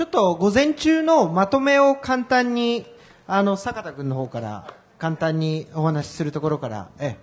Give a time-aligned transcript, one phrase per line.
[0.00, 2.86] ちょっと午前中のまとめを簡単に、
[3.26, 7.18] あの、坂田君の方から簡単にお話しするところから、え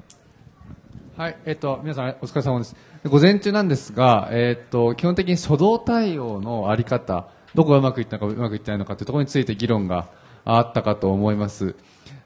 [1.17, 1.19] え。
[1.19, 2.75] はい、えっ、と、皆さんお疲れ様です。
[3.03, 10.09] 午前中なんですが、えっ、と、基本的に初動対応のあり方、どこがうまくいったのかうまくいってないのかというところについて議論が
[10.45, 11.73] あったかと思います。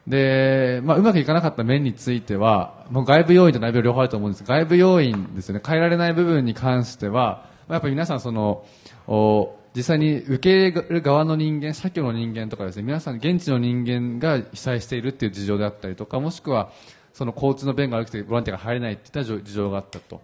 [0.06, 8.66] で、まあ、うまくいかなかった面については、もう外部要因と内部両方あると思うんです外部要因ですね、変えられない部分に関しては、まあ、やっぱり皆さんその、
[9.08, 16.72] お実際に受け入れる側の人間、社協の人間とかですね、皆さん現地の人間が被災しているっていう事情であったりとか、もしくは、
[17.14, 20.22] その交通の便が悪くてボランティアが入れないっていった事情があったと。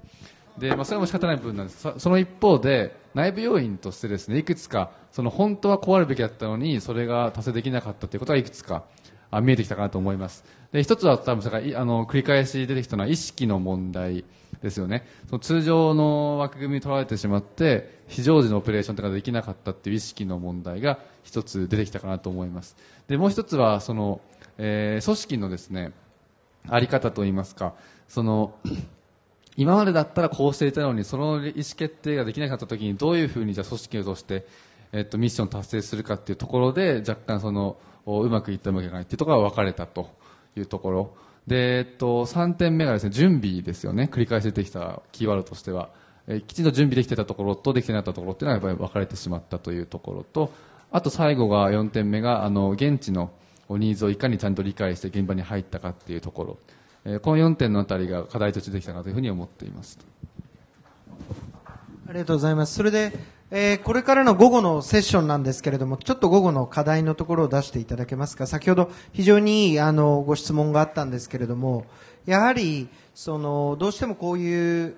[0.58, 1.88] で、まあ、それも仕方ない部分なんです。
[1.98, 8.84] その一方で、内部要因としてですね、いくつか、その本当はこうあるべきだったのに、それが達成できなかったということがいくつか
[9.32, 10.44] あ見えてきたかなと思います。
[10.72, 14.26] で、一つは多分、あの、繰り返し出てきたのは意識の問題
[14.62, 15.06] ですよね。
[15.28, 22.76] その通常の枠組みに取られてしまって、非常時のオペレーションとかできなかったっていう意識の問題が一つ出てきたかなと思います。
[23.08, 24.22] で、もう一つは、その、
[24.58, 25.92] えー、組織のですね、
[26.70, 27.76] あり方といいますか、
[28.08, 28.56] その、
[29.56, 34.46] 今までだったらこうしていたのに、その意思決定ができなかった時に、どういうふうにじゃ組織として、
[34.92, 40.10] えっと、ミッション達成するかっていうところで、若干その、うまくいったうまくいかないっていうところが分かれたと
[40.56, 41.16] いうところ。
[41.48, 44.10] で、えっと、3点目がですね、準備ですよね。
[44.12, 45.90] 繰り返し出てきたキーワードとしては。
[46.28, 50.52] えきちんと準備できてたところとできてなかったところっていうのはやっぱり分かれてしまったというところと、
[50.92, 53.32] あと最後が4点目が、あの、現地の
[53.70, 56.58] ニーズをいかにちゃんと理解して現場に入ったかっていうところ。
[57.06, 59.98] えこの4点のあたりが課題としてできたかというふうに思っています。
[62.10, 62.76] ありがとうございます。
[62.76, 63.14] それで、
[63.50, 68.46] えー、これからの午後のセッションなんですけれども、ちょっと午後の課題のところを出していただけますか？
[68.46, 71.86] 先ほど非常にいいあのご質問があったんですけれども、
[72.26, 74.96] やはりそのどうしてもこういう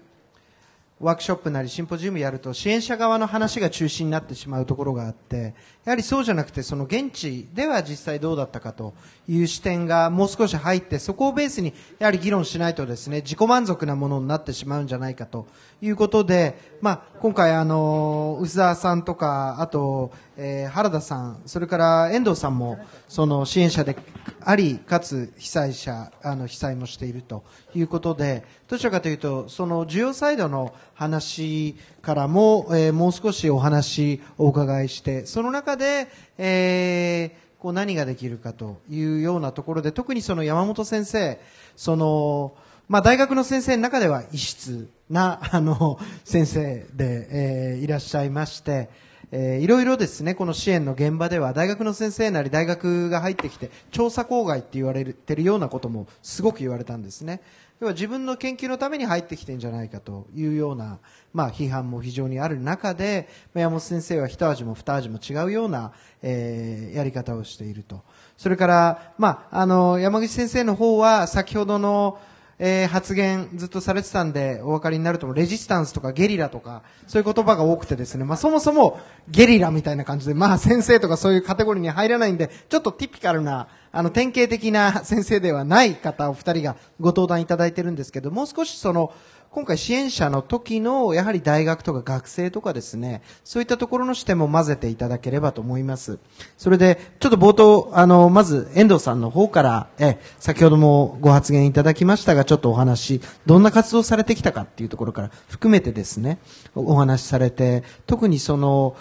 [0.99, 5.53] ワークショップなりシンポジウムやると支援者側の話が中心になってしまうところがあって
[5.85, 8.93] やはりそうじゃなくてその現地では実際どうだったかと
[9.25, 15.47] いう視点がもう少し入ってそこをベースにやはり議論しないとですね自己満足なものになってしまうんじゃないかと
[15.81, 23.95] いうことで、まあ、今回あの宇沢さんとかあと、えー、原田さんそれから遠藤さんもその支援者で
[24.41, 36.07] ありかつ被災者あの被災もしているということでどちらかというとその需要サイドの話からも、えー、もう少しお話をお伺いして、その中で、
[36.39, 41.39] えー、こう何ができるかというようなところで、特にその山本先生、
[41.75, 42.53] その、
[42.89, 48.89] まあ、大学の先生の中では異質な、 あの、先生で、えー、いらっしゃいまして、
[49.31, 57.41] えー、いろいろですね、この支援の現場では、大学の先生なり大学が入ってきて、調査郊外って言われてるようなこともすごく言われたんですね。
[57.79, 60.97] 要は自分の研究のために入ってきてんじゃないかというような、
[61.31, 68.01] まあ、批判も非常にある中で、山本先生は一味も二味も違うような、えー、やり方をしていると。
[68.35, 72.17] それから、まあ、あの、山口先生の方は、先ほどの、
[72.61, 75.35] えー、発言ずっとされてたんでお分かりになると思う。
[75.35, 78.99] レジスタンスとかゲリラとか、そういう言葉が多くてですね、まあそもそも
[79.29, 89.13] ゲリラみたいな感じで、まあ先生とかそういうカテゴリーに入らないんで、ちょっとティピカルな、あの典型的な先生ではない方お二人がご登壇いただいてるんですけど、もう少しその、
[89.51, 96.19] 今回支援者の時の、やはり大学とか学生とかですね、そういったところの視点も混ぜていただければと思います。
[96.55, 106.37] それで、ちょっと冒頭、あの、まず、遠藤さんの方から、え、先ほどもご発言いただきましたが、ちょっとお話、どんな活動されてきたかっていうところから含めてですね、
[106.75, 108.95] お話しされて、特にその、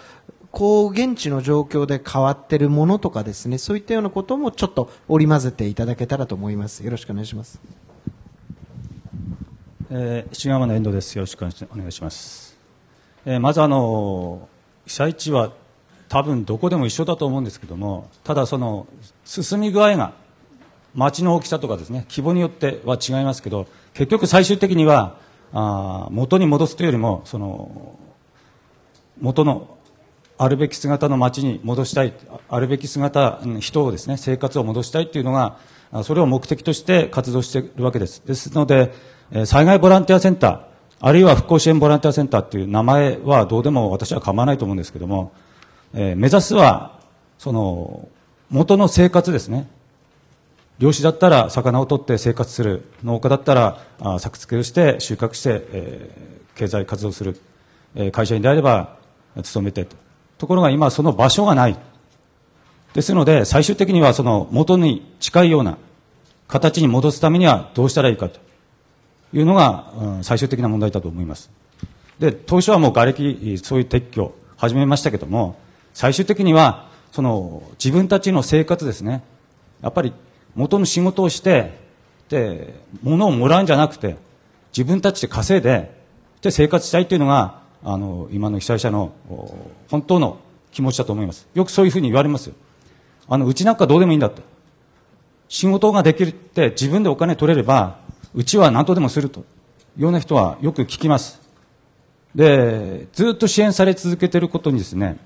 [0.51, 6.83] こう現地の状況で変わってるものとかですね、そういったようなこともちょっと織り交ぜていただけたらと思います。
[6.83, 7.61] よろしくお願いします。
[9.91, 11.17] えー、石川の遠藤です。
[11.17, 12.59] よろしくお願いします。
[13.25, 14.47] えー、まずあの
[14.87, 15.53] 被災地は
[16.11, 18.87] 多分どこでも一緒だと思うんですけども、ただその
[19.25, 20.13] 進み具合が
[20.95, 25.17] 町の大きさとかですね、規模によっては違いますけど、結局最終的には
[25.55, 27.99] あ元に戻すというよりもその
[29.23, 29.79] 元の
[30.37, 32.13] あるべき姿の町に戻したい、
[32.51, 35.59] あるべき姿、人をですね、生活を戻したいというのが、
[36.05, 38.23] それを目的として活動しているわけです。
[38.27, 38.93] ですので、
[39.45, 40.61] 災害ボランティアセンター、
[41.01, 45.33] あるいは復興支援ボランティアセンターという名前はどうでも私は構わないと思うんですけども、
[45.95, 46.99] え、目指すは、
[47.39, 48.09] その、
[48.51, 49.69] 元の生活ですね。
[50.79, 52.85] 漁師だったら魚を取って生活する。
[53.05, 57.39] 農家だったらあ作付けをして収穫して、えー、経済活動する。
[57.97, 58.97] えー、会社員であれば
[59.43, 59.97] 勤めてと。
[60.39, 61.77] ところが今その場所がない。
[62.95, 65.79] ですので最終的にはその元に近いような
[66.47, 68.39] 形に戻すためにはどうしたらいいかと。
[69.33, 71.51] いうのが、うん、最終的な問題だと思います。
[72.19, 75.59] で、当初はもう瓦礫、そういう撤去始めましたけども、
[75.95, 79.23] 最終的には、その、自分たちの生活ですね。
[79.83, 80.13] やっぱり、
[80.55, 81.79] 元の仕事をして、
[82.29, 84.17] で、物をもらうんじゃなくて、
[84.77, 85.97] 自分たちで稼いで、
[86.43, 89.13] で、生活したいというのが、あの、今の被災者の、
[89.91, 90.39] 本当の
[90.73, 91.47] 気持ちだと思います。
[91.55, 92.51] よくそういうふうに言われます。
[93.29, 94.43] あの、うちなんかどうでもいいんだと。
[95.49, 97.99] 仕事ができるって自分でお金取れれば、
[98.35, 99.45] うちは何とでもすると。
[99.99, 101.41] いうような人はよく聞きます。
[102.35, 105.19] で、ずっと支援され続けていることにですね、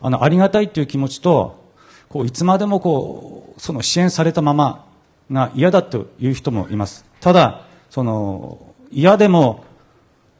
[0.00, 1.62] あの、ありがたいという気持ちと、
[2.08, 4.86] こう、いつまでもこう、その支援されたまま
[5.30, 7.04] が嫌だという人もいます。
[7.20, 8.58] ただ、その、
[8.90, 9.64] 嫌でも、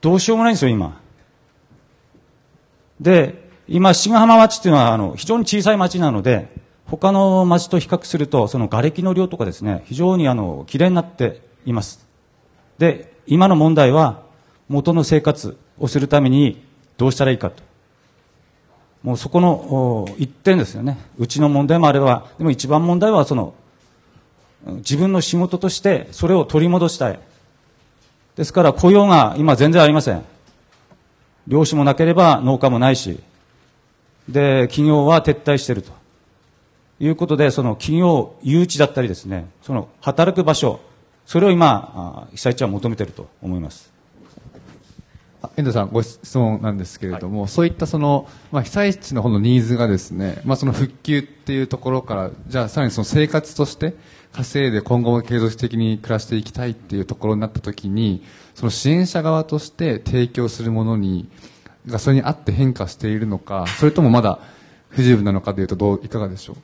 [0.01, 0.99] どうしようもないんですよ、今。
[3.01, 6.49] で、今、志賀浜町っていうのは、あの、非常に小さい町なので、
[6.87, 12.07] 他の町と比較すると、その瓦礫の量とかですね、非常にあの、綺麗になっています。
[12.79, 14.23] で、今の問題は、
[14.69, 16.63] 元の生活をするために
[16.97, 17.63] どうしたらいいかと。
[19.03, 20.99] もうそこの一点ですよね。
[21.19, 23.55] うちの問題もあれば、でも一番問題はその、
[24.67, 27.21] 自分の仕事としてそれを取り戻したい。
[28.37, 30.25] ですから雇用が今全然ありません。
[31.47, 33.21] 漁師もなければ農家もないし、
[34.29, 35.93] で、企業は撤退していると。
[37.01, 40.81] いうことで、その企業誘致だったりですね、その働く場所、
[41.29, 43.93] それを今、被災地は求めていると思います。
[45.59, 53.95] 遠藤さん、ご質問なんですけれども、はい、そういったその、まあ、被災地の方のニーズがですね、まあ、その復旧っていうところから、じゃあさらにその生活として
[54.33, 61.29] 稼いで今後も継続的に暮らしていきたいっていうところになった時に、その支援者側として提供するものに、
[61.87, 64.39] がそれに合って変化しているのか、それともまだ
[64.89, 66.57] 不十分なのかというとどう、いかがでしょう？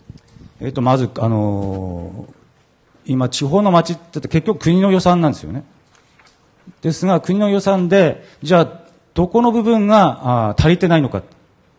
[0.64, 2.43] えっ、と、まず、あのー、
[3.06, 5.64] 今、地方の町って結局国の予算なんですよね。
[6.80, 8.80] ですが、国の予算で、じゃあ、
[9.14, 11.22] どこの部分が足りてないのか。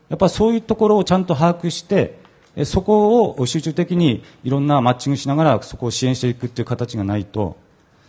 [0.10, 2.20] やっぱそういうところをちゃんと把握して、
[2.64, 7.58] そこを集中的にいろんなマッチングしながらそこを支援していくっていう形がないと。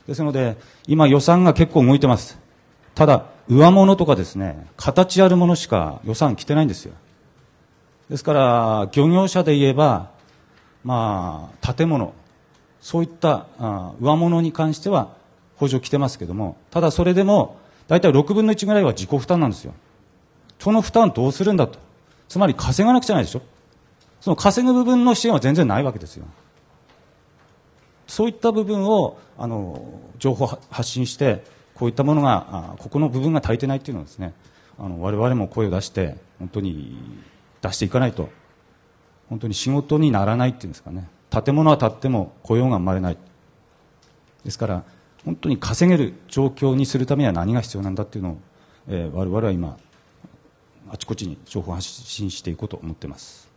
[0.06, 2.38] ですので、今予算が結構動いてます。
[2.94, 6.92] ただ、上物とかですね、形あるものしか予算来てないんですよ。
[8.08, 10.10] ですから、漁業者で言えば、
[10.84, 12.14] まあ、建物、
[12.86, 15.08] そういったあ上物に関しては
[15.56, 19.74] 補助来てますけども、ただそれでも、大体6分の1ぐらいは自己負担なんですよ。
[20.60, 21.80] その負担どうするんだと。
[22.28, 23.42] つまり稼がなくちゃないでしょ。
[24.20, 26.26] その稼ぐ部分の支援は全然ないわけですよ。
[28.06, 29.82] そういった部分を、あの、
[30.20, 31.42] 情報発信して、
[31.74, 34.32] こういったものが、あここの部分が足りてないっていうのはですね、
[34.78, 36.96] あの、我々も声を出して、本当に
[37.62, 38.28] 出していかないと、
[39.28, 41.08] 本当に仕事にならないっていうんですかね。
[41.30, 43.18] 建物は建っても雇用が生まれない。
[44.44, 44.84] ですから、
[45.26, 48.38] 本当に稼げる状況にするためには何が必要なんだっていうのを、
[48.88, 49.76] えー、我々は今
[50.88, 53.48] あちこちに情報発信していこうと思ってます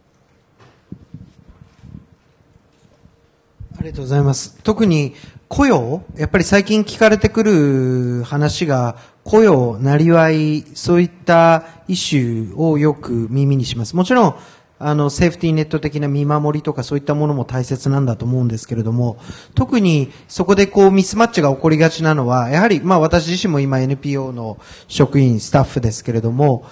[3.78, 5.14] ありがとうございます特に
[5.48, 8.98] 雇用やっぱり最近聞かれてくる話が
[9.30, 13.96] 雇用、なりわい、そういったイシューをよく耳にします。
[13.96, 14.36] もちろん、
[14.82, 19.18] あの、セーフティーネット的な見守りとかそういったものも大切なんだと思うんですけれども、
[19.54, 26.66] 特にそこでこうミスマッチが起こりがちなのは、やはり、まあ私自身も今 NPO の職員、スタッフですけれども、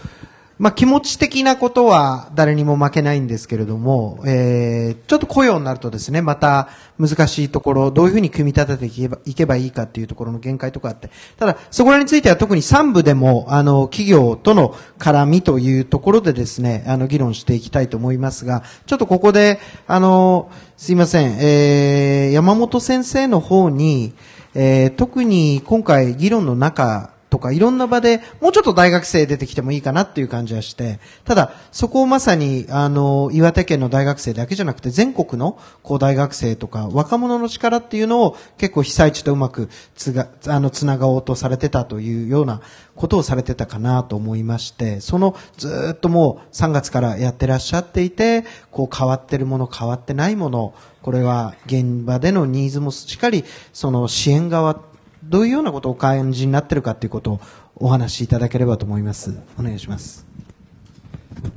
[0.60, 24.14] まあ、気持ち的なことは誰にも負けないんですけれども、えー、ちょっと雇用になるとですね、また難しいところ、どういうふうに組み立てていけばいけばいいかっていうところの限界とかあって、ただ、そこらについては特に3部でも、あの、企業との絡みというところでですね、あの、議論していきたいと思いますが、ちょっとここで、あの、すいません、えー、山本先生の方に、
[24.56, 42.62] えー、特に今回議論の中とかいろんな場でもうちょっと大学生出てきてもいいかなっていう感じはして、ただそこをまさにあの岩手県の大学生だけじゃなくて全国のこう大学生とか若者の力っていうのを結構被災地とうまくつが、あのつながおうとされてたというような
[42.96, 54.82] ことをされてたかなと思いまして、そのずっともう3月からやってらっしゃっていて、こう変わってるもの変わってないもの、これは現場でのニーズもしっかりその支援側
[55.30, 57.40] どういうようなことをお感じになってるかということを
[57.76, 59.38] お話しいただければと思います。
[59.60, 60.26] お願いします。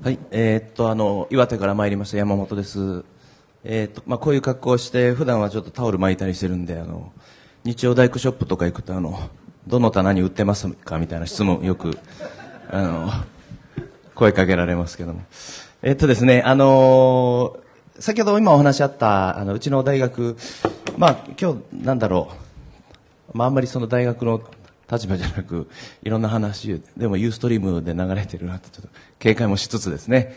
[0.03, 3.05] はい、えー、っと、あの、岩手から参りました山本です。
[3.63, 7.13] えー、っと、まあ、こういう格好をして、普段はちょっとタオル巻いたりしてるんで、あの、
[7.63, 9.21] 日曜大工ショップとか行くと、あの、
[9.69, 11.97] どの棚に売ってますかみたいな質問よく、
[12.71, 13.11] あの、
[14.15, 15.21] 声かけられますけども。
[15.83, 17.57] えー、っとですね、あの
[18.01, 20.37] 先ほど今お話あった、あの、うちの大学、
[20.97, 22.35] まあ、今日、なんだろう、
[23.33, 24.43] まあ、あんまりその大学の
[24.91, 25.69] 立場じゃなく、
[26.03, 30.35] いろんな話、でもユーストリームで流れてるなって、ちょっと警戒もしつつですね、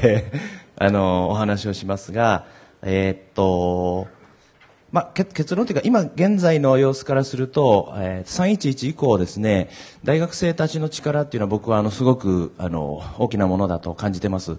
[0.78, 2.46] あの、お話をしますが、
[2.82, 4.06] えー、っと、
[4.92, 9.70] まあ、結論というか、今現在の様子からすると、えー、311以降ですね、
[10.04, 14.58] 大学生たちの力っていうのは僕はあの、すごく、あの、大きなものだと感じてます。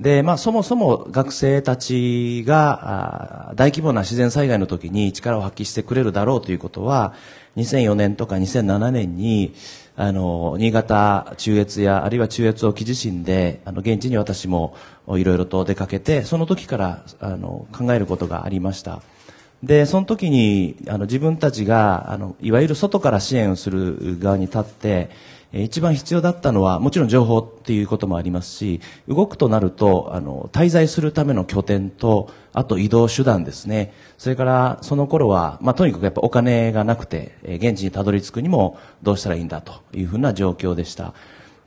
[0.00, 7.14] で、まあ、そもそも学生たちが、大規模な自然災害の時に力を発揮してくれるだろうということは、
[7.56, 9.54] 2004年とか2007年に、
[9.96, 14.74] あの、新潟中越や、あるいは中越沖地震で、あの、現地に私も
[15.06, 19.00] いろいろと出かけて、その時から、あの、考えることがありました。
[19.62, 25.10] で、その時に、あの、自分たちが、あの、いわゆる外から支援をする側に立って、
[25.62, 33.92] 一番必要だったのは、もちろん情報っていうこともありますし、動くとなると、あの、滞在するための拠点と、あと移動手段ですね。
[34.18, 41.14] それから、その頃は、まあ、とにかくやっぱお金がなくて、現地にたどり着くにもどうしたらいいんだというふうな状況でした。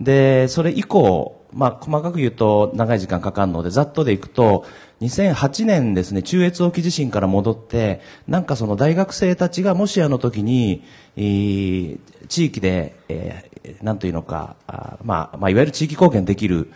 [0.01, 4.65] で、それ以降、まあ、細かく言うと長い時間かかるので、ざっとでいくと、
[5.01, 10.83] 2008年ですね、中越沖地震から戻って、なんかその大学生たちがもしあの時に、
[11.15, 11.99] 地
[12.45, 16.71] 域で、えー、なんというのか、あまあ、まあ、いわゆる地域貢献できる、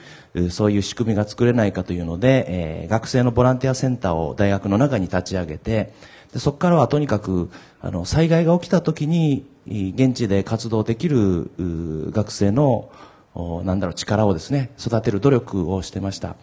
[0.49, 5.93] そういう仕組みが作れないかというので、えー、学生のボランティアセンターを大学の中に立ち上げて、
[6.33, 7.49] でそこからはとにかく、
[7.81, 11.51] あの、災害が起きた時に、現地で活動できる
[12.11, 12.89] 学生の、
[13.63, 16.35] なんだろう、力をですね、育てる努力をしてました。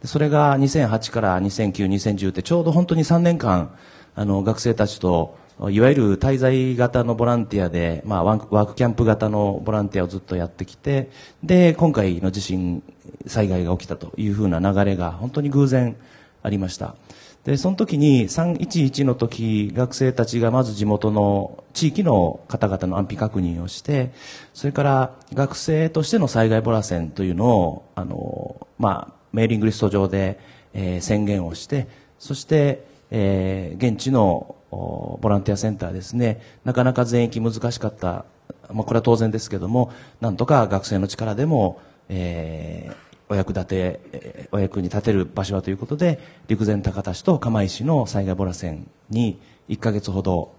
[0.00, 3.74] でそれが2008から2009、2010ってちょうど本当に3年間、
[4.14, 5.36] あの、学生たちと、
[5.70, 11.10] いわゆる滞在型のボランティアで、まあ、ワークキャンプ型のボランティアをずっとやってきて、
[11.42, 12.82] で、今回の地震
[13.26, 15.96] 災害が起きたというふうな流れが本当に偶然
[16.42, 16.96] ありました。
[17.44, 24.12] で、その時に311の時、学生たちがまず地元の地域の方々の安否確認をして、
[24.54, 30.38] それから学生としての災害ボラ線というのを、あの、まあ、メーリングリスト上で、
[30.72, 38.24] えー、宣言をして、そして、えー、現地のボランティアセンターですね、なかなか全域難しかった、
[38.72, 42.94] まあ、これは当然ですけども、なんとか学生の力でも、えー、
[43.28, 49.38] お役立て、お役に立てる場所はということで、陸前高田市と釜石の災害ボラ線に
[49.68, 50.54] 1ヶ月ほど、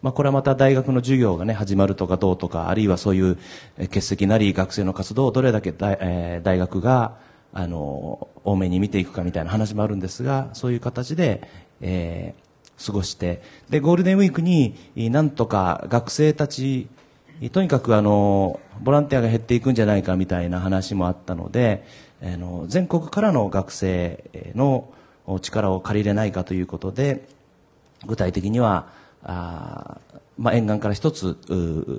[0.00, 3.38] まあ、これはまた大学の授業がね、始まるとかどうとか、あるいはそういう
[3.78, 7.16] 欠席なり学生の活動をどれだけ大,、えー、大学が、
[7.52, 11.42] あの、多めに見ていくかみたいな話もあるんですが、そういう形で、
[11.80, 12.47] えー、
[12.84, 16.88] 過ごして、で、ゴールデンウィークになんとか学生たち、
[17.52, 21.84] とにかくあの、ボランティアが減っていくんじゃないかみたいな話もあったので、
[22.22, 24.88] あの、全国からの学生の
[25.40, 27.28] 力を借りれないかということで、
[28.06, 28.88] 具体的には、
[29.22, 29.98] あ
[30.36, 31.36] まあ、沿岸から一つ、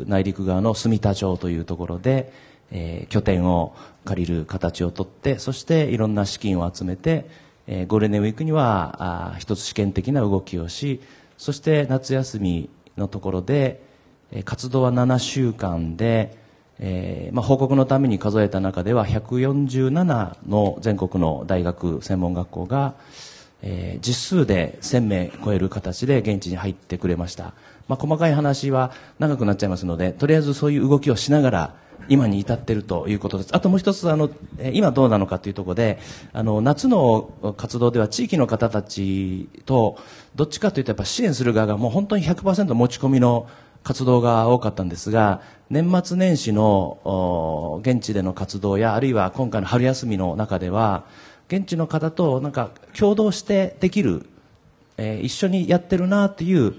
[0.08, 2.32] 内陸側の住田町というところで、
[2.72, 7.30] えー、拠点を借りる形をとって、そしていろんな資金を集めて、
[7.72, 8.96] えー、ゴールデンウィークには
[9.34, 11.02] あ一つ試験的な動きをし、
[11.38, 13.84] そして夏休みのところで、
[14.32, 16.36] えー、活動は7週間で、
[16.80, 22.96] えーまあ、報告のために数えた中では147の全国の大学専門学校が、
[23.62, 27.54] えー、実数で1000名超える形で現地に入ってくれました、
[27.88, 31.74] まあ、細かい話は長くなっちゃいますのでとりあえずそういう動きをしながら
[32.10, 33.50] 今に至っているということです。
[33.56, 34.30] あともう一つ、あの、
[34.74, 36.00] 今どうなのかというところで、
[36.34, 39.98] あの、夏の活動では地域の方たちと、
[40.36, 43.48] どっちかというとやっぱ支援する側がもう本当に100%持ち込みの
[43.84, 51.06] 活動が多かったんですが、年末年始の現地での活動や、あるいは今回の春休みの中では、
[51.48, 54.26] 現地の方となんか共同してできる、
[54.98, 56.76] えー、一緒にやってるなという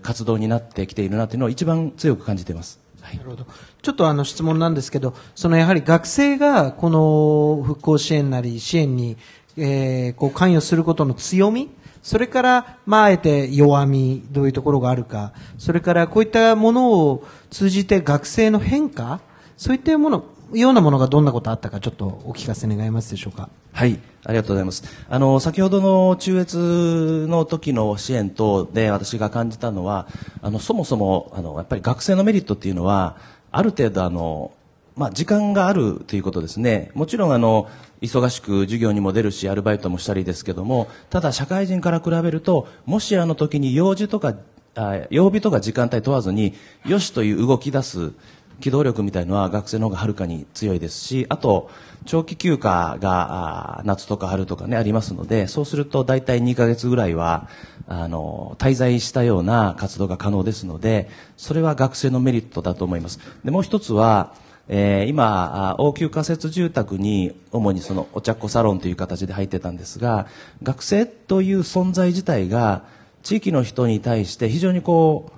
[0.00, 2.80] 活動になってきているなというのを一番強く感じています。
[3.02, 3.46] はい、なるほど。
[3.82, 9.16] ちょっとあの質問なんですけど、そのやはり学生がこの復興支援なり支援に、
[9.56, 11.70] えー、こう関与することの強み、
[12.02, 19.20] それから、まあ、あえて弱み、どういうところがあるか、それからこういったものを通じて学生の変化、
[19.56, 23.48] そういったもの、ようなものがどんなことあったか、ちょっとお聞かせ願いますでしょうか？
[23.72, 24.84] はい、ありがとうございます。
[25.08, 30.08] あの、先ほどの中越の時の支援等で私が感じたのは、
[30.42, 33.16] あの、そもそも、あの、やっぱり学生のメリットっていうのは、
[33.52, 34.52] ある程度あの、
[34.96, 36.90] まあ、時間があるということですね。
[36.94, 37.68] もちろんあの、
[38.02, 44.34] 忙しく授業にも出るし、アルバイトもしたりですけども、ただ社会人から比べると、もしあの時に用事とか、
[44.74, 46.54] あ曜日とか時間帯問わずに、
[46.86, 48.12] よしという動き出す、
[48.60, 51.70] 機動力みたいのは学生の方がはるかに強いですし、あと、
[52.06, 57.48] 長期休暇が夏とか春とかね、ありますので、そうすると大体2ヶ月ぐらいは、
[57.90, 63.18] あの滞在したような活動が可能ですのでそれは学生のメリットだと思います。
[63.44, 64.32] でもう一つは、
[64.68, 70.28] えー、今応急仮設住宅に主にそのお茶っ子サロンという形で入ってたんですが
[70.62, 72.84] 学生という存在自体が
[73.24, 75.32] 地域の人に対して非常にこ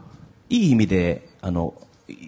[0.50, 1.72] ういい意味であの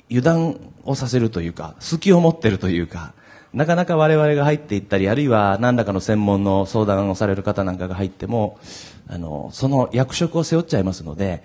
[0.08, 3.14] 油断をさせるというか隙を持ってるというか
[3.52, 8.58] なかなか我々が入っていったりあるいは何らかの専門の相談をされる方なんかが入っても
[9.06, 11.44] あのその役職を背負っちゃいますので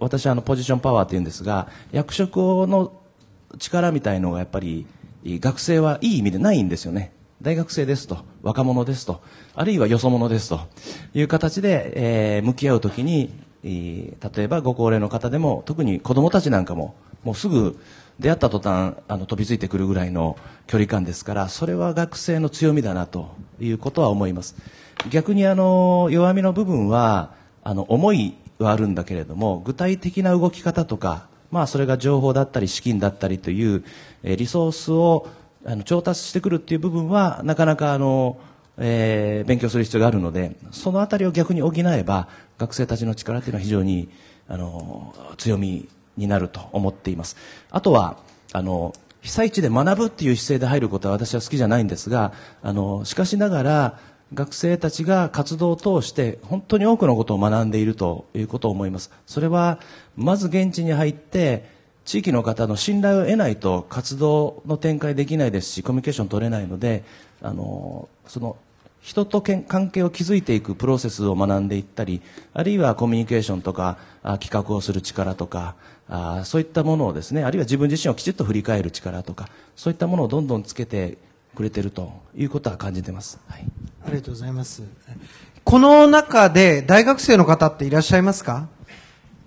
[0.00, 2.92] 私はあのポジションパワーというんですが役職の
[3.58, 4.86] 力みたいのがやっぱり
[5.24, 7.12] 学生はいい意味でないんですよね。
[7.42, 9.20] 大学生ですと若者ですと
[9.54, 10.60] あるいはよそ者ですと
[11.12, 11.92] いう形で、
[12.36, 13.32] えー、向き合う時に
[13.64, 17.80] 例えばご高齢の方でも特に子供たちなんかももうすぐ
[18.20, 24.54] 出会った途端あの飛びついてくるぐらいの距離感ですからそれは学生の強みだなということは思います。
[25.10, 27.32] 逆にあの弱みの部分は
[27.64, 33.84] あの思いはあるんだけれども具体的な動き方とか、まあ、それが情報だったり資金だったりという、
[34.22, 35.28] えリソースを
[35.64, 38.38] あの調達してくるっていう部分はなかなかあの、
[38.78, 42.28] えー、勉強する必要があるのでその辺りを逆に補えば
[42.58, 44.08] 学生たちの力というのは非常に
[44.48, 47.36] あの強みになると思っています。
[47.70, 48.16] あとは
[48.52, 53.98] あの被災地で学ぶっていう姿勢で入ることは私は好きじゃないんですがあのしかしながら
[54.34, 59.10] 学生たちが活動を通して本当に多くのことを学んでいるということを思います。
[59.26, 59.78] それは
[60.16, 61.70] まず現地に入って
[62.04, 67.04] 地域の方の信頼を得ないと活動の展開できないですしコミュニケーション取れないので
[67.40, 68.56] あのその
[69.02, 72.22] 人と関係を築いていくプロセスを学んでいったり
[72.54, 73.98] あるいはコミュニケーションとか
[74.40, 75.74] 企画をする力とか
[76.14, 81.16] あそういったものをですねあるいは自分自身をきちっと振り返る力とかそういったものをどんどんつけて
[81.54, 83.64] くれてるということは感じてます、はい、
[84.06, 84.82] ありがとうございます。
[85.64, 88.68] この中で大学生の方っていらっしゃいますか？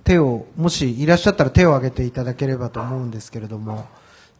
[0.03, 3.85] 手をもしいらっしゃったら手を挙げていただければと思うんですけれども。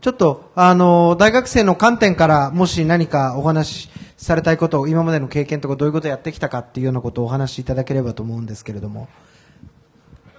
[0.01, 9.07] ちょっとあの大学生の観点からもし何かお話しされたいことを今までの経験とかどういうことをやってきたかっていうようなことをお話しいただければと思うんですけれども。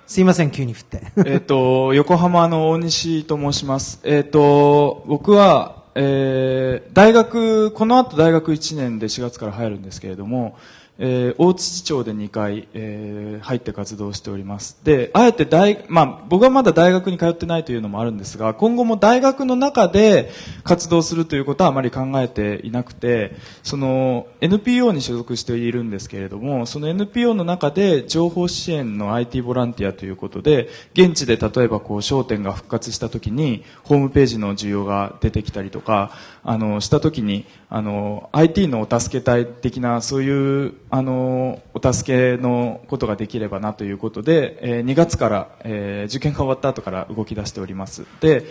[0.06, 1.02] すいません、急に振って。
[1.26, 3.98] えっと、横浜の大西と申します。
[4.04, 10.56] えっと、僕は、えー、大学、この後大学1年で4月から入るんですけれども、
[10.98, 14.78] えー、大槌町で2回、えー、入って活動しております。
[14.82, 20.30] であえて大、まあ、僕はまだ大学に通ってないというのもあるんですが今後も大学の中で
[20.64, 36.12] 活動するということはあまり考えていなくてその NPO に所属しているんですけれどもその NPO の中で情報支援の IT ボランティアということで現地で例えばこう商店が復活した時にホームページの需要が出てきたりとか
[36.48, 48.06] あのした時にあの IT のお助け隊的なそういうあのお助けのことができればなということで、えー、2月から、えー、受験が終わった後から動き出しております。
[48.20, 48.44] で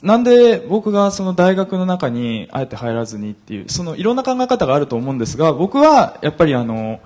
[0.00, 7.00] なんで僕がその大学の中にあえて入らずにっていうそのいろんな考え方があると思うんですが僕はやっぱりあの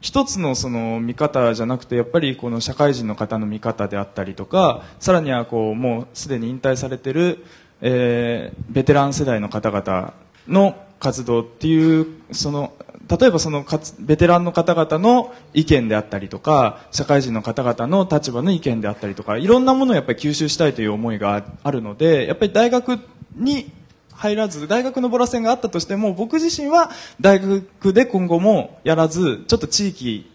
[0.00, 7.46] 一つのその見方じゃなくてやっぱりこの社会人の方の見方であったりとかさらにはこうもうすでに引退されてる
[7.86, 10.14] えー、ベテラン世代の方々
[10.48, 12.72] の活動っていうその
[13.08, 13.66] 例えばその
[14.00, 22.98] ベテランの方々の意見であったりとか社会人の方々の立場の意見であったりとかいろんなものをやっぱり吸収したいという思いがあるのでやっぱり大学
[23.36, 23.70] に
[24.14, 30.26] 入らず大学のボラ線があったとしても僕自身は大学で今後もやらずちょっと地域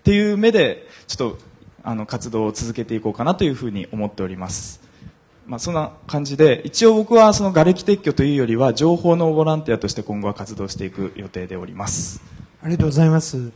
[0.00, 1.38] っていう目でちょっと
[1.82, 4.81] あの活動を続けていこうかなというふうに思っております。
[5.46, 12.22] まあ、そんな感じで一応僕はその瓦礫撤去というよりは情報のボランティアとして今後は活動していく予定でおります。
[12.62, 13.50] ありがとうございます。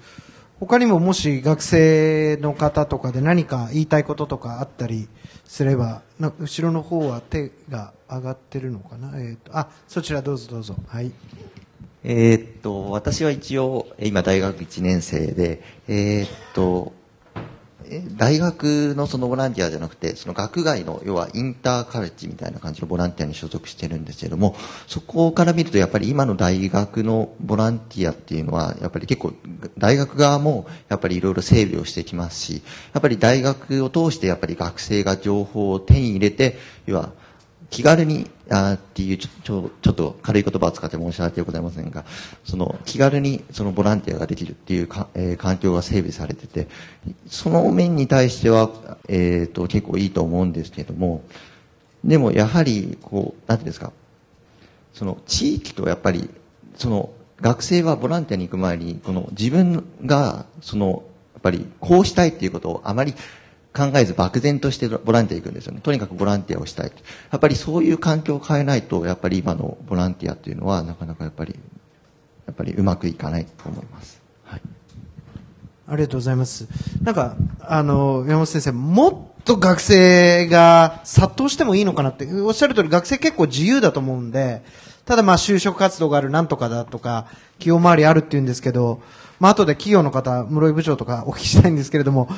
[0.59, 5.07] 他にももし学生の方とかで何か言いたいこととかあったり
[5.45, 10.75] すれば後ろの方は手が上がってるのかな、えーと、あそちらどうぞどうぞ。
[10.89, 11.13] はい。
[12.05, 16.93] えー、っと私は一応今大学1年生でえー、っと
[18.17, 29.33] 大学のそのボランティアじゃなくてその学外の要はインターカレッジみたいな感じのボランティアに所属してるんですけどもそこから見るとやっぱり今の大学のボランティアっていうのはやっぱり結構
[29.79, 37.13] 大学側もやっぱりいろいろ整備をしてきますしやっぱり大学を通してやっぱり学生が情報を手に入れて要は
[37.71, 42.05] 気軽にあっていうちょちょっと軽い言葉を使って申し訳ございませんが
[42.45, 46.69] その気軽にそのボランティアができるっていうか、えー、環境が整備されてて
[47.29, 48.71] その面に対しては、
[49.09, 51.25] えーと、結構いいと思うんですけども
[52.05, 53.93] でもやはりこうなんていうんですか
[54.95, 56.31] その地域とやっぱり
[56.77, 61.03] その学生はボランティアに行く前にこの自分がその
[61.35, 63.15] やっぱりこうしたいっていうことをあまり
[63.77, 65.81] 考えず漠然としてボランティア行くんですよね。
[65.83, 66.93] とにかくボランティアをしたい。
[67.31, 71.55] やっぱりそういう環境を変えないと、やっぱり今のボランティアっていうのはなかなかやっぱり、
[72.47, 74.21] やっぱりうまくいかないと思います。
[74.45, 74.61] はい。
[75.89, 76.67] ありがとうございます。
[77.03, 84.63] なんか、あの、山本先生、もっと学生が殺到してもいいのかなって、おっしゃる通り学生結構自由だと思うんで、
[85.05, 87.27] ただまあ就職活動があるなんとかだとか、
[87.59, 89.01] 企業周りあるって言うんですけど、
[89.39, 92.29] まあ後で企業の方、室井部長とかお聞きしたいんですけれども、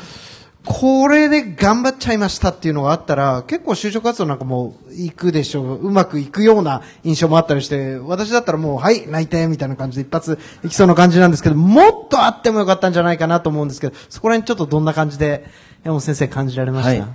[0.69, 5.87] これで頑張っちゃいましたっていうのがあったら、結構就職活動なんかも行くでしょう。
[5.87, 15.47] うまくいくような印象もあったりして、私だったらもう、はい、内定みたいな感じで一発いきそうな感じなんですけど、もっとあってもよかったんじゃないかなと思うんですけど、そこら辺ちょっとどんな感じで、
[15.85, 17.11] 山本先生感じられました、はい。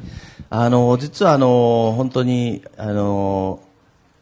[0.49, 3.59] あの、実はあの、本当に、あの、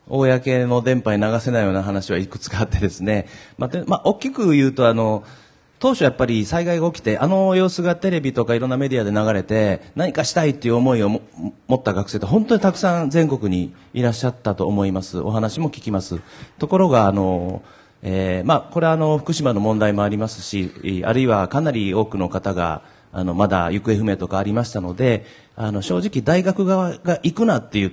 [0.09, 5.23] 公の電波に流せないような話はいくつかあってですね、まあ、でまあ、大きく言うと、あの、
[5.81, 15.17] 当初やっぱり災害が起きて、あの様子がテレビとかいろんなメディアで流れて、何かしたいっていう思いを持った学生って本当にたくさん全国にいらっしゃったと思います。
[15.17, 16.21] お話も聞きます。
[16.59, 17.63] ところが、あの、
[18.03, 20.71] えーまあ、これはあの、福島の問題もありますし、
[21.03, 27.91] あるいはかなり多くの方が、あの、まだ行方不明とかありましたので、あの、正直大学側が行くなって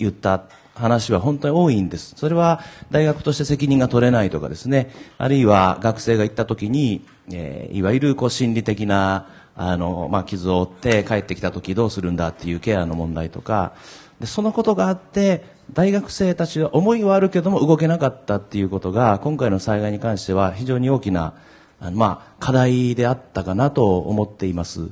[0.00, 0.42] 言った
[0.78, 2.14] 話は本当に多いんです。
[2.16, 2.60] それは
[2.90, 13.72] 大学として責任が取れないとかですね、あるいは学生が行った時に、えーいわゆるこう心理的な、あの、まあ、傷を負って帰ってきた時どうするんだっていうケアの問題とか、
[14.20, 21.34] でそのことがあって、大学生たちは思いはあるけども動けなかったっていうことが、今回の災害に関しては非常に大きな、
[21.80, 24.88] あのまあ、課題であったかなと思っています。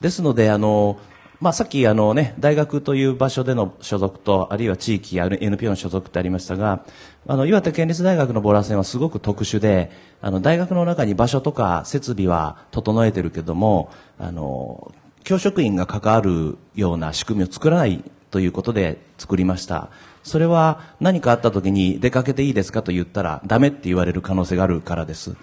[0.00, 0.98] ですので、あの、
[1.40, 6.84] まあ、さっきあのね、大学という場所での所属と、あるいは地域や NPO の所属ってありましたが、
[7.28, 19.90] あの、岩手県立大学のボラ線はすごく特殊で、あの、大学の中に場所とか設備は整えてるけども、あの、教職員が関わるような仕組みを作らないということで作りました。
[20.24, 25.36] それは何かあった時に出かけていいですかと言ったらダメって言われる可能性があるからです。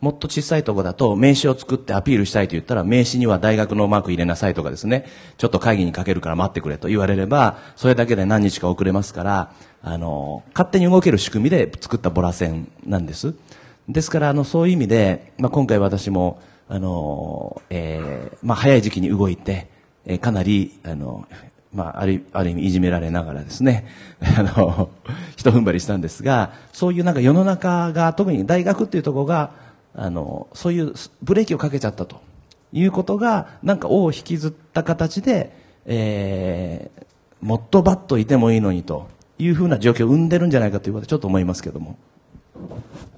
[0.00, 5.06] もっと小さいとこだと名刺を作ってアピールしたいと言ったら名刺には大学のマーク入れなさいとかですね、
[5.38, 13.34] ちょっと会議にかけるから待ってくれと言われれば、それだけで何日か遅れますから、あの、勝手に動ける仕組みで作ったボラ線なんです。
[13.88, 19.68] ですから、あの、そういう意味で、まあ、今回私も、あの、えーまあ、早い時期に動いて、
[20.04, 21.26] えーかなり、あの、
[21.72, 23.86] まあ、ある、ある意味いじめられながらですね、
[24.38, 24.90] あの、
[25.36, 29.50] 一踏ん張りしたんですが、そういうなんか世の中が、特に大学っていうところが、
[30.00, 32.20] あの、そういうブレーキをかけちゃったと
[32.72, 35.52] いうことが、なんか尾を引きずった形で、
[35.86, 37.08] えー
[37.40, 39.08] もっとバッといてもいいのにと
[39.38, 41.96] いうふうな状況を生んでるんじゃないかということはちょっと思いますけども。
[42.56, 42.58] あ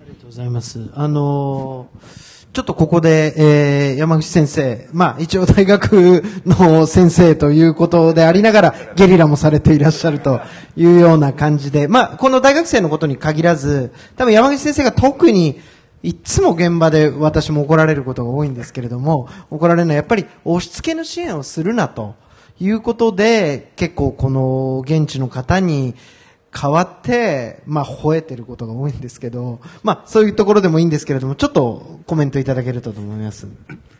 [0.06, 0.90] りがとうございます。
[0.94, 10.40] あのーちょっとここで、えー、山口先生、まあ一応大学の先生ということでありながら、ゲリラもされていらっしゃると
[10.76, 15.60] いうような感じで、まあこの大学生のことに限らず、多分山口先生が特に
[16.02, 22.14] いつも現場で私も怒られることが多いんですけれども、怒られるのはやっぱり押し付けの支援をするなと
[22.58, 25.94] いうことで、結構この現地の方に、
[26.52, 33.46] 変わって、まあ、吠えてることが多いんですけど、まあ、そういうところでもいいんですけれども、ちょっとコメントいただけるとと思います。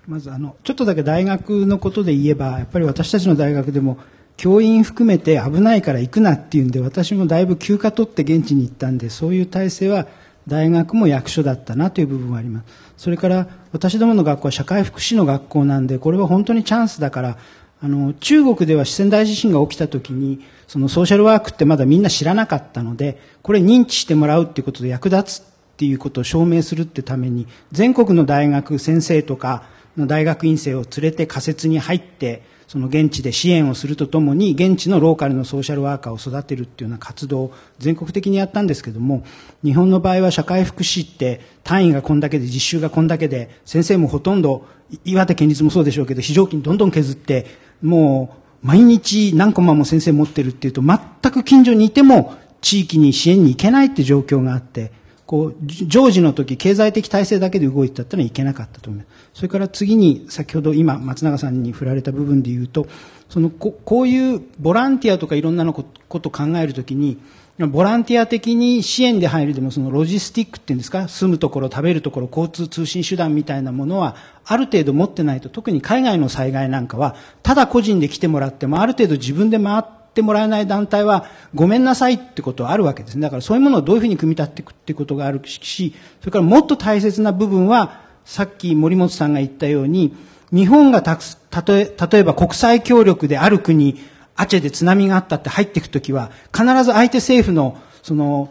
[0.06, 3.98] まずあのちょっとだけ大学のことで言えばやっぱり私たちの大学でも
[4.36, 10.08] 教員含めて危ないから行くなっていうんで私もだいぶ休暇取って現地に行ったんでそういう体制は
[10.50, 12.64] 大学も役所だったなという部分はあります。
[12.96, 17.38] それから私どもの学校は社会福祉の学校なんでこれは本当にチャンスだから
[17.82, 25.44] あの中国では四川大地震が起きた時にそのソーシャルワークってまだみんな知らなかったのでこれ認知してもらうっていうことで役立つっ
[25.78, 29.62] ていうことを証明するってために全国の大学先生とか
[29.96, 39.24] の大学院生を連れて仮設に入ってその現地で支援をするとともに現地のローカルのソーシャルワーカーを育てるっていうような活動を全国的にやったんですけども
[39.64, 44.68] 日本の場合は社会福祉って単位がこんだけで実習がこんだけで先生もほとんど
[45.04, 47.46] 岩手県立もそうでしょうけど非常勤どんどん削って
[47.82, 50.98] もう毎日何コマも先生持ってるっていうと全
[51.32, 54.92] く近所にいても地域に支援に行けないって状況があって
[55.30, 59.30] こう、常時の時、経済的体制だけで動いてたってのはいけなかったと思います。
[59.32, 62.88] それから次に、先ほど今、松永さんに振られた部分で言うと、
[63.28, 65.84] その、ここういうボランティアとかいろんなのこ
[66.18, 67.16] と考えるときに、
[67.58, 77.14] ボランティア的に支援で入るでもそのロジスティックっていうんですか、住むところ、食べるところ、交通通信手段みたいなものは、ある程度持ってないと、特に海外の災害なんかは、
[77.44, 83.22] ただ個人で来てもらっても、ある程度自分で回って、ってもらえない団体はごめんなさいってことはあるわけですね。
[83.22, 90.14] だからそういうものをどういうふうに組み立っていくってことがあるし、それからもっと大切な部分は、さっき森本さんが言ったように、
[90.52, 94.00] 日本がたくたとえ、例えば国際協力である国、
[94.34, 98.50] アチェで津波があったって入っていくときは、必ず相手政府の、その、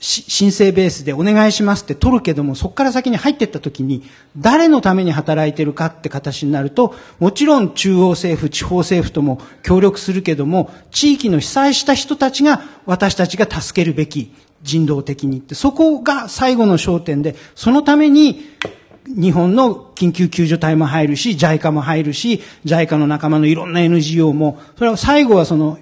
[0.00, 4.02] 申請ベースでお願いしますって取るけども、そこから先に入っていったときに、
[4.38, 14.32] 誰のために働いてるかって形になると、もちろん中央政府、地方政府とも協力するけども、地域の被災した人たちが私たちが助けるべき、
[14.62, 18.40] 人道的にって、そこが最後の焦点で、そのために、
[19.06, 25.78] 日本の緊急救助隊も入るし、JICA も入るし、JICA の仲間のいろんな NGO も、それは最後はその、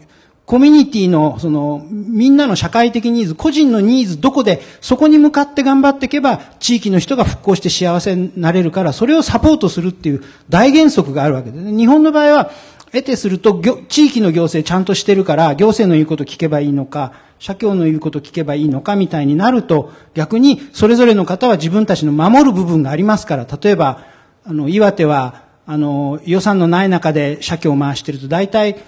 [0.48, 11.76] コミュニティの、その、みんなの社会的ニーズ、個人のニーズ、どこで、そこに向かって頑張っていけば、地域の人が復興して幸せになれるから、それをサポートするっていう大原則があるわけです。
[11.76, 12.50] 日本の場合は、
[12.86, 24.04] 得てすると、地域の行政ちゃんとしてるから、行政の言うこと聞けばいいのか、社協の言うこと聞けばいいのかみたいになると、逆にそれぞれの方は自分たちの守る部分がありますから、例えば、
[24.46, 28.78] あの、岩手は、あの、予算のない中で社協を回してると、大体、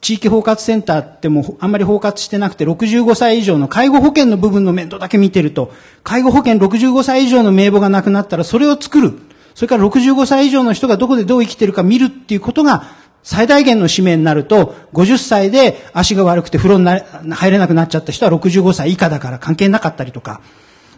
[0.00, 5.72] 地域包括センターってもあんまり包括してなくて、65歳以上の介護保険の部分の面倒だけ見てると、
[6.04, 9.18] 介護保険65歳以上の名簿がなくなったらそれを作る。
[9.54, 12.84] それから65歳以上の人がどこでどう生きてるか見るっていうことが
[13.24, 20.40] 最大限の使命になると、50歳で足が悪くて風呂に入れなくなっちゃった人は65歳以下だから関係なかったりとか、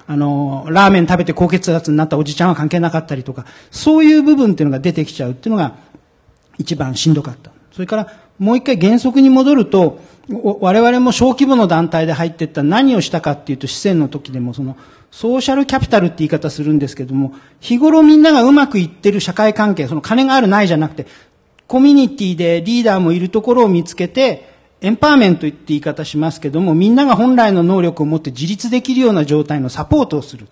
[0.07, 5.77] あの、ラーメン食べて高血圧になったおじちゃんは関係なかったりとか、そういう部分っていうのが出てきちゃうっていうのが
[6.59, 7.51] 一番しんどかった。
[7.73, 10.01] それからもう一回原則に戻ると、
[10.61, 14.77] 我々も小規模の団体で入っていった何をしたかっていうと、四川の時でもその、
[15.11, 21.07] ソーシャルキャピタルって言い方するんですけども、日頃みんながうまくいってる社会関係、その金があるないじゃなくて、
[21.67, 24.49] コミュニティでリーダーもいるところを見つけて、
[24.81, 30.47] エンパワーメントって言い方しますけども、みんなが本来の能力を持って自立できるような状態のサポートをする。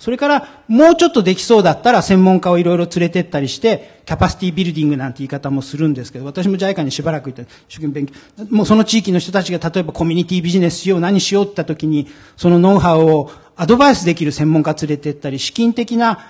[0.00, 8.14] それから、もうちょっとできそうだったら専門家をいろいろ連れてったりして、キャパシティビルディングなんて言い方もするんですけど、私も JICA にしばらく行った、一生懸命勉強。
[8.48, 12.08] もうその地域の人たちが例えばコミュニティビジネスしよう、何しようって言った時に、
[12.38, 16.20] そのノウハウをアドバイスできる専門家連れてったり、資金的な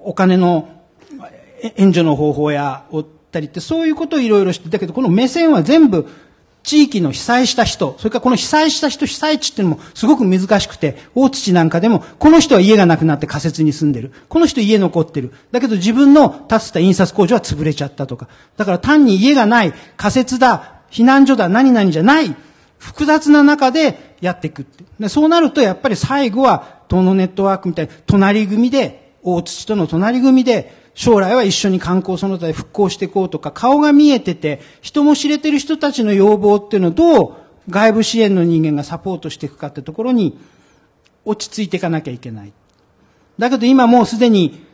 [0.00, 0.70] お金の
[1.76, 6.08] 援助の方法や、おったりって、そういうことをいろいろして、だけどこの目線は全部、
[6.68, 14.12] 地域の被災した人、それからこの被災した人、被災地っていうのもすごく難しくて、大土なんかでも、この人は家がなくなって仮設に住んでる。
[14.28, 15.32] この人家残ってる。
[15.50, 18.28] だけど自分の建てた印刷工場は潰れちゃったとか。
[18.58, 22.36] だから単に家がない、仮設だ、避難所だ、何々じゃない、
[22.76, 24.66] 複雑な中でやっていく。
[25.00, 37.34] でそうなるとやっぱり最後は、東のネットワークみたいな隣組で、大土との隣組で、将来は一緒に観光その他で復興していこうとか、顔が見えてて、人も知れてる人たちの要望っていうのをどう
[37.70, 40.36] 外部支援の人間がサポートしていくかってところに
[41.24, 42.52] 落ち着いていかなきゃいけない。
[43.38, 44.66] だけど今もうすでに、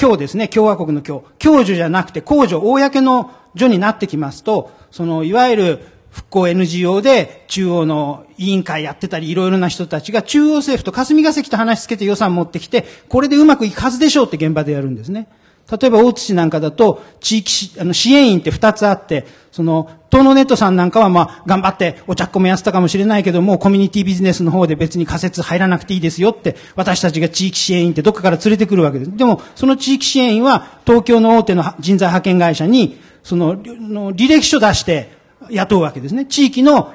[0.00, 15.28] 今日ですね、共和国の今日、共助じゃなくて公助、公の助になってきますと、その、いわゆる復興 NGO で中央の委員会やってたり、いろいろな人たちが中央政府と霞が関と話しつけて予算持ってきて、これでうまくいくはずでしょうって現場でやるんですね。
[15.70, 29.16] 例えば大津市なんかだと、地域あの支援員って二つあって、その、東野ネットさんなんかはまあ、頑張ってお茶っこもやってたかもしれないけども、コミュニティビジネスの方で別に仮設入らなくていいですよって、私たちが地域支援員ってどっかから連れてくるわけです。
[29.16, 36.26] でも、その地域支援員は、東京の大手の人材派遣会社に、そ、の履歴書出して、雇うわけですね。
[36.26, 36.92] 地域の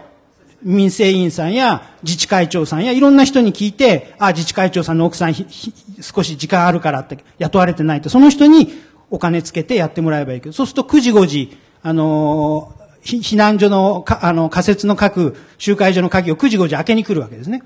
[0.64, 8.74] 民生委員さんや自治会長さんやいろんな人に聞いて、あ、自治会長さんの奥さん少し時間あるからって雇われてないと、その人に
[9.10, 17.64] お金つけてやってもらえばいいけど、そうすると9時5時、あのー、避難所の、あの、仮設の各集会所の鍵を9時5時開けに来るわけですね。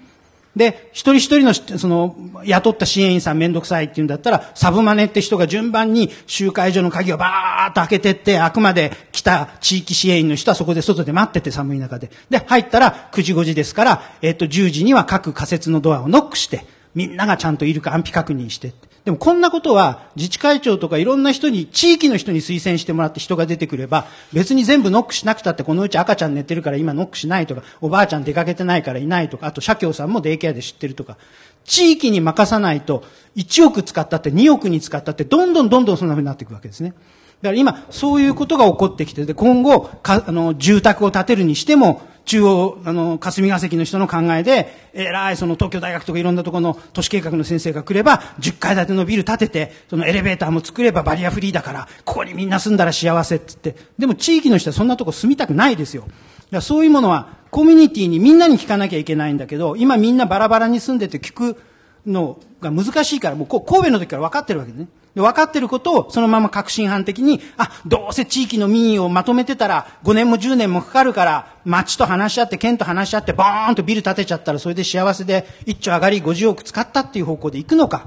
[0.55, 8.91] で、一人一人の、その、雇った支援員さんめんどくさいって言うんだったら、サブマネって人が順番に集会所の鍵をバーッと開けてって、あくまで
[9.21, 12.09] 来た地域支援員の人はそこで外で待ってて寒い中で。
[12.31, 18.73] で、入ったら9時5時ですから、えっと、10時には各仮設のドアをノックして、みんながちゃんといるか安否確認して。
[19.05, 31.17] でもこんなことは自治会長とかいろんな人に、地域の人に推薦してもらって人が出てくれば、別に全部ノックしなくたってこのうち赤ちゃん寝てるから今ノックしないとか、おばあちゃん出かけてないからいないとか、あと社協さんもデイケアで知ってるとか、
[31.63, 33.03] 地域に任さないと
[33.35, 36.93] 1億使ったって2億に使ったってどんどんどんどんそんな風になっていくわけですね。
[37.41, 56.03] だから今、そういうことが起こってきて、で、今後、か、あの、住宅を建てるにしても、中央、あの、霞が関の人の考えで、えらい、その東京大学とかいろんなところの都市計画の先生が来れば、10階建てのビル建てて、そのエレベーターも作ればバリアフリーだから、ここにみんな住んだら幸せってって、でも地域の人はそんなとこ住みたくないですよ。
[56.03, 56.15] だか
[56.51, 61.61] らそういうものは、コミュニティにみんなに聞かなきゃいけないんだけど、今みんなバラバラに住んでて聞く
[62.05, 64.87] のが難しいから、もうこう神戸の時から分かってるわけですね。
[65.15, 78.05] 分かってることをそのまま確信犯的に、あ、どうせ地域の民意をまとめてたら5年も10年もかかるから、町と話し合って、県と話し合って、ボーンとビル建てちゃったらそれで幸せで一丁上がり50億使ったっていう方向で行くのか。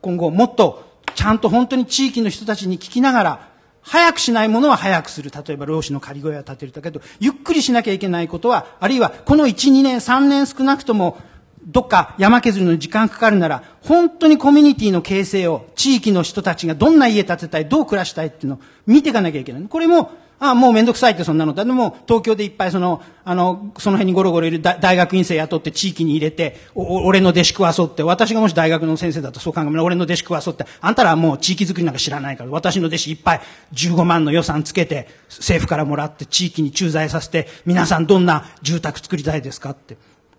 [0.00, 5.30] 今後もっとちゃんと本当に地域の人たちに聞きながら、早くしないものは早くする。
[5.30, 11.18] 例えば、老子の仮小屋を建てるだけど、ゆっくりしなきゃいけないことは、あるいは、この1、2年、3年少なくとも、
[11.66, 19.62] どっか山削りの時間かかるなら、本当にコミュニティの形成を、地域の人たちがどんな家建てたい、どう暮らしたいっていうのを見ていかなきゃいけない。
[19.62, 20.10] これも、
[20.42, 21.64] ああもうめんどくさいってそんなのだ。
[21.64, 33.40] でも、東京でいっぱいその、あの、その辺にゴロゴロいる大学院生雇って地域に入れて、お俺の弟子食わそうって、私がもし大学の先生だとそう考える俺の弟子食わそうって、あんたらはもう地域づくりなんか知らないから、私の弟子いっぱい
[33.72, 39.96] 15万の予算つけて、政府からもらって地域に駐在させて、皆さんどんな住宅作りたいですかって。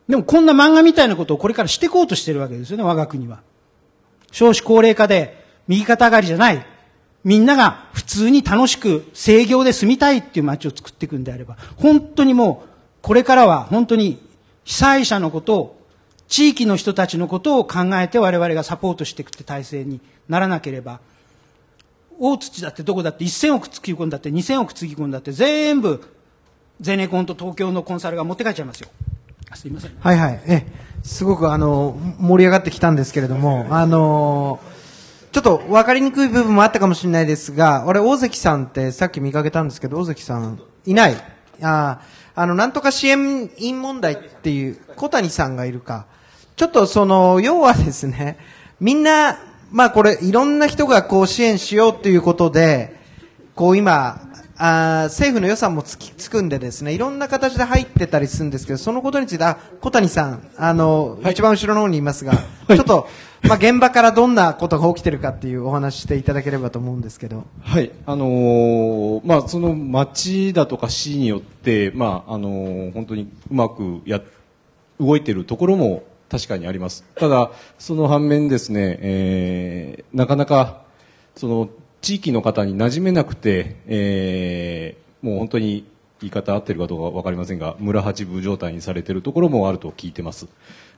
[0.07, 3.41] でもこんな漫画みたいなことをこれからしていこうとしてるわけですよね、我が国は。
[4.31, 6.65] 少子高齢化で右肩上がりじゃない。
[7.23, 12.69] みんなが普通に楽しく制御で住みたいっていう街を作っていくんであれば、本当にもう、
[13.01, 14.21] これからは本当に
[14.65, 15.79] 被災者のことを、
[16.27, 20.99] 地域の人たちのことを考えて我々がサポートしていくって体制にならなければ、
[22.19, 26.03] 大土だってどこだって1000億つぎ込んだって2000億つぎ込んだって全部
[26.79, 28.89] ゼネコンと東京のコンサルが持って帰っちゃいますよ。
[29.53, 29.91] あすいません。
[29.99, 30.41] はいはい。
[30.47, 30.65] え、
[31.03, 34.59] すごくあの、盛り上がってきたんですけれども、あの
[35.31, 41.15] ちょっと分かりにくい部分もあったかもしれないですが、俺、大関さんってさっき見かけたんですけど、大関さん、いない。
[41.61, 46.07] あーあの、なんとか支援員問題っていう、小谷さんがいるか。
[46.55, 48.37] ちょっとその、要はですね、
[48.79, 49.37] みんな、
[49.71, 52.99] まあこれ、いろんな人がこう支援しようっていうことで、
[53.55, 54.19] こう今、
[54.57, 62.33] あー政府の予算もつきつくんでですね、いろんな形で入ってたりするんですけど、そのことについて、あ、小谷さん、あの、一番後ろの方にいますが、
[62.69, 63.07] ちょっと、
[63.43, 67.45] まあ現場からどんなことが起きてるかっていうお話していただければと思うんですけど。
[67.61, 74.21] はい、あのーまあ、その町だとか市によって、まあ、あのー本当にうまくや、
[74.99, 77.03] 動いているところも確かにあります。
[77.15, 80.83] ただ、その反面ですね、えーなかなか、
[81.35, 81.69] その、
[82.03, 85.85] 地域の方に馴染めなくて、えーもう本当に
[86.19, 90.47] 言い方合ってるかどうかわかりませんが、村八部状態にされているところもあると聞いてます。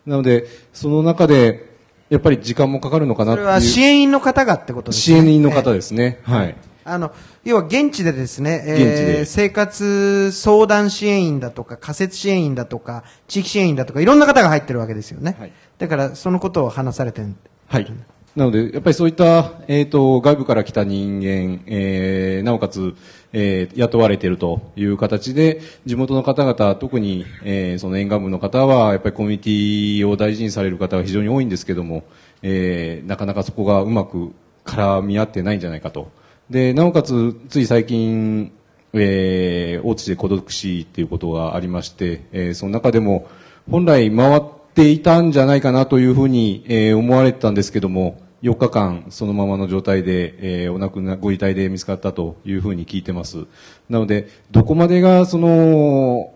[0.08, 1.76] なので、その中で、
[2.10, 3.46] やっぱり時間もかかるのかなっていう。
[3.46, 5.20] それは支援員の方がってことですね。
[5.22, 6.22] 支援員の方ですね。
[6.24, 6.56] はい。
[6.86, 7.12] あの、
[7.44, 15.36] 要は現地でですね、えー生活相談支援員だとか、仮設支援員だとか、地域支援員だとか、いろんな方が入ってるわけですよね。
[15.40, 17.36] はいだから、そのことを話されてる。
[17.68, 17.92] はい。
[18.36, 22.94] なので、やっぱりそういった、えっ、と、外部から来た人間、えーなおかつ、
[23.32, 32.04] えー雇われているという形で、地元の方々、特に、えーその沿岸部の方は、やっぱりコミュニティを大事にされる方が非常に多いんですけども、
[32.42, 34.34] えーなかなかそこがうまく
[34.66, 36.12] 絡み合ってないんじゃないかと。
[36.50, 38.52] で、なおかつ、つい最近、
[38.92, 43.30] えー、大津で孤独死っていうことがありまして、えーその中でも、
[43.72, 44.42] 本来回っ
[44.74, 53.46] ていたんじゃないかなというふうに、えー思われてたんですけども、4日間そのままの状態で、えーお亡くなご遺体で見つかったというふうに聞いてます。
[53.90, 56.32] なので、どこまでがその、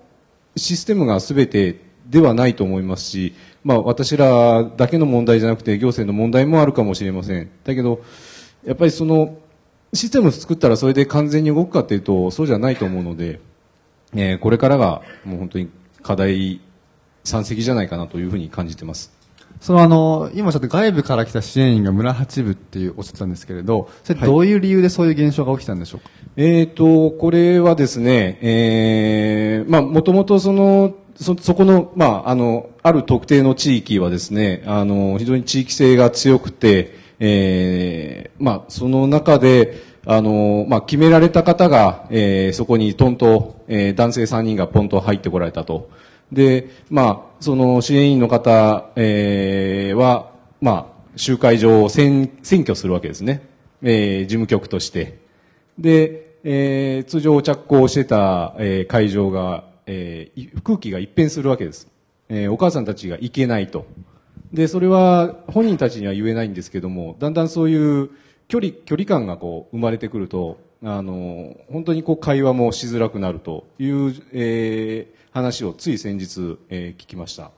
[0.56, 7.50] システムが全てではないと思いますし、まあ私らだけの問題じゃなくて行政の問題もあるかもしれません。
[7.64, 8.02] だけど、
[8.66, 9.38] やっぱりその、
[9.94, 13.40] システムを作ったらそれで完全に動くかというと、そうじゃないと思うので、
[14.16, 15.70] えーこれからがもう本当に
[16.02, 16.60] 課題
[17.24, 19.19] 山積じゃないかなというふうに感じてます。
[19.60, 45.90] そのあの、今ちょっと外部から来た支援員が村八部っていうおっしゃったんですけれど、それどういう理由でそういう現象が起きたんでしょうか、えー、と、これはですね、えー、まあ、もともとその、そ、そこの、まあ、あの、ある特定の地域はですね、あの、非常に地域性が強くて、えー、まあ、その中で、あの、まあ、決められた方が、えー、そこにトンと、えー、男性3人がポンと入ってこられたと。
[46.32, 53.42] で、まあ、その支援員の方、えー、は、まあ、集会場を選選挙するわけですね。
[53.82, 55.18] えー、事務局として。
[55.78, 61.88] で、えー通常着工してた、えー会場が、えー空気が一変するわけです。
[62.30, 63.86] えーお母さんたちが行けないと。
[64.54, 68.10] で、それは本人たちには言えないんですけども、だんだんそういう
[68.48, 77.52] 距離、距離感がこう生まれてくると、あの、本当にこう会話もしづらくなるという、えー話をつい先日、えー聞きました。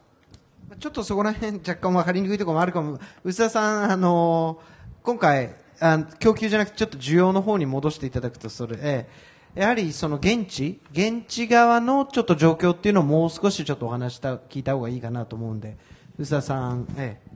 [0.80, 3.00] ちょっとそこら辺若干分かりにくいところもあるかも。
[3.24, 9.08] 宇佐さん、あのー今回あ、供給じゃなくてちょっと需要の方に戻していただくと、それ、え
[9.56, 15.76] えやはりその現地、現地側のちょっと状況っていうのをもう少しちょっとお話した、聞いた方がいいかなと思うんで、
[16.18, 17.32] 宇佐さん、ええ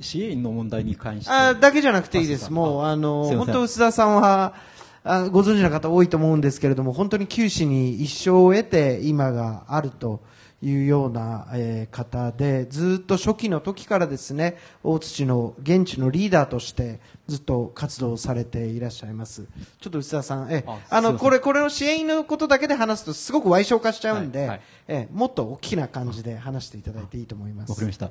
[0.00, 1.30] 支援の問題に関して。
[1.30, 2.50] あだけじゃなくていいです。
[2.50, 4.54] もう、あの、本当、薄田さんは、
[5.02, 10.20] あご存知の方多いと思うんですけれども、本当に九死に一生を得て今があると
[10.62, 19.46] いうような、えー方で、ずっと初期の時からですね、大槌の現地のリーダーとしてずっと活動されていらっしゃいます。
[19.80, 27.70] ちょっと薄田さん、えああの、これ、これの支援のことだけで話すとすごく歪小化しちゃうんで、はいはいえーもっと大きな感じで話していただいていいと思います。
[27.70, 28.10] わかりました。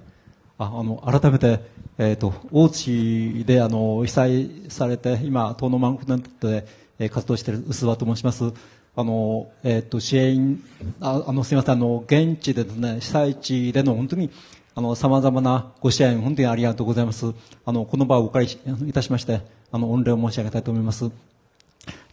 [0.59, 1.61] ああの改めて、
[1.97, 6.67] えー、と大津であの被災されて今、東農マンコネットで、
[6.99, 8.51] えー活動している薄葉と申します。
[8.95, 10.61] あのえー、と支援
[10.99, 14.29] ああのすみませんあの現地でですね被災地での本当に
[14.75, 17.33] あの様々なご支援本当にありがとうございます。
[17.65, 19.41] あのこの場をお借りいたしまして
[19.71, 21.09] あの御礼を申し上げたいと思います。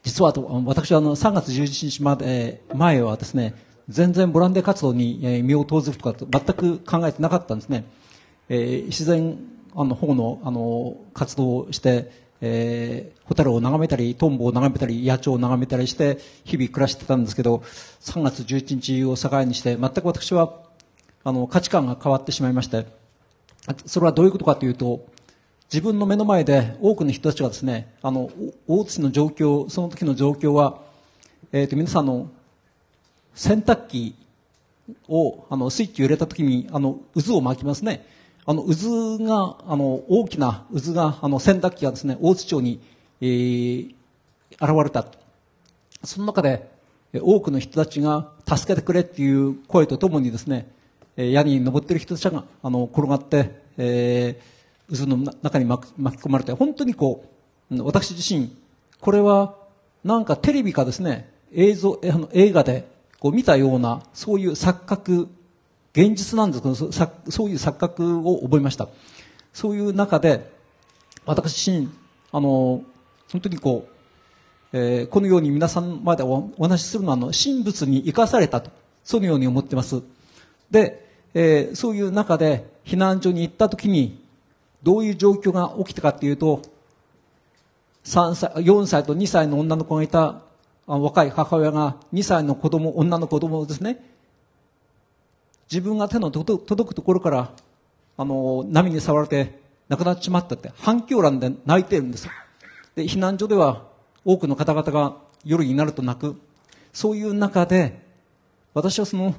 [0.04, 3.54] 実はと私はあの3月11日まで前はですね
[3.88, 7.84] 全然ボランティア活動に身を投ずるとか全く考えてなかったんですね、
[8.48, 9.38] えー自然
[9.74, 17.56] あの保護のあの活動をして、えーホタルを眺めたりトンボを眺めたり野鳥を眺めたりして日々暮らしてたんですけど
[18.02, 20.60] 3月11日を境にして全く私は
[21.24, 22.86] あの価値観が変わってしまいまして
[23.84, 25.04] それはどういうことかというと
[25.72, 28.30] 自分の目の前で多くの人たちがですね、あの、
[28.68, 30.80] 大津市の状況、その時の状況は、
[31.52, 32.30] えっ、と、皆さんの
[33.34, 34.14] 洗濯機
[35.08, 38.06] を、あの、スイッチを入れた時に、あの、渦を巻きますね。
[38.46, 42.80] あの、渦が、あの、大きな渦が、あの、洗濯機がですね、大津町に、
[43.20, 43.94] えー
[44.58, 45.06] 現れた。
[46.04, 46.70] その中で、
[47.12, 50.70] 多くの人たちが助けてくれっていう声とともにですね、
[51.16, 54.56] 屋根に登ってる人たちがあの転がって、えー
[54.88, 57.24] 渦の中に巻き込まれて、本当にこ
[57.72, 58.56] う、私自身、
[59.00, 59.56] これは
[60.04, 62.88] なんかテレビかですね、映像、あの映画で
[63.18, 65.28] こう見たような、そういう錯覚、
[65.96, 66.90] 現実なんですけど、そ
[67.30, 68.88] そういう錯覚を覚えました。
[69.54, 70.52] そういう中で、
[71.24, 71.88] 私自身、
[72.32, 72.82] あの、
[73.32, 73.88] 本当にこ
[74.72, 78.70] う、えーこのように皆さんまでお話しするのは、あの、神仏に生かされたと、
[79.04, 80.02] そのように思ってます。
[80.70, 84.22] で、えーそういう中で避難所に行った時に、
[84.82, 86.60] どういう状況が起きたかっていうと、
[88.04, 90.42] 3歳、4歳と2歳の女の子がいた
[90.86, 94.15] あ若い母親が2歳の子供、女の子供をですね、
[95.70, 97.50] 自分が手の届くところから、
[98.16, 102.28] あの、波に触れて亡くなってしまったって、反響欄で泣いてるんです。
[102.94, 103.84] で、避難所では
[104.24, 106.36] 多くの方々が夜になると泣く。
[106.92, 108.00] そういう中で、
[108.74, 109.34] 私はその、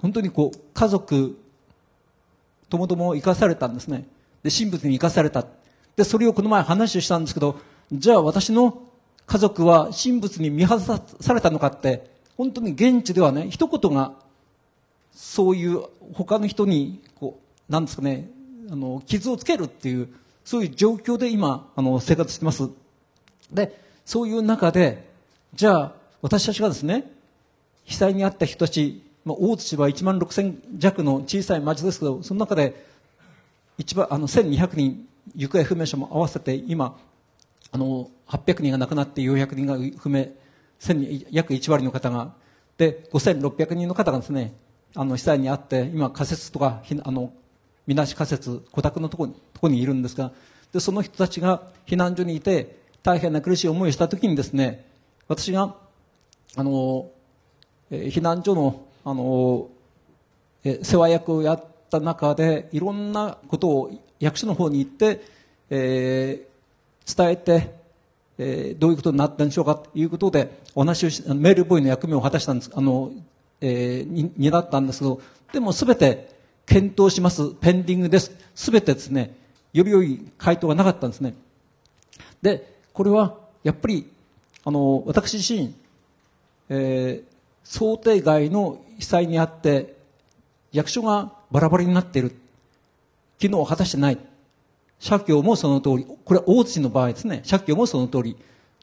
[0.00, 1.36] 本当にこう、家族、
[2.68, 4.06] ともとも生かされたんですね。
[4.42, 5.44] で、神仏に生かされた。
[5.96, 7.58] で、それをこの前話をしたんですけど、
[7.90, 8.82] じゃあ私の
[9.26, 11.00] 家族は神仏に見放さ
[11.34, 14.12] れたのかって、本当に現地ではね、一言が、
[15.18, 15.82] そういう
[16.14, 18.30] 他の人に、こう、なんですかね、
[18.70, 20.08] あの、傷をつけるっていう、
[20.44, 22.70] そういう状況で今、あの、生活してます。
[23.50, 25.10] で、そういう中で、
[25.54, 25.92] じゃあ、
[26.22, 27.10] 私たちがですね、
[27.82, 32.86] 被災に遭った人たち、まあ、大津市は1万6000弱の小さい町ですけど、その中で、
[33.76, 36.96] 一番、あの、1200人、行方不明者も合わせて、今、
[37.72, 40.28] あの、800人が亡くなって400人が不明、
[41.32, 42.34] 約1割の方が、
[42.76, 44.54] で、5600人の方がですね、
[44.94, 47.32] あの、被災に遭って、今、仮設とか、あの、
[47.86, 50.32] みなし仮設、戸宅のところにとこにいるんですが、
[50.72, 54.84] で、その人たちが避難所にいて、大変な苦しい思いをしたときにですね、
[55.26, 55.74] 私が、
[56.56, 57.10] あの、
[57.90, 59.68] えー避難所の、あの、
[60.64, 65.20] えー世話役をやった中で、いろんなことを役所の方に行って、
[65.70, 66.48] えー
[67.16, 67.74] 伝えて、
[68.36, 73.12] えーどういうことになったんでしょうかということで、お話をし、メールボーイの役目を果たしたんです、あの、
[73.60, 75.20] えーに、になったんですけど、
[75.52, 76.28] でもすべて
[76.66, 78.32] 検討します、ペンディングです。
[78.54, 79.34] すべてですね、
[79.72, 81.34] より良い回答がなかったんですね。
[82.42, 84.10] で、これは、やっぱり、
[84.64, 85.74] あの、私自身、
[86.68, 87.38] えー
[87.68, 89.94] 想定外の被災にあって、
[90.72, 92.34] 役所がバラバラになっている。
[93.38, 94.18] 機能を果たしてない。
[94.98, 96.06] 社協もその通り。
[96.24, 97.42] これは大津市の場合ですね。
[97.44, 98.38] 社協もその通り。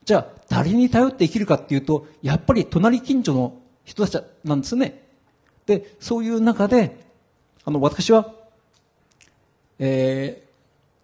[0.06, 5.04] じゃあ、誰に頼って生きるかっていうと、やっぱり隣近所の人たちなんですね。
[5.66, 6.98] で、そういう中で、
[7.64, 8.34] あの、私は、
[9.80, 10.46] えー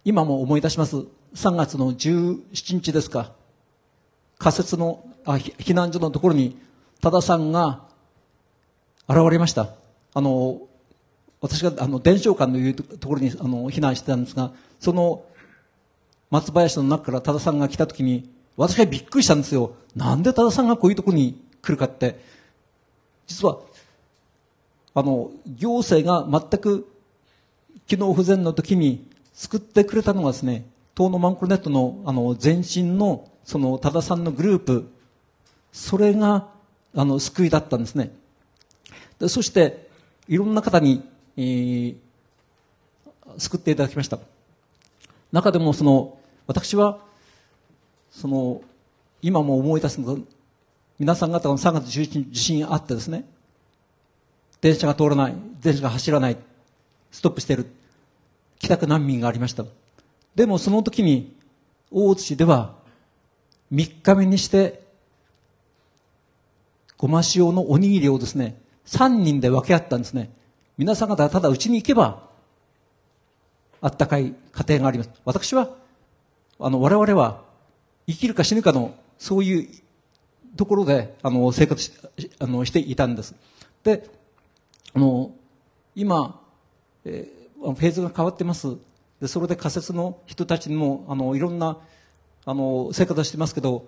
[0.04, 0.96] 今も思い出します。
[1.34, 3.32] 3月の17日ですか。
[4.38, 6.58] 仮設の、あ、避難所のところに、
[7.00, 7.82] 多田さんが
[9.08, 9.68] 現れました。
[10.12, 10.62] あの、
[11.40, 15.24] 私が、あの、伝承館のいうところに、あの、避難してたんですが、その、
[16.30, 19.76] 松林の中から多田さんが来たときに、私はびっくりしたんですよ。
[19.94, 22.31] なんで多田さんがこういうところに来るかって。
[23.32, 23.58] 実は、
[24.94, 26.88] あの、行政が全く
[27.86, 30.66] 機能不全の時に救ってくれたのがですね、
[30.96, 34.88] 東のマンクロネットのあの前身のその多田さんのグループ、
[35.72, 36.48] それが
[36.94, 38.12] あの救いだったんですね。
[39.18, 39.88] でそして、
[40.28, 41.02] いろんな方に、
[41.36, 41.96] えー
[43.38, 44.18] 救っていただきました。
[45.30, 46.98] 中でもその、私は、
[48.10, 48.60] その、
[49.22, 50.20] 今も思い出すのが、
[51.02, 53.24] 皆さん方の3月11日地震があってですね、
[54.60, 56.36] 電車が通らない、電車が走らない、
[57.10, 57.66] ストップしている、
[58.60, 59.64] 帰宅難民がありました。
[60.36, 61.36] でもその時に、
[61.90, 62.76] 大津市では、
[63.72, 64.84] 3日目にして、
[66.96, 70.30] ごま塩のおにぎりをですね、3人で分け合ったんですね。
[70.78, 72.28] 皆さん方はただうちに行けば、
[73.80, 75.10] あったかい家庭があります。
[75.24, 75.70] 私は、
[76.60, 77.42] あの、我々は、
[78.06, 79.82] 生きるか死ぬかの、そういう
[80.56, 81.92] ところで、あの、生活し、
[82.38, 83.34] あの、していたんです。
[83.84, 84.08] で、
[84.94, 85.32] あの、
[85.94, 86.40] 今、
[87.04, 88.76] えーフェーズが変わってます。
[89.20, 91.78] で、それで仮設の人たちにも、あの、いろんな、
[92.44, 93.86] あの、生活をしてますけど、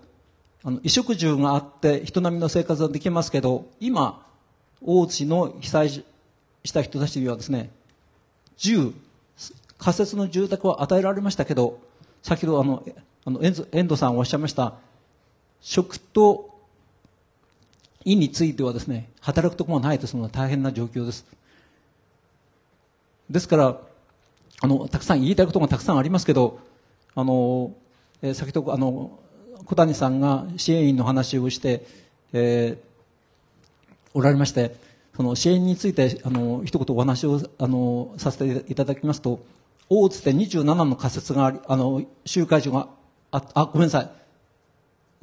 [0.63, 4.25] あの、衣食住があって、人並みの生活はできますけど、今、
[4.81, 7.69] 大津の被災した人たちにはですね、
[8.57, 8.93] 住、
[9.77, 11.79] 仮設の住宅は与えられましたけど、
[12.23, 12.83] 先ほどあの、
[13.25, 13.53] あの、遠
[13.87, 14.75] 藤さんおっしゃいました、
[15.59, 16.54] 食と
[18.05, 21.25] 医についてはですね、働くところがないとその大変な状況です。
[23.29, 23.81] ですから、
[24.61, 26.59] あの、たくさん言いたいことがたくさんありますけど、
[27.15, 27.73] あの、
[28.21, 29.19] えー先ほど、あの、
[29.65, 31.85] 小谷さんが支援員の話をして、
[32.31, 32.85] えー
[34.17, 34.77] おられまして、
[35.17, 39.45] その支援について、あの、一言お話を、あの、させていただきますと、
[39.89, 42.87] 大津で27の仮設があり、あの、集会所が、
[43.31, 44.09] あ、あ、ごめんなさい。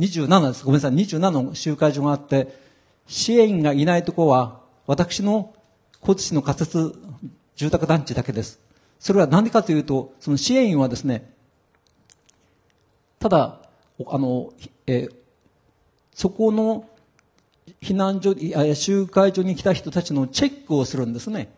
[0.02, 0.64] 27です。
[0.64, 0.92] ごめんなさい。
[0.92, 2.54] 27の集会所があって、
[3.06, 5.54] 支援員がいないところは、私の
[6.00, 6.94] 高知市の仮設
[7.56, 8.60] 住宅団地だけです。
[8.98, 11.32] それは何でかというと、その支援員はですね、
[13.18, 13.60] ただ、
[14.06, 14.52] あの、
[14.86, 15.14] えー
[16.14, 16.90] そこの
[17.80, 18.34] 避難所、
[18.74, 21.50] 集会所に来た人たちのチェックをするんですね。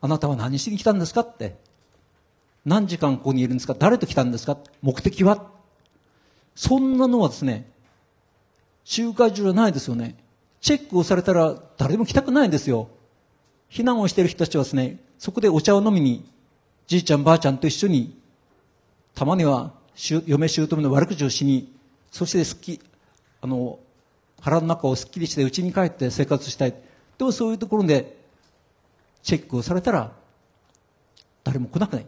[0.00, 1.56] あなたは何しに来たんですかって。
[2.64, 3.76] 何時間ここにいるんですか？
[3.78, 4.58] 誰と来たんですか？
[4.82, 5.48] 目的は？
[6.56, 7.70] そんなのはですね、
[8.88, 10.16] 集会所じゃないですよね。
[10.62, 12.88] チェックをされたら誰も来たくないんですよ。
[13.70, 16.26] 避難をしている人たちはですね、そこでお茶を飲みに、
[16.86, 18.18] じいちゃんばあちゃんと一緒に、
[19.14, 19.74] たまには
[20.24, 21.70] 嫁姑の悪口をしに、
[22.10, 22.80] そしてすっき、
[23.42, 23.78] あの、
[24.40, 26.74] 腹の中をすっきりして家に帰って生活したい。
[27.18, 28.16] でもそういうところで、
[29.22, 30.12] チェックをされたら、
[31.44, 32.06] 誰も来なくない。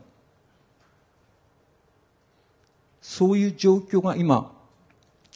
[3.02, 4.50] そういう状況が今、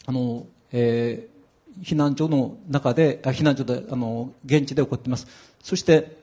[0.07, 1.34] あの、えー
[1.83, 5.27] 避難所の中で、避難所で、あの、現地で起こっています。
[5.63, 6.17] そして、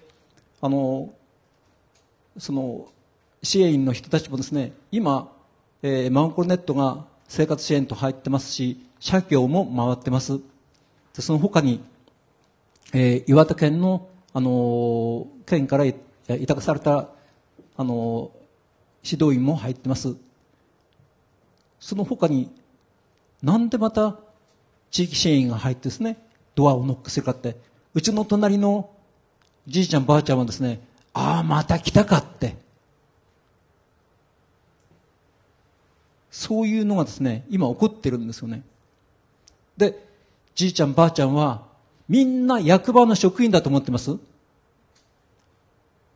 [0.61, 1.13] あの、
[2.37, 2.87] その、
[3.43, 5.31] 支援員の人たちもですね、今、
[5.83, 10.39] えーマンコロネットが生活支援と入ってますし、社協も回ってます。
[11.15, 11.81] でその他に、
[12.93, 15.95] えー岩手県の、あの県から委
[16.45, 17.09] 託された、
[17.75, 18.31] あの
[19.03, 20.15] 指導員も入ってます。
[21.79, 22.51] その他に、
[23.41, 24.19] なんでまた
[24.91, 26.17] 地域支援員が入ってですね、
[26.53, 27.55] ドアをノックするかって、
[27.93, 28.89] うちの隣の
[29.67, 30.81] じいちゃんばあちゃんはですね、
[31.13, 32.55] ああ、また来たかって。
[36.29, 38.63] そういうのがですね、今起こってるんですよね。
[39.77, 40.07] で、
[40.55, 41.63] じいちゃんばあちゃんは、
[42.07, 44.17] みんな役場の職員だと思ってます？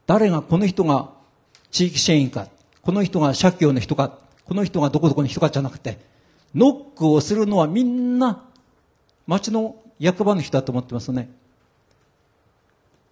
[0.05, 1.09] 誰が、この人が
[1.71, 2.47] 地域支援員か、
[2.82, 5.99] この人が社協の人か、この人がどこどこの人かじゃなくて、
[6.53, 8.43] ノックをするのはみんな
[9.28, 11.30] 町の役場の人だと思ってますね。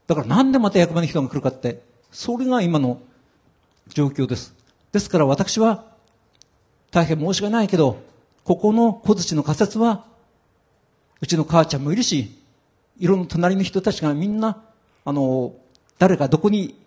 [0.08, 3.02] だからなんでまた役場の人が来るかって、それが今の
[3.88, 4.54] 状況です。
[4.92, 5.86] ですから私は
[6.92, 8.02] 大変申し訳ないけど、
[8.44, 10.06] ここの小槌の仮設は、
[11.22, 12.38] うちの母ちゃんもいるし、
[13.00, 14.62] いろんな隣の人たちがみんな、
[15.06, 15.54] あの、
[15.98, 16.80] 誰がどこに、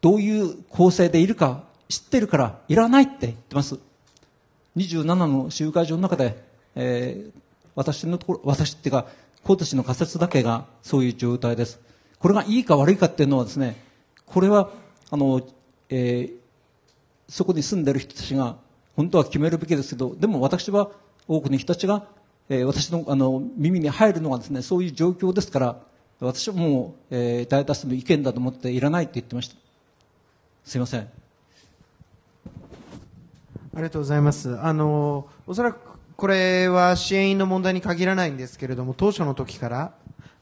[0.00, 3.78] どういう構成でいるか知ってるから、いらないって言ってます。
[4.76, 7.43] 27の集会所の中で、えー
[7.74, 9.06] 私のところ、私っていうか、
[9.42, 11.78] 小槌の仮設だけがそういう状態です。
[12.18, 13.76] これがいいか悪いかっていうのはですね、
[14.26, 14.70] これは、
[15.10, 15.40] あの、
[15.88, 16.44] えー
[17.26, 18.56] そこに住んでる人たちが
[18.96, 20.90] 本当は決めるべきですけど、でも私は
[21.26, 22.06] 多くの人たちが、
[22.50, 25.80] えー私のあの耳に入るのがですね、そういう状況ですから、
[26.20, 29.56] 私はもう、えー大多数の意見だと思っていらないって言ってました。
[30.64, 31.00] すいません。
[31.00, 31.06] あ
[33.76, 34.56] りがとうございます。
[34.60, 39.94] あの、おそらくこれは支援員の問題に限らないんですけれども、当初の時から、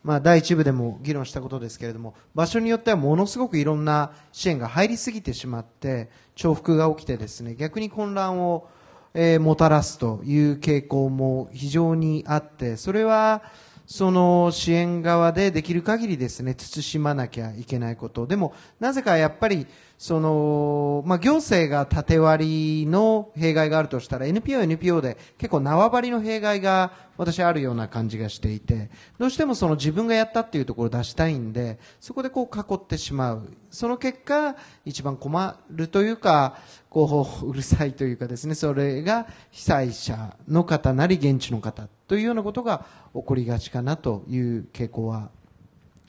[0.04, 8.68] まあ、第一部でも議論したことですけれども、場所によってはものすごくいろんな支援が入りすぎてしまって、重複が起きてですね、逆に混乱を、
[9.14, 13.42] えーもたらすという傾向も非常にあって、それは、
[13.86, 18.26] その支援側でできる限りですね、慎まなきゃいけないこと。
[18.26, 19.66] でも、なぜかやっぱり、
[19.98, 33.52] その、まあ、行政が縦割りの弊害があるとしたら、NPO、NPO で結構縄張りの弊害が私あるような感じがしていて、どうしてもその自分がやったっていうところを出したいんで、そこでこう囲ってしまう。
[33.70, 36.56] その結果、一番困るというか、
[36.90, 42.84] こう、 うるさいというかですね、それが被災者の方なり現地の方というようなことが
[43.14, 45.30] 起こりがちかなという傾向は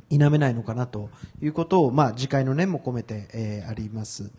[0.09, 1.09] 否めないのかなと
[1.41, 4.29] いうことを、まあ、次回の念も込めて、えーあります。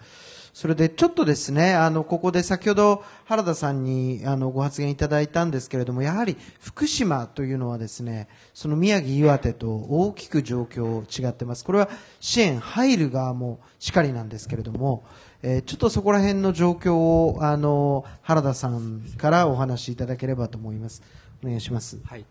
[0.52, 11.64] それで、ちょっとですね、あの、ここで先ほど原田さんに、あの、ご発言いただいたんですけれども、やはり福島というのはですね、その宮城、岩手と大きく状況違ってます。
[11.64, 11.88] これは
[12.20, 15.02] 支援入る側もしかりなんですけれども、
[15.42, 21.02] えーちょっとそこら辺の状況を、あの、原田さんからお話しいただければと思います。
[21.44, 21.98] お願いします。
[22.04, 22.24] はい。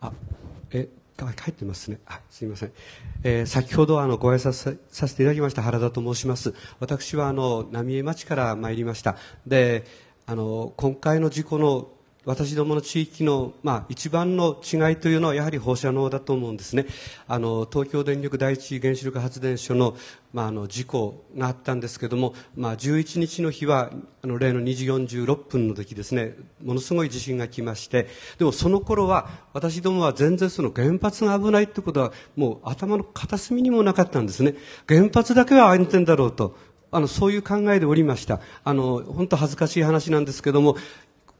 [0.00, 0.12] あ、
[0.72, 1.98] え、か帰ってますね。
[2.06, 2.72] あ、すみません。
[3.22, 6.54] えー先ほどあのご挨拶ささせていただきました原田と申します。
[6.80, 9.16] 私はあの浪江町から参りました。
[9.46, 9.84] で、
[10.26, 11.88] あの今回の事故の
[12.26, 16.86] 私どもの地域の、まあ、一番の違いというのはやはり放射能だと思うんですね。
[17.28, 19.96] あの東京電力第一原子力発電所の,、
[20.32, 28.08] まあ、あの事故があったんですけども、まあ、11日の日はあの例の2時46分の時ですねものすごい地震が来まして
[28.38, 34.56] でもその頃は私どもは全然その原発が危ないってことはもう頭の片隅にもなかったんですね
[34.88, 36.56] 原発だけは安全だろうと
[36.90, 40.76] あのそういう考えでおりましたあの本当恥ずかしい話なんですけども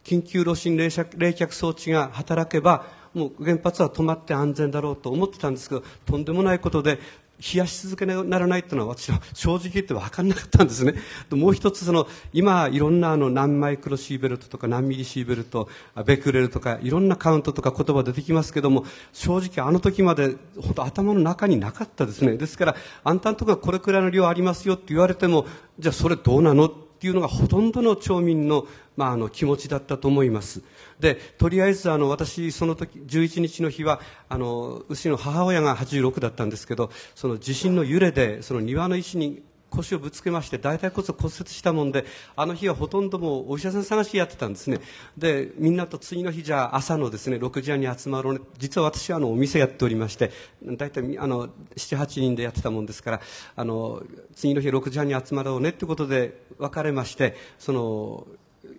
[0.06, 7.00] 緊急炉心冷却装置が働けばもう原発は止まって安全だろうと思ってたんですけどとんでもないことで
[7.40, 10.94] 冷やし続けなならないというのは私は正直言って分かんなかったんですね。
[11.30, 15.68] もう一つその今いろんなあの何マイクロシーベルトとか何ミリシーベルト
[16.06, 22.36] ベクレルとかいろんなカウントとか言葉出てきますけども正直あの時まで本当頭の中になかったですね。
[22.36, 25.46] ですからあんたんとこはこれくらいの量ありますよって言われても
[25.78, 28.66] じゃあそれどうなのっていうのがほとんどの町民の,、
[28.96, 30.62] まあ、あの気持ちだったと思います。
[30.98, 42.04] でとりあえずあの私その時11日の日はあのうちの母親が86だったんですけどその地震の揺れでその庭の石に腰をぶつけまして大腿骨を骨折したもんで
[42.36, 44.80] あの日はほとんどもうお医者さん探しやってたんですね。
[45.18, 48.40] でみんなと次の日じゃあ朝のですね6時半に集まろうね。
[48.58, 50.30] 実は私はあのお店やっておりまして
[50.64, 53.20] 大体78人でやってたもんですから
[53.56, 54.02] あの
[54.34, 58.26] 次の日6時半に集まろうねってことで別れましてその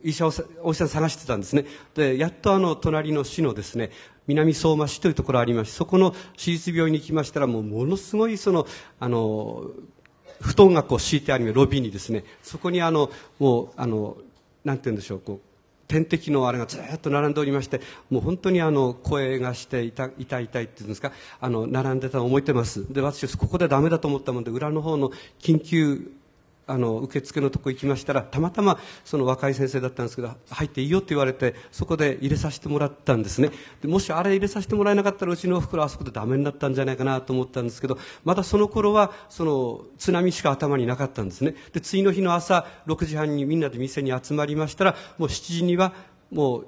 [0.04, 0.32] 医者を
[0.64, 1.66] お医者さん探してたんですね。
[1.96, 3.92] でやっとあの隣の市のですね
[4.28, 8.68] 南相馬市というところありましてそこの私立病院に行きましたらもうものすごいその
[9.00, 9.72] あの
[10.42, 13.10] 布団がこう敷いてあるロビーにですねそこにあの
[13.40, 14.18] もうあの
[14.64, 15.48] なんて言うんでしょうこう
[15.88, 22.92] 点滴のあれがずっと並んでおりましてもう本当にあの声がして痛痛い痛いっていうんですかあの並んでたのを覚えてます。
[22.92, 26.12] で私ここでダメだと思ったもんで裏の方の緊急
[26.68, 33.52] あの受付のとこ行きましたらたまたまその若い先生だったんですけど入っていいよって言われてそこで入れさせてもらったんですね。
[33.82, 41.56] でもしあれ入れさせてもらえなかったらうちのおふくろあそこでダメになったんじゃないかなと思ったんですけどまだその頃はその津波しか頭になかったんですね。
[41.72, 45.94] で次の日の朝6時半にみんなで店に集まりましたらもう7時には
[46.32, 46.68] もう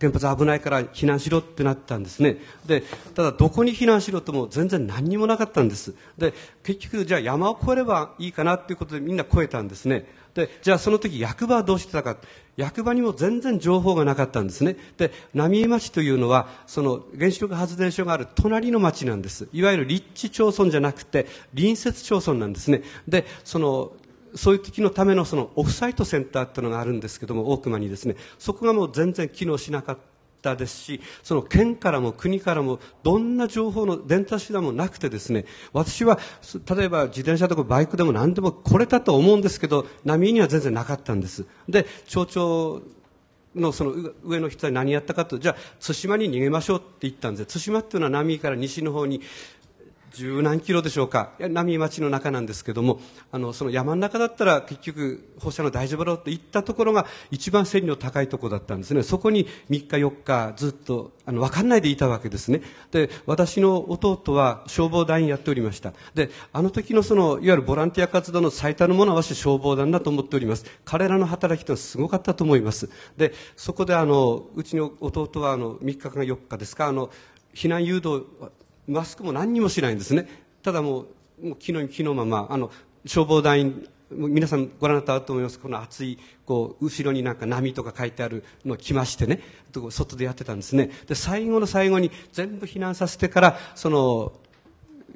[0.00, 2.38] 原発危ないから避難しろってなったんですね。
[2.66, 2.82] で
[3.14, 5.94] ただどこに避難しろとも全然何にもなかったんです。
[6.18, 10.06] で結局じゃあ山を越えればいいかなっていうことでみんな越えたんですね。
[10.34, 12.16] でじゃあその時役場はどうしてたか。
[12.56, 14.76] 役場にも全然情報がなかったんですね。
[14.96, 19.48] で浪江町というのはその原子力発電所がある隣の町なんです。
[19.52, 22.82] いわゆる立地町村じゃなくて隣接町村なんですね。
[23.08, 23.92] でその
[24.34, 29.98] そういう時のためのそのオフサイトセンターっていうのがあるんですけども、大熊にですね、そこがもう全然機能しなかっ
[30.42, 36.18] たですし、その県からも国からもどんな情報の伝達手段もなくてですね、私は
[36.76, 41.46] 例えば自転車とかバイクでも何でも来れたと思うんですけど、波には全然なかったんです。
[41.68, 42.82] で、町長
[43.54, 47.64] のその上の人は何やったかと、じゃあ対馬に逃げましょうって言ったんです。
[47.64, 49.20] 対馬っていうのは波から西の方に
[50.14, 51.32] 十何キロでしょうか。
[51.38, 53.00] 浪町の中なんですけども
[53.32, 59.02] あのその山の中だったら結局放射能大丈夫だろうって言ったところが一番線の高いところだったんですね。
[59.02, 62.62] そこに3日4日ずっとあの分かんないでいたわけですね。
[62.92, 65.92] で私の弟は消防団員やっておりました。
[66.14, 70.64] であの時のそのいわゆるボランティア活動の最多のものは私消防団だと思っております。
[70.84, 72.88] 彼らの働きというのはすごかったと思います。
[73.16, 77.10] でそこであのうちの弟はあの3日か4日ですかあの
[77.54, 78.26] 避難誘導
[78.86, 80.28] マスクも何にもしないんですね。
[80.62, 81.06] ただも
[81.42, 82.70] うもう昨日昨日ままあの
[83.06, 85.58] 消防団員もう皆さんご覧になったと思います。
[85.58, 89.40] この熱いこう後ろになんか波とか書いてあるのを着ましてね。
[89.72, 90.90] と外でやってたんですね。
[91.06, 94.32] で最後の最後に全部避難させてからその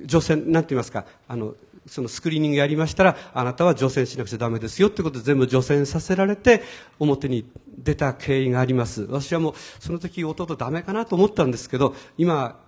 [0.04, 1.54] 除染なんて言いますかあの
[1.86, 6.62] そのスクリーニングやりましたらあなたは除染しなくちゃダメですよってことで全部除染させられて
[6.98, 9.02] 表に出た経緯があります。
[9.02, 12.60] 私はもうその時弟ダメかなと思ったんですけど今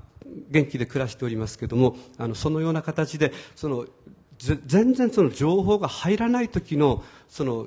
[0.50, 3.86] 元気で暮らしておりますけどもあのそのような形でその
[4.38, 7.66] 全然その情報が入らない時のその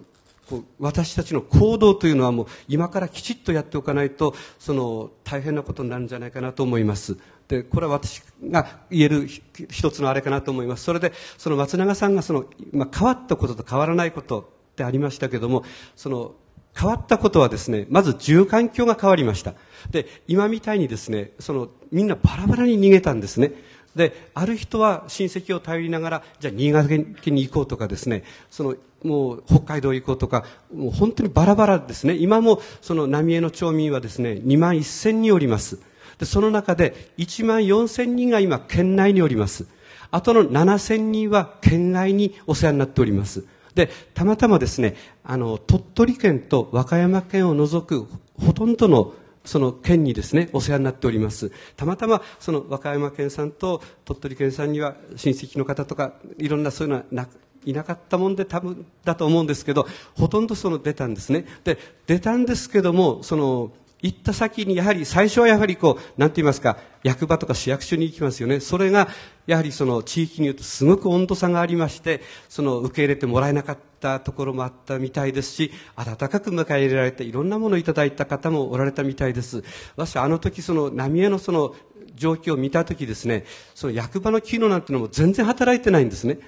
[0.49, 7.17] こう私たちの行動というのはもう今からきちっとやっておかないとその大変なことになるんじゃないかなと思います。
[7.47, 10.83] でこれは私が言える一つのあれかなと思います。
[10.83, 15.63] それでその松永さんがその、まあ、変わったことと変わらないことってありましたけども
[15.95, 16.33] その
[16.75, 19.53] 変わったことはですねまず住環境が変わりました。
[19.91, 23.51] で今みたいにですねそのみんなバラバラに逃げたんですね。
[23.95, 32.15] である人は親戚を頼りながらじゃあ新潟県に行こうとかですねそのもう北海道行こうとかもう本当にバラバラですね。
[32.15, 35.79] 今もその浪江の町民はですね2万1000人おります。
[36.17, 39.67] でその中で1万4000人が今県内におります。
[40.09, 43.45] あとの7000人は県外にお世話になっております。
[43.75, 48.07] でたまたまですねあの鳥取県と和歌山県を除く
[48.37, 49.13] ほとんどの
[49.45, 51.51] その県にですね、お世話になっております。
[51.75, 57.27] たまたま、その和歌山県さんと鳥取県さんには親戚の方とか、いろんなそういうのはな
[57.65, 61.45] いなかったもんで多分だと思うんですけど、ほとんどその出たんですね。
[61.63, 63.71] で、出たんですけども、その、
[64.03, 68.59] 行った先にやはり最初はやはりこう、なんて言いますか、役場とか市役所に行きますよね。
[68.59, 69.07] それが、
[69.47, 79.63] やはりその地域によってすごく温度差がありまして、その受け入れてもらえなかったところもあったみたいですし、温かく迎え入れられていろんなものをいただいた方もおられたみたいです。
[79.95, 81.73] 私はあの時その浪江のその
[82.15, 86.39] 状況を見た時ですね、その役場の機能なんてのも全然働いてないんですね。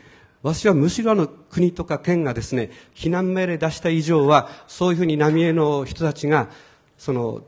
[0.43, 6.49] 私はむしろあの国とか県がですね、避難命令出した以上は、そういうふうに浪江の人たちが、
[6.97, 7.43] その、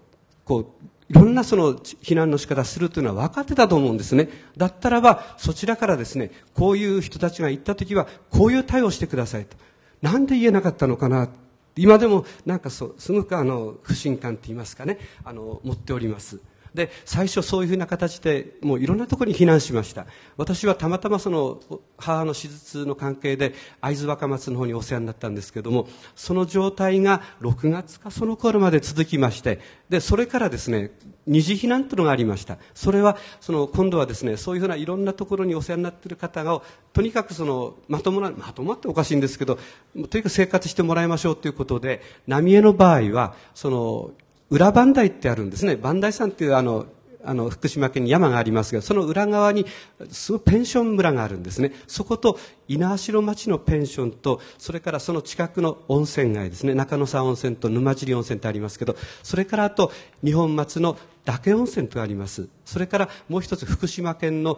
[0.45, 4.29] こう、いろんなその避難の仕方するというのは分かってたと思うんですね。
[4.57, 9.55] だったらば、そちらからですね、こういう人たちが行った時は、こういう対応してくださいと。
[10.01, 11.29] なんで言えなかったのかな。
[11.77, 16.39] 今でもなんかそう、すごくあの、不信感って言いますかね、あの、持っております。
[16.77, 20.05] で最初そういうふうな形でもういろんなところに避難しました。
[20.37, 21.59] 私はたまたまその
[21.97, 29.59] 母の手術の関係で会津若松の方にお世話になったんですけどもその状態が6月かその頃まで続きまして
[29.89, 30.91] でそれからですね
[31.25, 32.59] 二次避難というのがありました。
[32.75, 36.61] それはその今度はですねそういうふうないろんなところにお世話になっている方が
[36.93, 39.61] とにかくそのまともなまともっておかしいんですけどと
[39.95, 44.11] にかく生活してもらいましょうということで浪江の場合はその
[44.49, 45.75] 裏磐梯ってあるんですね。
[45.75, 46.85] 磐梯山っていうあの、
[47.23, 49.65] あの、福島県に山がありますが、その裏側に、
[50.09, 51.73] すごいペンション村があるんですね。
[51.85, 52.39] そこと、
[52.69, 56.73] 稲城町のペンションと、それからその近くの温泉街ですね。
[56.73, 59.91] 中野沢温泉と沼尻温泉ってありますけど、それからあと、
[60.23, 62.47] 日本松の嶽温泉とあります。
[62.63, 64.57] それからもう一つ福島県の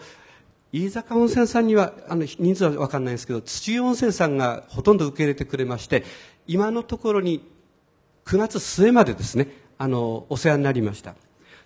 [0.72, 6.04] 飯坂温泉さんには、あの、人数はわかんないんですけど、土湯温泉さんがほとんど受け入れてくれまして、
[6.46, 7.44] 今のところに
[8.26, 9.48] 9月末までですね、
[9.80, 11.16] あの、お世話になりました。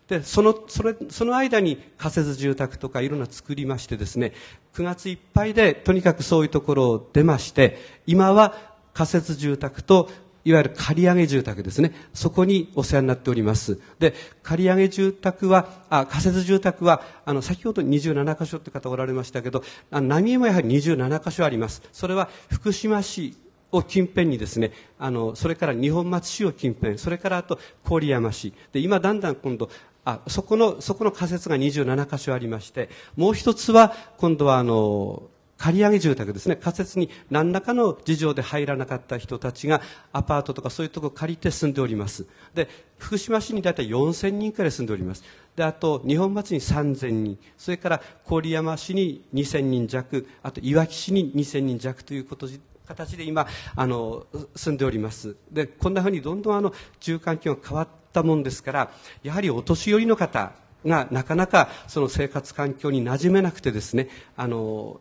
[0.08, 4.34] で、その、それ、その間に仮設住宅とかいろんな作りましてですね、
[4.76, 8.56] 9月いっぱいでとにかくそういうところを出まして、今は
[8.94, 10.10] 仮設住宅と
[10.46, 11.94] いわゆる借り上げ住宅ですね。
[12.14, 13.80] そこにお世話になっております。
[13.98, 21.82] で、借り上げ住宅は、あ仮設住宅は、あの、先ほど27箇所って方おられましたけど、あ浪江もやはり27箇所あります。
[21.94, 23.38] それは福島市
[23.74, 28.54] を近辺にですね、あの、それから二本松市を近辺、それからあと郡山市。
[28.72, 29.70] で、今だんだん今度、
[30.06, 35.24] あ、そこの、そこの仮設が27箇所ありまして、もう一つは、今度はあの、
[35.58, 36.58] 借り上げ住宅ですね。
[36.58, 42.26] 仮設に何らかの事情で入らなかった人たちがアパートとかそういうところを借りて住んでおります。
[42.54, 42.68] で、
[42.98, 45.24] 福島市にだいたい4000人くらい住んでおります。
[45.56, 52.50] で、あと、日本町に3000人、それから郡山市に2000人弱、あと、いわき市に2000人弱ということ
[52.88, 54.26] 形で今あの
[54.56, 55.36] 住んでおります。
[55.52, 58.92] でこんなふうにどんどんあの住環境が変わったもんですから
[59.24, 60.52] やはりお年寄りの方
[60.86, 65.00] がなかなかその生活環境に馴染めなくてですねあの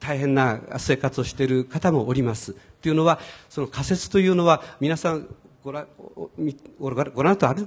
[0.00, 2.56] 大変な生活をしている方もおります。
[2.80, 5.28] というのはその仮設というのは皆さん
[5.62, 5.86] ご覧
[6.78, 7.66] ご覧とある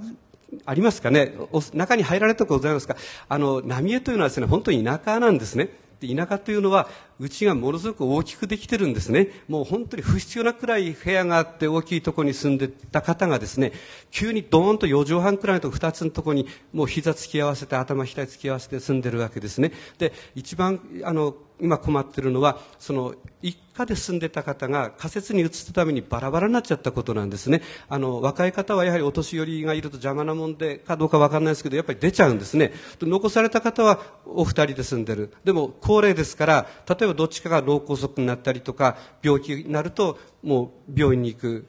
[0.65, 1.33] ありますかね？
[1.73, 2.97] 中に入られたことございますか？
[3.29, 5.69] あの浪江というのはですね本当に田舎なんですね。
[6.01, 6.89] 田舎というのは
[7.19, 9.29] うちがものすごく大きくできてるんですね。
[9.47, 13.71] もう本当に不必要なくらい部屋があって大きいところに住んでた方がですね、
[14.11, 19.71] 急にドーンと4畳半くらいのとこ2つのところにもう膝突き合わせて頭額突き合わせて住んでるわけですね。
[19.97, 27.61] で、一番あの今困ってるのは、その一家で住んでた方が仮設に移ったためにバラバラになっちゃったことなんですね。
[27.87, 32.73] あの、若い方はやはりお年寄りがいると邪魔なもんでかどうかわかんないですけど、やっぱり出ちゃうんですね。
[33.01, 35.33] 残された方はお二人で住んでる。
[35.43, 41.65] でも高齢ですから、例えばえばどっちかが脳梗塞になったりとか、病気になるともう病院に行く。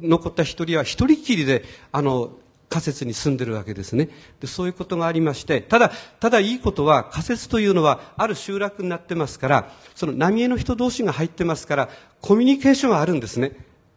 [0.00, 2.32] 残った一人は一人きりで、あの、
[2.72, 4.08] 仮設に住んでるわけですね。
[4.40, 11.90] で、そういうことがありまして、ただ、ただいいことは、仮設というのは、ある集落になってますから、その浪江の人同士が入ってますから、
[12.22, 13.52] コミュニケーションはあるんですね。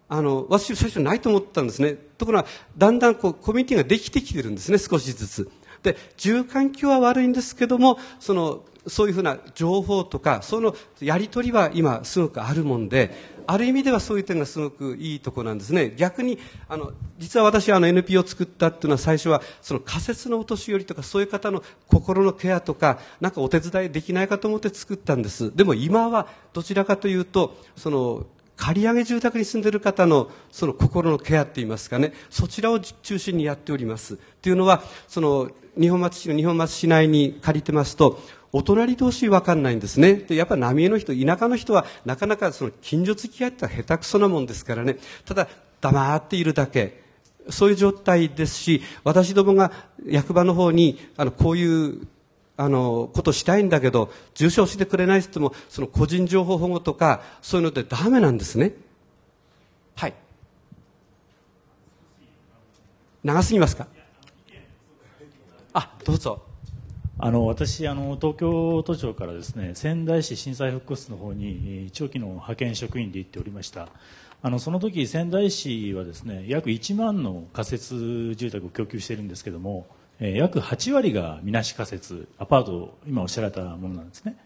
[0.10, 1.94] あの、私最初ないと思ったんですね。
[2.18, 2.48] ところが、
[2.78, 5.50] だんだんこう、コミュニティができてきてるんですね、少しずつ。
[5.86, 15.94] で、住環境は悪いんですけども、その、そういうふうな情報とか、そのやり取りは今すごくあるもんで、ある意味ではそういう点がすごくいいところなんですね。
[15.96, 25.56] 逆に、あの、実は私あの NPO を作ったっていうのは最初は、その仮設のお年寄りとかそういう方の心のケアとか、なんかお手伝いできないかと思って作ったんです。
[25.56, 28.26] でも今はどちらかというと、その、
[28.58, 34.16] 借り上げ住宅に住んでいる方のその心のケアって言いますかね、そちらを中心にやっております。
[34.16, 35.50] っていうのは、その、
[35.80, 38.20] 日本松市の日本松市内に借りてますと、
[38.54, 40.14] お隣同士分かんないんですね。
[40.16, 44.98] で、やっぱ浪江の人、田舎の人はなかなかその近所付き合いって下手くそなもんですからね。
[45.26, 45.50] ただ、
[45.82, 47.04] 黙っているだけ。
[47.50, 49.72] そういう状態ですし、私どもが
[50.08, 52.08] 役場の方に、あの、こういう
[52.58, 58.74] あの、ことしたいんだけど、重症してくれないって言っても、その個人情報保護とか、そういうのでダメなんですね。
[59.96, 60.14] はい。
[63.24, 63.88] 長すぎますか？
[65.74, 66.42] あ、どうぞ。
[67.18, 73.88] あの私あの、東京都庁からですね仙台市震災復興室の方に長期の派遣職員で行っておりました
[74.42, 84.38] あのその時仙台市はですね約1万の仮設住宅を供給しているんですけども、えー、約8割がみなし仮設アパート今おっしゃられたものなんですね、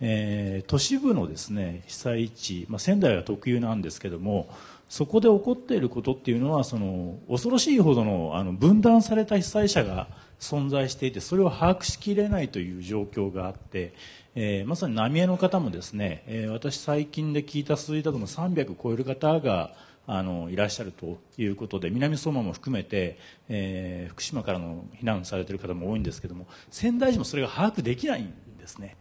[0.00, 4.48] えー、都市部のですね被災地、まあ、仙台は特有なんですけども
[4.88, 10.06] そこで起こっていることっていうのはその恐ろしいほどのあの分断された被災者が
[10.38, 13.94] 存在していてそれを把握しきれないという状況があって、
[14.36, 19.72] えー、まさに浪江の方もですね、えー、私最近で聞いた数字だとも300超える方が
[20.08, 28.96] いらっしゃるということで南相馬も含めて、えー、福島からの避難されている方も多いんですけども仙台市もそれが把握できないんですね。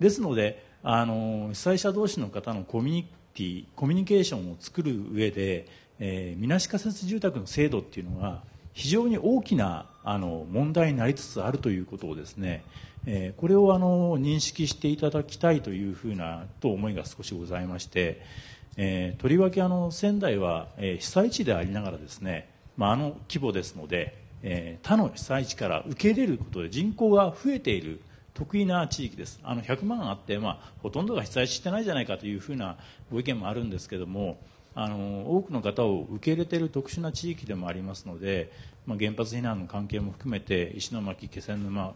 [0.00, 5.66] ですのであの被災者同士の方のコミュニティコミュニケーションを作る上で、
[5.98, 8.42] えー、みなし仮設住宅の制度っていうのは
[8.72, 12.64] 非常に大きなあの問題になりつつあるということをですね、
[13.06, 18.22] えー、これをあの認識していただきたいというふうなと思いが少しございまして、
[18.80, 28.00] えー、とりわけあの仙台は、えー、被災地でありながらですね、まあ、あの規模ですので、えー、他の被災地から受け入れることで人口が増えている
[28.34, 29.40] 得意な地域です。
[29.42, 32.76] あの100万あって、まあ、ほとんどが被災してないじゃないかというふうな
[33.10, 34.38] ご意見もあるんですけども
[34.76, 38.52] あの多くの方を受け入れている特殊な地域でもありますので、
[38.86, 41.94] まあ、原発避難の関係も含めて石巻、気仙沼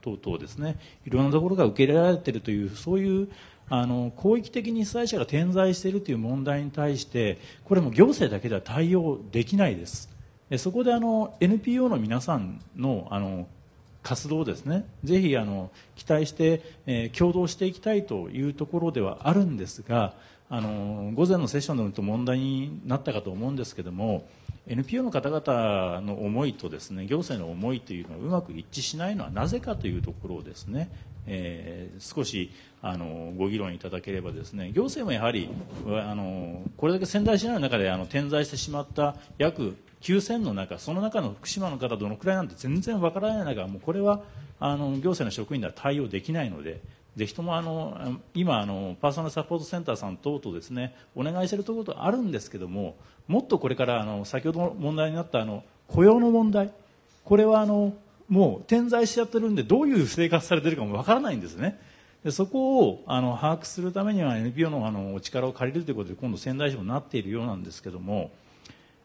[0.00, 3.28] 等々ですねいろんなところが受け入れられているというそういう
[3.68, 10.10] あの広域的に被災者が点在しているという問題に対してこれも行政だけでは対応できないです。
[10.58, 13.48] そこであの NPO の皆さんのあの
[14.02, 14.84] 活動ですね。
[15.02, 20.12] ぜひあの期待して、えー、共同していきたいというところではあるんですが
[20.50, 24.26] あの午前のセッションでもと問題になったかと思うんですけども
[24.66, 30.90] NPO の方々の思いとですね行政の思いというのはうまく一致しないのはなぜかというところをですね、
[31.26, 32.50] えー、少し
[32.82, 35.48] あのご議論いただければですね行政もやはり
[35.86, 44.22] あのこれだけ仙台市内の中であの点在してしまった約9000の中その中の福島の方どのくらいなんて全然わからない中もうこれは
[44.60, 46.80] あの行政の職員では対応できないので
[47.16, 52.96] ぜひともあの今あのパーソナルサポートセンターさん等々ですねお願いしているところあるんですけども
[53.28, 56.70] もっとこれからあの先ほど問題になったあの雇用の問題
[57.24, 57.94] これはあの
[58.28, 61.78] もう点在しちゃってるんでどういう生活されてるかもわからないんですね。
[62.24, 68.30] でそこをあの把握するためには NPO のあのお力を借りるということで今度仙台市もなっているようなんですけども、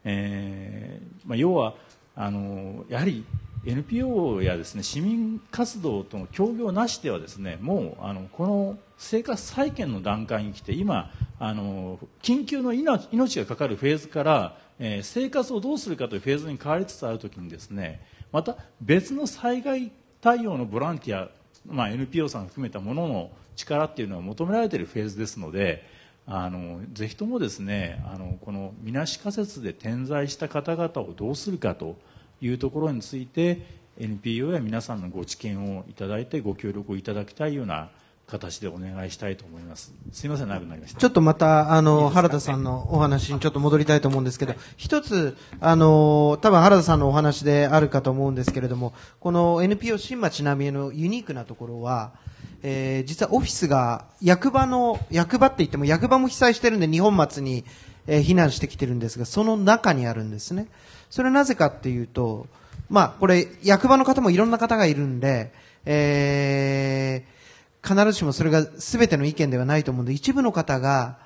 [0.05, 1.75] えーまあ、要は
[2.15, 3.25] あのやはり
[3.65, 18.01] NPO やですね市民活動との協業なしではですねもうあのこの生活再建の段階に来て今あの緊急の命がかかるフェーズから、えー、生活をどうするかというフェーズに変わりつつある時にですね
[18.31, 21.29] また別の災害対応のボランティア、
[21.65, 25.83] まあ、NPO さん含めたものの力っていうのは求められているフェーズですので
[26.25, 31.97] あのぜひともですねあのこのみなし仮説で点在した方々をどうするかと
[32.41, 33.65] いうところについて
[33.97, 37.89] NPO や皆さんのご知見をいただいてご協力をいただきたいような
[38.29, 39.93] 形でお願いしたいと思います。
[40.13, 40.99] すいません、長くなりました。
[40.99, 52.11] ちょっとまた、あの、原田さんのお話にちょっと戻りたいと思うんですけど、一つ、あの、多分原田さんのお話であるかと思うんですけれども、この NPO 新町浪江のユニークなところは、
[52.61, 57.65] えー実はオフィスが役場の、役場って言っても役場も被災してるんで日本松に、
[58.07, 60.67] えー避難してきてるんですが、その中にあるんですね。
[61.09, 62.47] それはなぜかっていうと、
[62.89, 65.51] まあ、これ、役場の方もいろんな方がいるんで、
[65.85, 67.38] えー
[67.83, 71.17] 必ずしもそれが全ての意見ではないと思うので、一部の方が、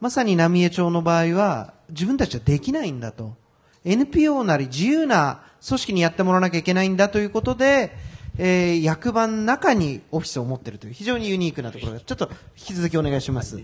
[0.00, 3.36] まさに浪江町の場合は、自分たちはできないんだと。
[3.84, 7.96] NPO なり自由な組織にやってもらわなきゃいけないんだということで、
[8.38, 13.60] えー役場の中にオフィスを持っているという非常にユニークなところが、ちょっと引き続きお願いします。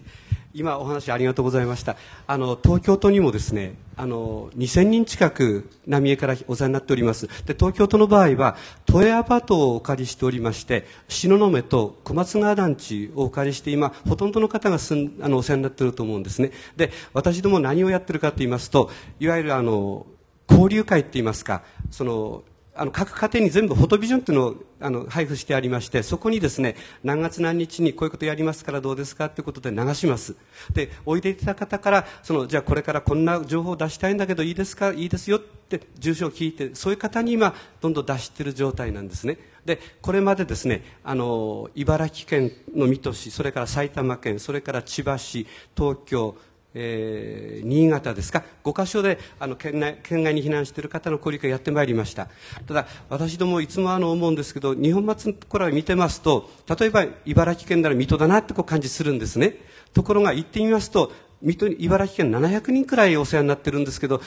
[0.56, 1.96] 今お話ありがとうございました。
[2.26, 7.26] あの、東京都にもですね、あの、2000人近く浪江からお世話になっております。
[7.44, 16.52] で、東京都の場合は、都営アパートをお借りしておりまして、東雲と小松川団地をお借りして、今、ほとんどの方が住ん、あの、お世話になっていると思うんですね。
[16.74, 18.90] で、私ども何をやってるかと言いますと、
[19.20, 20.06] いわゆるあの、
[20.48, 22.44] 交流会って言いますか、その、
[22.76, 30.36] あの各家庭に全部フォトビジョンっていうのをあの配布してありまして、そこにですね、何月何日にこういうことやりますからどうですかということで流します。
[30.72, 34.92] で、おいでいた方から、その、じゃあこれからこんな情報を出したいんだけどいいですか？
[34.92, 39.38] いいですよって住所を聞いて、そういう方に今、どんどん出している状態なんですね。
[39.64, 45.46] で、これまでですね、あの、茨城県の水戸市、それから埼玉県、それから千葉市、
[45.76, 46.36] 東京、
[46.78, 52.28] えー新潟ですか、5箇所であの県内県外に避難している方の交流会やってまいりました。
[52.66, 59.56] ただ、私どもいつもあの思うんですけど、日本松のところを見てますと、例えば茨城県なら水戸だなってこう感じするんですね。
[59.94, 64.20] ところが行ってみますと、水戸に茨城県700人くらいお世話になってるんですけど、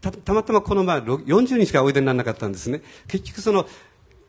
[0.00, 2.82] たたまたまこの前40人しかおいでにならなかったんですね。
[3.08, 3.66] 結局その、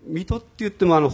[0.08, 1.12] 水戸って言ってもあの、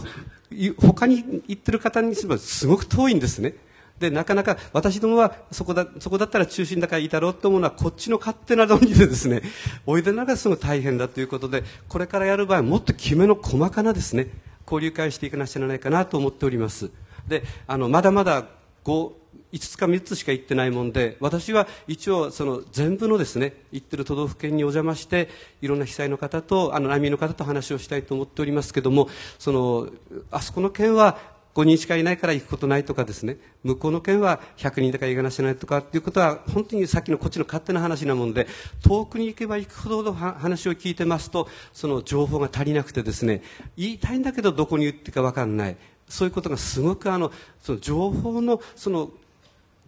[0.80, 3.56] 他に行ってる方にすればすごく遠いんですね。
[4.00, 9.41] で、なかなか私どもはそこだ、そこだったら中心だからいいだろうと思うのはこっちの勝手な論理でですね、
[9.86, 14.28] おいでながらすごい大変だということで、これからやる場合はもっときめの細かなですね、
[14.66, 16.91] 交流会していかなきゃならないかなと思っております。
[17.28, 18.45] で、あの、まだまだ
[18.84, 19.12] 5、
[19.54, 25.30] 5つか3つしか行ってないもんで、私は一応その全部のですね、行ってる都道府県にお邪魔して、
[25.62, 29.88] いろんな被災の方と、あの、難民の方と話をしたいと思っておりますけども、その、
[30.32, 31.18] あそこの県は
[31.58, 38.45] 5人しかいないから行くことないとかですね、向こうの県は100人だから行かなしないとかっていうことは、本当にさっきのこっちの勝手な話なもんで、
[38.84, 43.41] 遠くに行けば行くほど話を聞いてますと、その情報が足りなくてですね、
[43.76, 45.78] 言いたいんだけどどこに言ってか分かんない。
[46.08, 47.32] そういうことがすごくあの、
[47.64, 49.10] その情報のその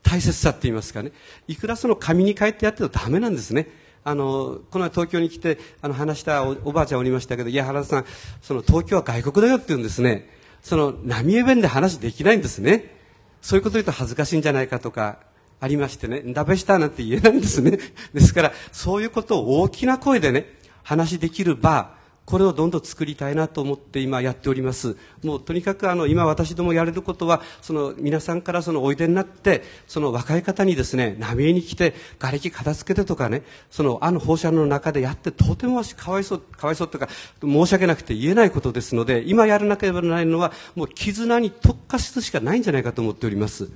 [0.01, 1.11] 大切さって言いますかね、
[1.47, 3.67] いくらその紙に書いてやってもダメなんですね。
[4.03, 8.05] あの、この前東京に来て、あの、話したおおばあちゃんおりましたけど、いや、原田さん、
[8.41, 10.38] その東京は外国だよって言うんですね。
[10.62, 12.95] その、浪江弁で話できないんですね。
[13.41, 15.20] そういうこと言うと恥ずかしいんじゃないかとか、
[15.62, 17.80] ありましてね、ダメしたなんて言えないんですね。
[18.14, 21.95] ですから、そういうことを大きな声でね、話できる場、
[22.30, 24.95] これをどんどん作りたいなと思って今やっております。
[25.23, 37.09] もうとにかくあの今私どもやれることは、その皆さんからそのおいでになって、その若い方にですね、浪江に来て、瓦礫片付けてとかね、そのあの放射能の中でやってとてもかわいそう、かわいそうとか、
[37.41, 43.71] 申し訳なくて言えないことですので、今やらなければならないのは、もう絆に特化するしかないんじゃないかと思っております。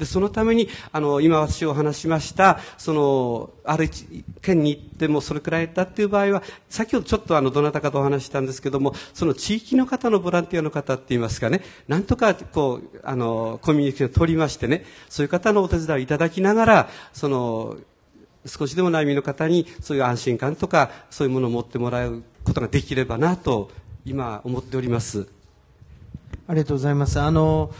[0.00, 3.90] で、そのために、あの、今私お話しました、その、ある
[4.40, 17.76] 県に行ってもそれくらいだっていう場合は、先ほどちょっとあの、どなたかとお話したんですけども、その地域の方のボランティアの方って言いますかね、なんとかこう、あの、コミュニケーションを取りましてね、そういう方のお手伝いをいただきながら、その、
[18.46, 23.70] 少しでも難民の方にそういう安心感とか、そういうものを持ってもらうことができればなと、
[24.06, 25.28] 今思っております。
[26.48, 27.20] ありがとうございます。
[27.20, 27.70] あの、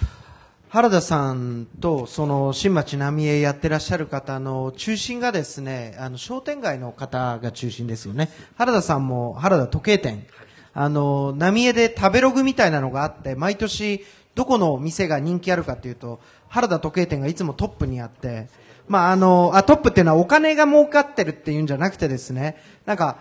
[0.72, 8.30] 原田さんと、その、新町浪江やってらっしゃる方の中心がですね、あの、商店街の方が中心ですよね。
[8.56, 10.24] 原田さんも、原田時計店。
[10.72, 14.04] あの、浪江で食べログみたいなのがあって、毎年、
[14.36, 18.46] どこの店が人気あるかっていうと、原田時計店がいつもトップにあって、
[18.86, 23.18] まあ、あの、あ、トップっていうのはお金が儲かってるっていうんじゃなくてですね、なんか、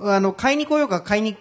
[0.00, 1.36] あの、買いに来ようが買いに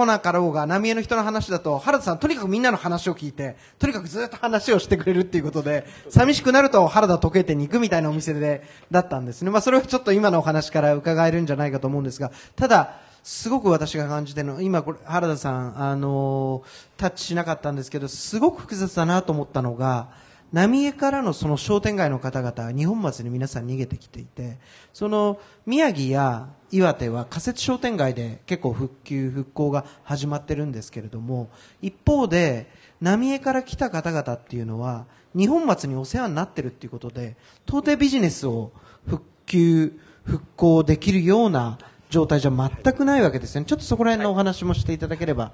[0.00, 9.50] 来なかろうが、浪江の人の話だと、原田さんとにかくみんなの話を聞いて、とにかくずっと話をしてくれるっていうことで、寂しくなると原田時計店に行くみたいなお店で、だったんですね。
[9.50, 16.62] まあそれはちょっと今のお話から伺えるんじゃないかと思うんですが、ただ、すごく私が感じてるの、今これ、原田さん、あの
[16.96, 20.08] タッチしなかったんですけど、すごく複雑だなと思ったのが、
[20.52, 24.58] 浪江からのその商店街の方々日本松に皆さん逃げてきていて、
[24.92, 31.50] その宮城や岩手は仮設商店街で結構復旧、復興が始まってるんですけれども、
[31.82, 35.06] 一方で、浪江から来た方々っていうのは、
[35.36, 38.72] 日本松にお世話になってるっていうことで、到底ビジネスを
[39.06, 41.78] 復旧、復興できるような
[42.10, 43.64] 状態じゃ全くないわけですね。
[43.64, 45.52] ちょっとそこら辺のお話もしていただければ。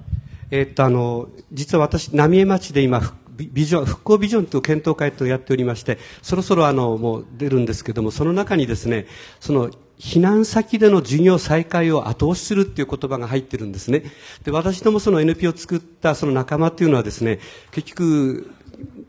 [0.51, 9.07] えーっと、あの、実は私、浪江町で今、復ビビジョン、復興ビジョンという検討会とやっておりまして、そろそろあの、もう出るんですけども、その中にですね、
[9.41, 14.05] その、避難先での事業再開を後押しするっていう言葉が入ってるんですね。
[14.45, 17.41] で、私どもその NP を作ったその仲間っていうのはですね、
[17.71, 18.51] 結局、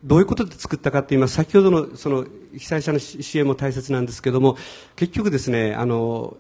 [0.03, 2.25] どういうことで作ったかって言います先ほどのその
[2.57, 4.57] 被災者の支援も大切なんですけども、
[4.95, 6.37] 結局ですね、あの、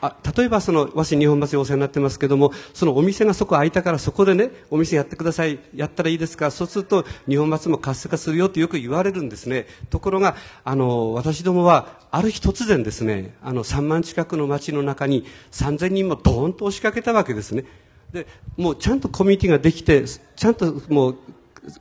[0.00, 9.66] あ例えばその和紙日本橋お世話になってますけどもそのお店がそこ空いたからそこでねお店やってくださいやったらいいですかそうすると日本橋も活性化するよってよく言われるんですね。
[9.90, 17.64] ところがあの私どもはある日突然ですねあの3万近くの町の中に3000人もドーンと押しかけたわけですね。
[18.12, 18.26] で
[18.56, 21.16] もうちゃんとコミュニティができてちゃんともう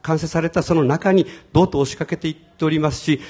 [0.01, 3.21] 完成されたその中にどうと押しかけていっておりますし、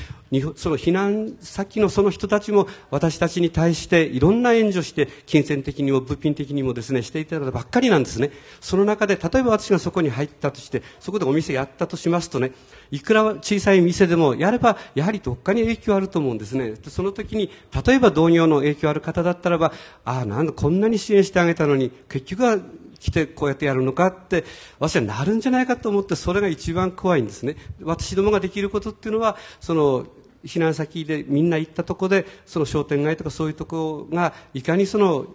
[0.56, 8.32] その避難先のその人たちも私たちに対していろんな援助して、金銭的にも物品的にもですね、していただばっかりなんですね。
[8.60, 12.52] その中で、例えば私がそこに入ったとして、そこでお店やったとしますとね、
[12.92, 16.76] いくら小さい店でもやれば、やはりどっかに影響あると思うんですね。
[16.88, 17.50] その時に、
[17.86, 22.58] 例えば同業の影響ある方だったらば、ああ、なんだ、こんなに支援してあげたのに、結局は
[23.06, 24.46] 来てこうやってやるのかって
[24.80, 27.56] 私はなるんじゃないかと思ってそれが一番怖いんですね。
[27.84, 30.08] 私どもができることっていうのはその
[30.44, 35.28] 避難先でみんな行ったとこでその商店街とかそういうとこがいかにその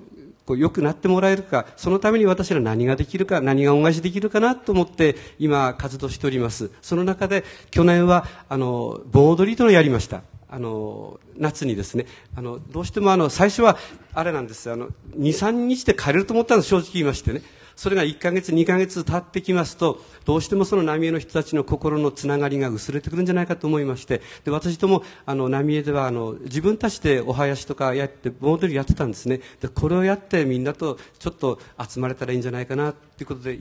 [0.47, 6.73] こう良くなってもらえるかそのために私ら何ができるか何が恩返しできるかなと思って今活動しております。
[6.83, 10.23] その中で去年はあの盆踊りというのをやりました。
[10.53, 12.07] あの夏にですね。
[12.35, 13.79] あのどうしてもあの最初は
[14.13, 14.69] あれなんです。
[14.73, 17.43] あの23日で帰れると思ったんです正直言いましてね。
[17.81, 29.41] それが1ヶ月、2ヶ月経ってきますと、どうしてもその浪江の人たちの心のつながりが薄れてくるんじゃないかと思いまして、で私ども、あの、浪江では、あの、自分たちでお囃子とかやって、盆踊りやってたんですね。
[29.63, 33.61] で、これをやってみんなとちょっと集まれたらいいんじゃないかな、ということで、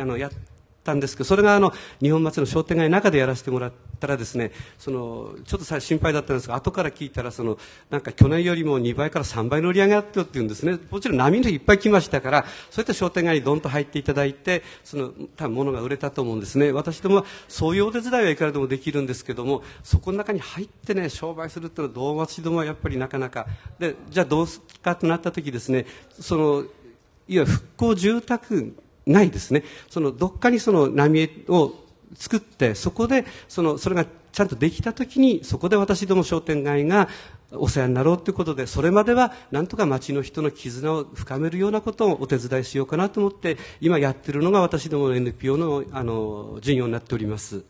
[0.00, 0.32] あの、やっ
[0.82, 7.58] たんですけど、それがあの、日本祭の商店街の中でやらせてもらったらですね、その、ちょっとさ心配だったんですが、後から聞いたら、その、
[7.90, 10.78] なんか去年よりも2倍から3倍の売り上げあったよって言うんですね。
[10.90, 16.72] もちろん波の日いっぱい来ましたから、そういった商店街にどんと入っていただいて、その、多分物が売れたと思うんですね。
[16.72, 23.46] 私どもは、そういうお手伝いはいくらでもできるんですけども、そこの中に入ってね、商売するっていうのは、どう私どもはやっぱりなかなか。
[23.78, 25.86] で、じゃあどうすかとなった時ですね、
[26.18, 26.64] その、
[27.28, 28.74] いわゆる復興住宅
[29.06, 29.64] ないですね。
[29.88, 31.74] そのどっかにその浪江を
[32.14, 37.08] 作って、そこでそのそれがちゃんとできたときに、そこで私ども商店街が
[37.52, 47.64] お世話になろうということで、それまではなんとか町の人の絆を深めるようなことをお手伝いしようかなと思って、今やってるのが私どもの NPO のあの事業になっております。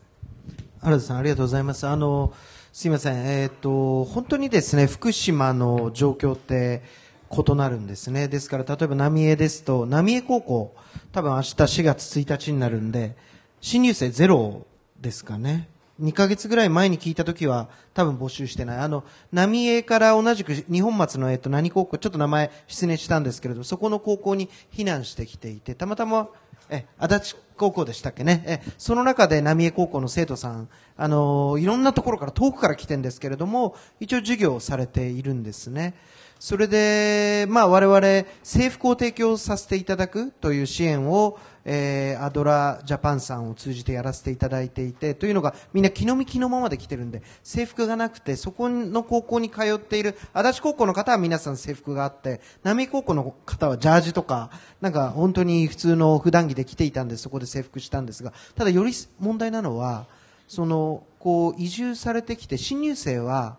[0.81, 1.87] 原田さん、ありがとうございます。
[1.87, 2.33] あの、
[2.73, 3.25] すいません。
[3.25, 6.83] えっ、と、本当にですね、福島の状況って
[7.31, 8.27] 異なるんですね。
[8.27, 10.75] ですから、例えば浪江ですと、浪江高校、
[11.11, 13.15] 多分明日4月1日になるんで、
[13.61, 14.65] 新入生ゼロ
[14.99, 15.69] ですかね。
[16.01, 18.77] 2ヶ月ぐらい前に聞いたときは多分募集してない。
[18.79, 26.29] あの、浪江から同じく日本松のえっと何高校、ちょっと名前失念したんですけれど、そこの高校に避難してきていて、たまたま、
[26.69, 28.43] え、足立高校でしたっけね。
[28.47, 35.93] え、その中で浪江高校の生徒さん、あの、いろんなところから遠くから来てるんですけれども、一応授業されているんですね。
[36.41, 54.49] それで、まあ我々、制服を提供させていただくという支援を、えー、アドラジャパンさんを通じてやらせていただいていて、というのがみんな気の身気のままで来てるんで、制服がなくて、そこの高校に通っている、足立高校の方は皆さん制服があって、浪江高校の方はジャージとか、
[54.81, 60.07] なんか本当に普通の普段着で来ていたんで、そこで制服したんですが、ただより問題なのは、
[60.47, 63.57] その、こう、移住されてきて、新入生は、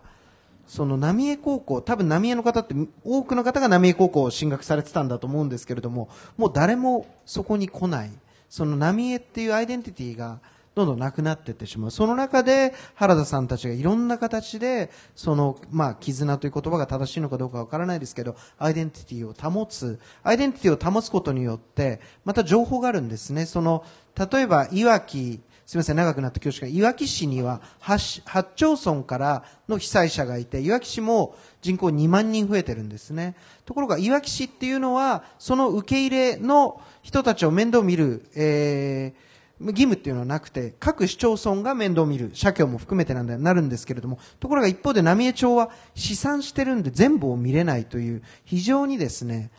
[0.67, 2.73] その浪江高校、多分浪江の方って
[3.03, 8.11] 多くの方が浪江高校を進学されてたんだと思うんですけれども、もう誰もそこに来ない。
[8.49, 10.39] その浪江っていうアイデンティティが
[10.75, 11.91] どんどんなくなっていってしまう。
[11.91, 19.99] その中で原田さんたちがいろんな形で、その、まあ、絆という言葉が正しいのかどうかわからないですけど、アイデンティティを保つ。
[20.23, 23.45] アイデンティティを保つことによって、また情報があるんですね。
[23.45, 23.83] その、
[24.17, 25.41] 例えば、いわき、
[25.73, 33.35] すみません、長くなって恐縮いわき市には 8, 8町村からの被災者がいて、いわき市も人口2万人増えてるんですね。
[33.65, 39.22] ところが、いわき市っていうのは、その受け入れの人たちを面倒見る、えー、
[39.59, 49.51] 義務っていうのはなくて、各市町村が面倒を見る、社協も含めてなんだなるんですけれども、ところが一方で浪江町は試算してるんで全部を見れないという、非常にですね、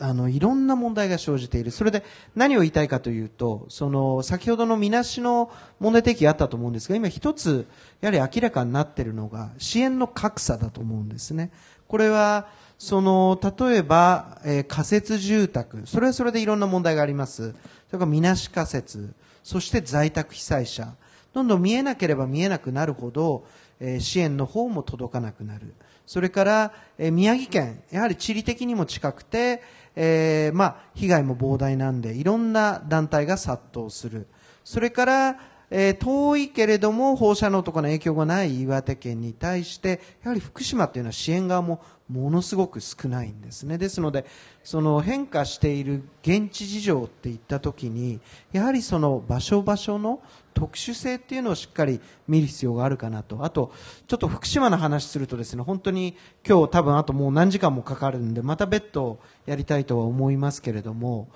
[0.00, 1.70] あの、いろんな問題が生じている。
[1.70, 2.04] それで
[2.36, 5.50] 何を言いたいかというと、その、先ほどのみなしの
[5.80, 7.66] 問題提起あったと思うんですが、今一つ、
[8.00, 11.50] やはり明らかになっているのが、支援の格差だと思うんですね。
[11.88, 12.46] これは、
[12.78, 17.52] その、例えば、えー、仮設住宅、それはそれでいろんな問題があります。
[17.88, 20.94] それからみなし仮設、そして在宅被災者。
[21.32, 23.44] どんどん見えなければ見えなくなるほど、
[23.80, 25.74] えー、支援の方も届かなくなる。
[26.06, 29.62] それから、えー、宮城県、やはり地理的にも近くて、
[29.96, 34.26] えー、まあ、被害も膨大なんで、いろんな団体が殺到する。
[34.64, 35.38] それから、
[35.70, 41.80] えー、遠いけれども放射能とかの影響がない岩手県に対して、やはり福島というのは支援側も
[42.12, 43.78] ものすごく少ないんですね。
[43.78, 44.26] ですので、
[44.62, 48.20] その変化している現地事情っていったときに、
[48.52, 50.20] やはりその場所場所の
[50.52, 53.44] 特殊性っていうのをしっかり見る必要があるかなと。
[53.44, 53.72] あと、
[54.06, 56.16] ちょっと福島の話するとですね、本当に
[56.46, 61.28] 今日多分あともう何時間もかかるんで、また別途やりたいとは思いますけれども、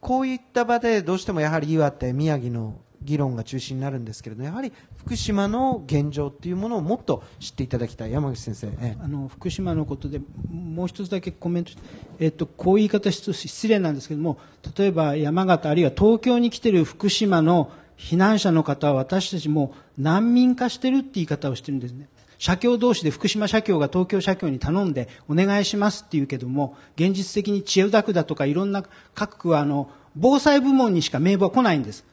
[0.00, 2.76] こういった場でどうしてもやはり岩手、宮城の
[3.06, 8.12] 議論が中心になるんですけれどやはり福島の現状というものをもっと知っていただきたい。
[8.12, 8.68] 山口先生、
[9.00, 10.20] あの福島のことで
[10.50, 11.70] もう一つだけコメント、
[12.18, 14.38] えっと、こういう言い方失礼なんですけども
[14.76, 22.08] 例えば山形あるいは東京に来ている福島の避難者の方は私たちも難民化してるって言い方をしてるんですね。
[22.38, 28.84] 社協同士で福島社協が東京社協に頼んでお願いしますって言うけども現実的に千代田区だとかいろんな
[29.14, 32.04] 各区はあの防災部門にしか名簿は来ないんです。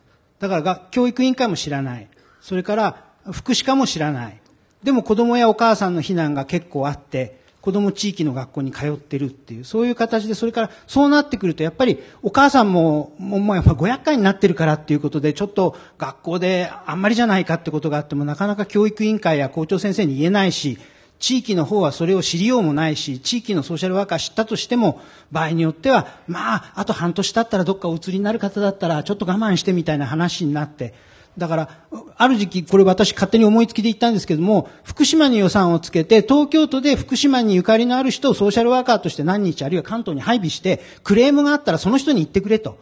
[0.43, 2.07] だからが教育委員会も知らない。
[2.41, 2.97] それから
[3.31, 4.37] 福祉課も知らない。
[4.83, 20.77] でも子供やお母さんの避難が結構あって、子供地域の学校に通ってるっていう、そういう形で、それからそうなってくると、やっぱりお母さんも、もうやっぱ500回になってるからっていうことで、ちょっと学校であんまりじゃないかってことがあっても、なかなか教育委員会や校長先生に言えないし、
[21.23, 24.99] 地域の方はそれを知りようもないし、地域のソーシャルワーカー知ったとしても、
[25.31, 30.93] 場合によっては、まあ、あと半年経ったらどっかお移りになる方だったら、ちょっと我慢してみたいな話になって、
[31.37, 31.69] だから、
[32.17, 42.77] ある時期、これ私勝手に思いつきで言ったんですけども、福島に予算をつけて、東京都で福島にゆかりのある人をソーシャルワーカーとして何日あるいは関東に配備して、クレームがあったらその人に言ってくれと。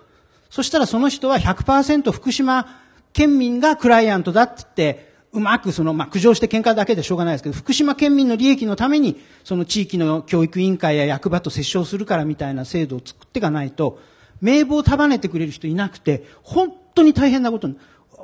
[0.49, 2.65] そしたらその人は100%福島
[3.13, 13.99] 県民がクライアントだって言って、うまくその、まあ、苦情して喧嘩だけでしょうがないですけど、福島県民の利益のために、その地域の教育委員会や役場と折衝するからみたいな制度を作っていかないと、
[14.41, 17.78] 名簿を束ねてくれる人いなくて、本当に大変なことに。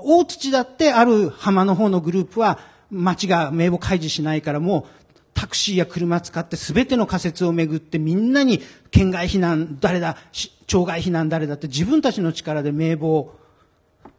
[0.03, 2.59] 大土だってある浜の方のグループは、
[2.91, 4.83] 町が名簿開示しないからもう、
[5.33, 8.59] タクシーや車使って全ての仮設をめぐってみんなに
[8.89, 10.17] 県外避難誰だ、
[10.65, 13.39] 町外避難誰だって自分たちの力で名簿を、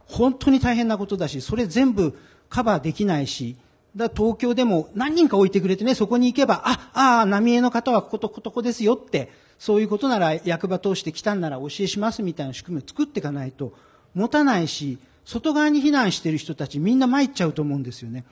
[0.06, 3.56] 本当に大変なことだし、それ全部カバーできないし、
[3.96, 13.72] だ東京でも何人か置いてくれてね、そこに行けば、あ、ああ、浪江の方はこことここですよって、そういうことなら役場通して来たんなら教えしますみたいな仕組みを作っていかないと、
[14.14, 18.24] 持たないし、外側に避難している人たちみんな参っちゃうと思うんですよね。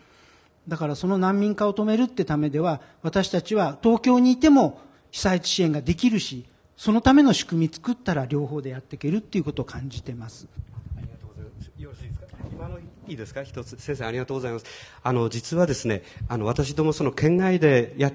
[0.69, 4.81] だからその難民化を止めるってためでは、私たちは東京にいても
[5.11, 6.45] 被災地支援ができるし、
[6.77, 10.47] そのための仕組み作ったら両方でやっていけるっていうことを感じてます。
[10.97, 11.71] ありがとうございます。
[11.79, 12.27] よろしいですか？
[12.53, 12.79] 今の
[13.09, 13.43] いいですか？
[13.43, 13.77] 一つ。
[13.79, 14.67] 先生、ありがとうございます。
[15.03, 18.13] あの、実はですね、あの、私どもその県外でやっ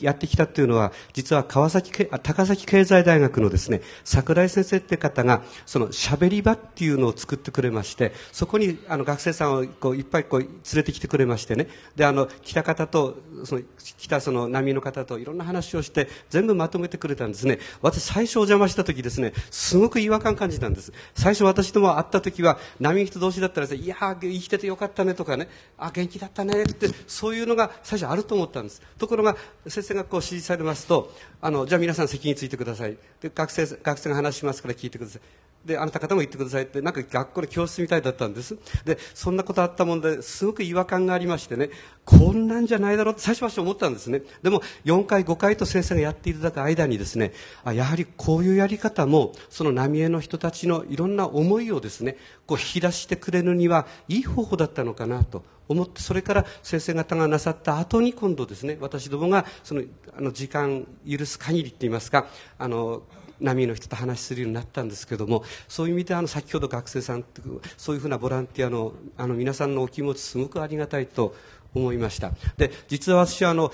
[0.00, 13.62] やってきたっていうのは、実は川崎、高崎経済大学のですね、桜井先生って方が、その喋り場っていうのを作ってくれまして、そこにあの学生さんをこういっぱいこう連れてきてくれましてね、で、あの、来た方と、その、
[13.98, 17.58] 来たその波の方といろんな話をして、全部まとめてくれたんですね。
[17.82, 20.92] 私最初お邪魔した時ですね、すごく違和感感じたんです。
[21.14, 25.48] 最初私とも会った時は、波の人同士だったらですね、いや生きててよかったねとかね、
[25.78, 28.82] あ、元気だったねって、そういうのが最初あると思ったんです。
[28.98, 29.36] ところが、
[29.66, 32.96] 先生がこう指示されますと、あの、じゃあ皆さん席についてください。
[33.20, 35.22] で、学生、学生が話しますから聞いてください。
[35.64, 38.56] で、あなた方も言ってくださいって、なんか学校の教室みたいだったんです。
[38.84, 41.70] で、そんなことあったもんで、すごく違和感がありましてね、
[42.04, 44.22] こんなんじゃないだろうって最初は思ったんですね。
[44.42, 47.32] でも、4回、5回と先生がやっていただく間にですね、
[47.64, 52.16] あやはりこういうやり方も、その浪江の人たちのいろんな思いをですね、
[52.46, 55.44] こう引き出してくれるには、いい方法だったのかなと。
[55.68, 59.82] 思ってそれから先生方がなさった後に今度ですね私どもがその
[60.16, 62.26] あの時間許す限りって言いますか
[62.58, 63.02] あの
[63.40, 67.42] 波の人と話するようになったんですけどもそういう意味であの先ほど学生さんと
[67.76, 71.34] そういうふうなボランティアのあの皆さんのお気持ちすごくありがたいと
[71.74, 72.30] 思いました。
[72.56, 73.72] で実は私はあの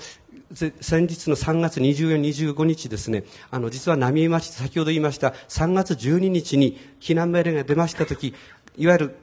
[0.53, 0.73] 先
[1.07, 8.33] 日の3月24、25日ですね、あの、実は浪江町、先ほど言いました、3月12日に避難命令が出ましたとき、
[8.77, 9.15] いわゆる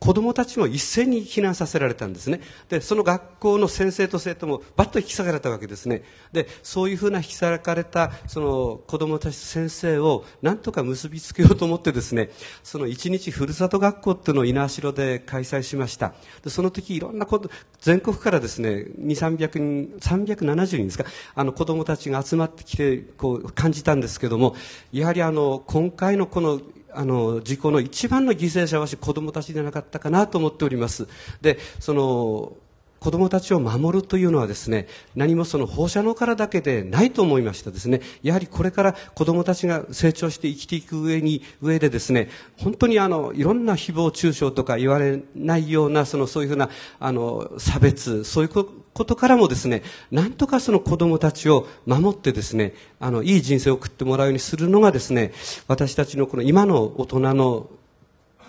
[0.00, 2.40] 子供たちも一斉に避難させられたんですね。
[2.68, 6.02] で、その学校の先生と生徒もバッと引き下がれたわけですね。
[6.32, 12.30] で、そういうふうな引き下がれた、その子供たちと先生をなんとか結びつけようと思ってですね、
[12.62, 16.14] その一日ふるさと学校っていうのを猪苗代で開催しました。
[16.44, 17.50] で、その時いろんなこと、
[17.80, 21.04] 全国からですね、2、300人、370人ですか、
[21.34, 24.54] あの子供たちが集まってきて、こう感じたんですけども、
[24.92, 26.60] やはりあの、今回のこの
[26.98, 31.06] あの事故の一番の犠牲者は子供たちじゃなかったかなと思っております
[31.40, 32.56] でその
[32.98, 38.00] 子供たちを守るというのはですね、何もその放射能からだけでないと思いましたですね。
[38.24, 48.50] やはりこれから子供たちが成長して生きていく上に、上でですね、本当にあの、いろんな誹謗中傷とか言われないような、その、そういうふうな、あの、差別、そういう
[48.98, 55.32] ことからもですね、なんとかその子供たちを守ってですね、あの、いい人生を送ってもらうようにするのがですね、
[55.68, 57.70] 私たちのこの今の大人の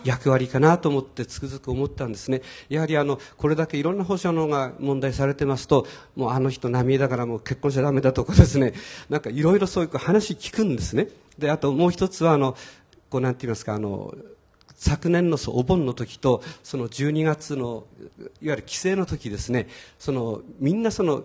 [0.03, 2.41] 役割かなと思ってつくづく思ったんですね。
[2.67, 5.85] やはりあの、これだけいろんな放射能が問題されてますと、
[6.15, 8.73] もうあの人波だからもう結婚しちゃダメだとかですね、
[9.09, 11.09] なんかいろいろそういう話聞くんですね。
[11.37, 12.55] で、あともう一つはあの、
[13.09, 14.15] こうなんて言いますか、あの、
[14.79, 17.83] 昨年のお盆の時と、その12月の、
[18.41, 19.67] いわゆる帰省の時ですね、
[19.99, 21.23] その、みんなその、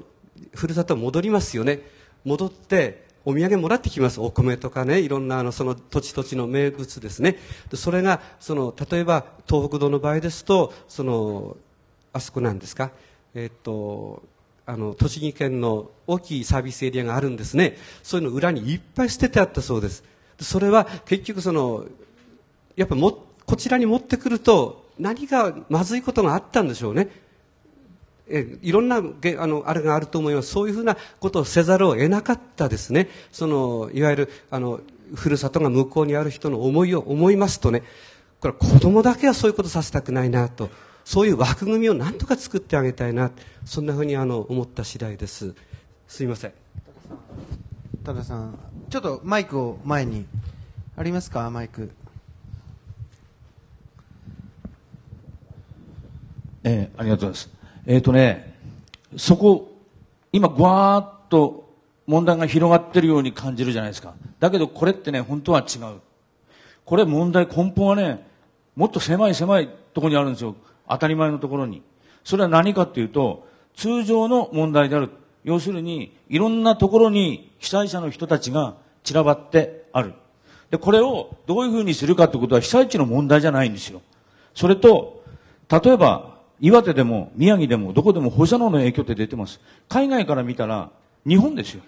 [0.53, 1.81] ふるさと戻りますよね。
[2.25, 4.21] 戻って、お土産もらってきます。
[4.21, 7.39] お米とかね、いろんなあのその土地土地の名物ですね。
[7.71, 11.57] でそれが、その、例えば東北道の場合ですと、その、
[12.13, 12.91] あそこなんですか、
[13.35, 14.21] えっと、
[14.67, 17.77] あの、栃木県の大きいサービスエリアがあるんですね。
[18.03, 20.03] そういうの裏にいっぱい捨ててあったそうです。
[20.41, 21.87] それは結局その、
[22.75, 27.09] やっぱも、こちらに持ってくると何かまずいことがあったんでしょうね。
[28.27, 34.81] えいろんなあのあれがあると思います、そういうふうなことをせざるを得なかったですね、そのいわゆるあの
[35.15, 37.83] ふるさとが向こうにある人の思いを思いますとね、
[38.41, 40.71] これ子供だけはそういうことさせたくないなと、
[41.05, 43.31] そういう枠組みをなんとか作ってあげたいな、
[43.66, 45.55] そんなふうにあの思った次第です。
[46.09, 46.53] すいません。
[48.05, 48.59] 多田さん、
[48.89, 50.25] ちょっとマイクを前に。
[50.97, 51.91] ありますか、マイク。
[56.65, 57.51] えー、ありがとうございます。
[57.86, 58.57] えっ、ー、とね、
[59.16, 59.70] そこ、
[60.32, 61.70] 今、ぐわーっと
[62.07, 64.15] 問題が広がってるように感じるじゃないですか。
[64.41, 66.01] だけどこれってね、本当は違う。
[66.85, 68.27] これ問題、根本はね、
[68.77, 70.57] もっと狭い狭いところにあるんですよ。
[70.89, 71.82] 当たり前のところに。
[72.24, 73.47] それは何かっていうと、
[73.77, 75.11] 通常の問題である。
[75.45, 80.15] 要するに、いろんなところに被災者の人たちが散らばってある。
[80.70, 84.01] で、これをどういうふうにするかってことは被災地の問題じゃないんですよ。
[84.55, 85.23] それと、
[85.70, 86.34] 例えば、
[86.65, 89.61] 岩手でも宮城でもどこでも放射能の影響って出てます。
[89.86, 90.89] 海外から見たら
[91.28, 91.82] 日本ですよ。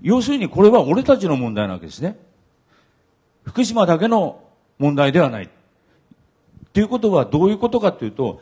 [0.00, 2.16] 要するにこれは俺たちの問題なわけですね。
[3.42, 4.44] 福島だけの
[4.78, 5.50] 問題ではない。
[6.72, 8.40] ということはどういうことかというと、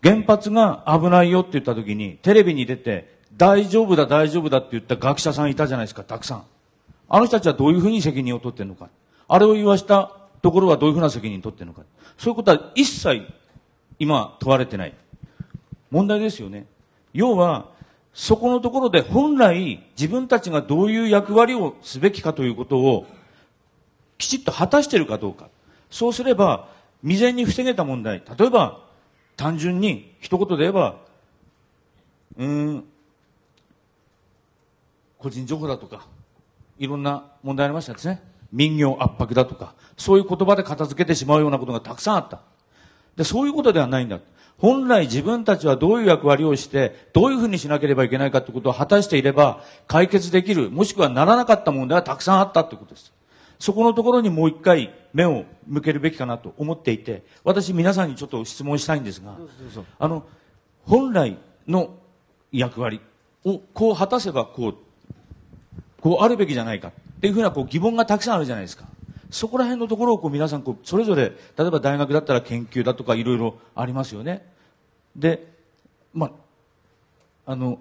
[0.00, 6.44] 原発が危ないよって言った時にテレビに出て大丈夫だ大丈夫だって言った学者さんいたじゃないですか、たくさん。
[7.08, 8.90] あの人たちはどういうふうに責任を取ってるのか。
[9.26, 11.82] あれを言わしたところはどういうふうな責任を取ってるのか。
[12.16, 13.22] そういうことは一切
[13.98, 14.94] 今問われてない。
[15.90, 16.66] 問題ですよね。
[17.12, 17.70] 要は、
[18.12, 23.06] そこのところで本来自分たちがどういう役割をすべきかということを
[24.16, 25.50] きちっと果たしているかどうか。
[25.90, 26.68] そうすれば
[27.02, 28.22] 未然に防げた問題。
[28.38, 28.80] 例えば
[29.36, 30.96] 単純に一言で言えば、
[32.38, 32.84] うん、
[35.18, 36.06] 個人情報だとか、
[36.78, 38.22] いろんな問題ありましたですね。
[38.50, 42.40] 民業圧迫だとか、そういう言葉で片付けてしまうようなことがたくさんあった。
[43.16, 44.20] で、そういうことではないんだ。
[44.58, 53.12] 本来自分たちはどういう役割をして、どういうふうにしなければいけないかということを果たしていれば、解決できる、もしくはならなかった問題はたくさんあったということです。
[53.58, 59.36] そこのところにもう一回目を向けるべきかなと思っていて、私皆さんにちょっと質問したいんですが、
[59.98, 60.26] あの、
[60.84, 61.94] 本来の
[62.52, 63.00] 役割
[63.44, 64.74] をこう果たせばこう、
[66.00, 68.84] こうあるべきじゃないかっていうふうなこう疑問がたくさんあるじゃないですか。
[69.36, 71.24] そこら辺のところをこう皆さんこうそれぞれ
[71.58, 74.50] 例えば大学だったら研究だとかいろいろありますよね。
[75.14, 75.46] で
[76.14, 76.30] ま
[77.44, 77.78] ああの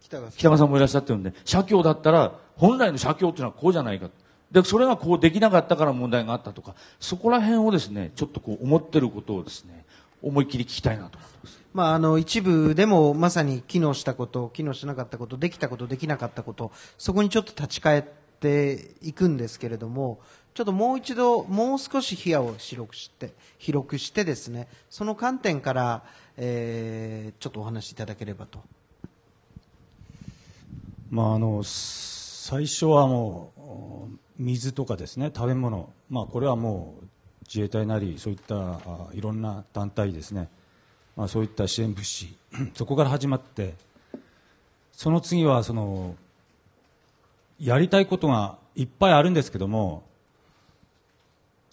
[0.00, 0.70] 北川さん。
[0.70, 4.10] もいらっしゃってるんで社協だったら本来の社協っていうのはこうじゃないか
[4.50, 9.84] でそれがこうできなかったから問題があったとかそこら辺をですねちょっとこう思ってることをですね
[10.22, 11.60] 思いっきり聞きたいなと思ってます。
[11.72, 20.20] まあ、あの一部でもまさに機能したこと、機能しなかったこと、できたこと、できなかったこと、そこにちょっと立ち返っっていくんですけれども、
[20.54, 26.04] ちょっともう一度、もう少し視野を広くして、広くしてですね、その観点から、
[26.36, 28.60] えーちょっとお話しいただければと。
[31.10, 33.52] まあ、あの最初はも
[34.08, 37.04] う水とかですね食べ物、まあ、これはもう
[37.46, 40.48] 自衛隊なりそういったあいろんな団体ですね、
[41.16, 42.36] まあ、そういった支援物資
[42.74, 43.74] そこから始まって
[44.92, 46.16] その次はその
[47.60, 50.02] やりたいことがいっぱいあるんですけども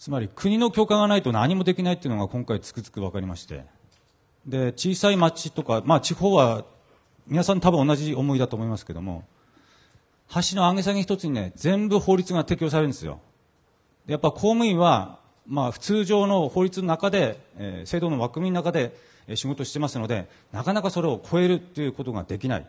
[0.02, 3.64] つまり国の許可がないと何もできないっていうのが今回つくづく分かりまして。
[4.44, 6.64] で小さい町とか、まあ、地方は
[7.28, 9.22] 皆さん多分同じ思いだと思いますけども
[10.30, 13.20] 橋の上げ下げ一つにね全部法律が適用されるんですよ。
[14.08, 18.96] やっぱ公務員は、まあ、通常の法律の中で、えー制度の枠組みの中で、
[19.28, 22.66] えー仕事してますのでなかなかそれを超えるということができない。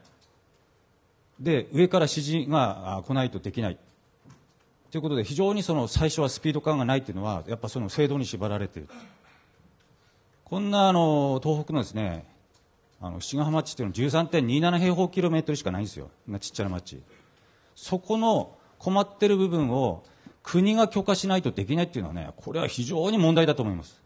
[1.39, 3.77] で上から指示が来ないとできない。
[4.93, 8.89] ということで非常にその最初はスピード感がないというのはやっぱその制度に縛られている。
[10.43, 12.27] こんなあの東北のですね
[13.01, 16.11] あの七ヶ浜町っていうのは13.27平方キロメートルしかないんですよ。
[16.39, 17.01] ちっちゃな町。
[17.73, 20.03] そこの困ってる部分を
[20.43, 23.99] 国が許可しないとできないっていうのはねこれは非常に問題だと思います。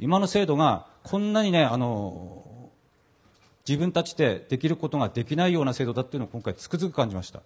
[0.00, 2.72] 今の制度がこんなにねあの
[3.64, 7.42] 自分たちでできることができないような制度だっていうのを今回つくづく感じました。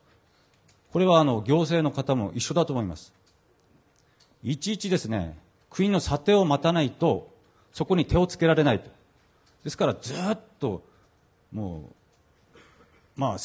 [0.92, 3.12] これはあの行政の方も一緒だと思います。
[4.42, 5.38] いちいちですね
[5.68, 7.30] 国の査定を待たないと
[7.72, 8.90] そこに手をつけられないと。
[9.64, 10.82] ですからずっと
[11.52, 11.90] も
[13.16, 13.36] うまあ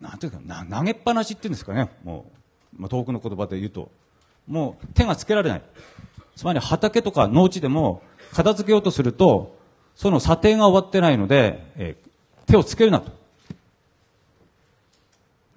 [0.00, 1.90] なんていうかな投げっぱなしっていうんですかね。
[2.04, 2.26] も
[2.78, 3.90] う、まあ、遠くの言葉で言うと。
[4.46, 5.62] もう手がつけられない。
[6.36, 8.02] つまり畑とか農地でも
[8.32, 9.56] 片付けようとすると
[9.94, 12.10] その査定が終わってないので、えー
[12.50, 13.12] 手をつけるなと。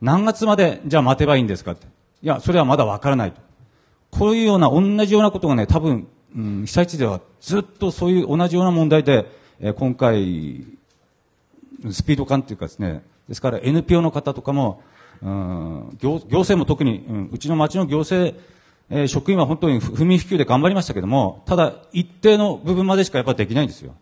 [0.04, 1.88] 何月までじゃあ待てばいいんですかって。
[2.22, 3.40] いやそれはまだわからないと。
[4.12, 9.26] こういうような同じようなことがね多分、うん、被災地ではずっとそういう同じような問題で、
[9.62, 10.66] えー今回
[11.90, 14.84] スピード感というかですねですから NPO の方とかも、
[15.22, 18.38] うん、行行政も特に、うん、うちの町の行政、
[18.90, 23.96] えー職員は本当に不眠不休で頑張りましたけどもただ一定の部分までしかやっぱりできないんですよ。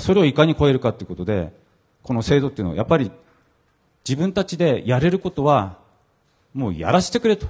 [0.00, 1.52] それをいかに超えるかということで
[2.02, 3.10] この制度っていうのはやっぱり
[4.08, 5.78] 自分たちでやれることは
[6.54, 7.46] もうやらせてくれと。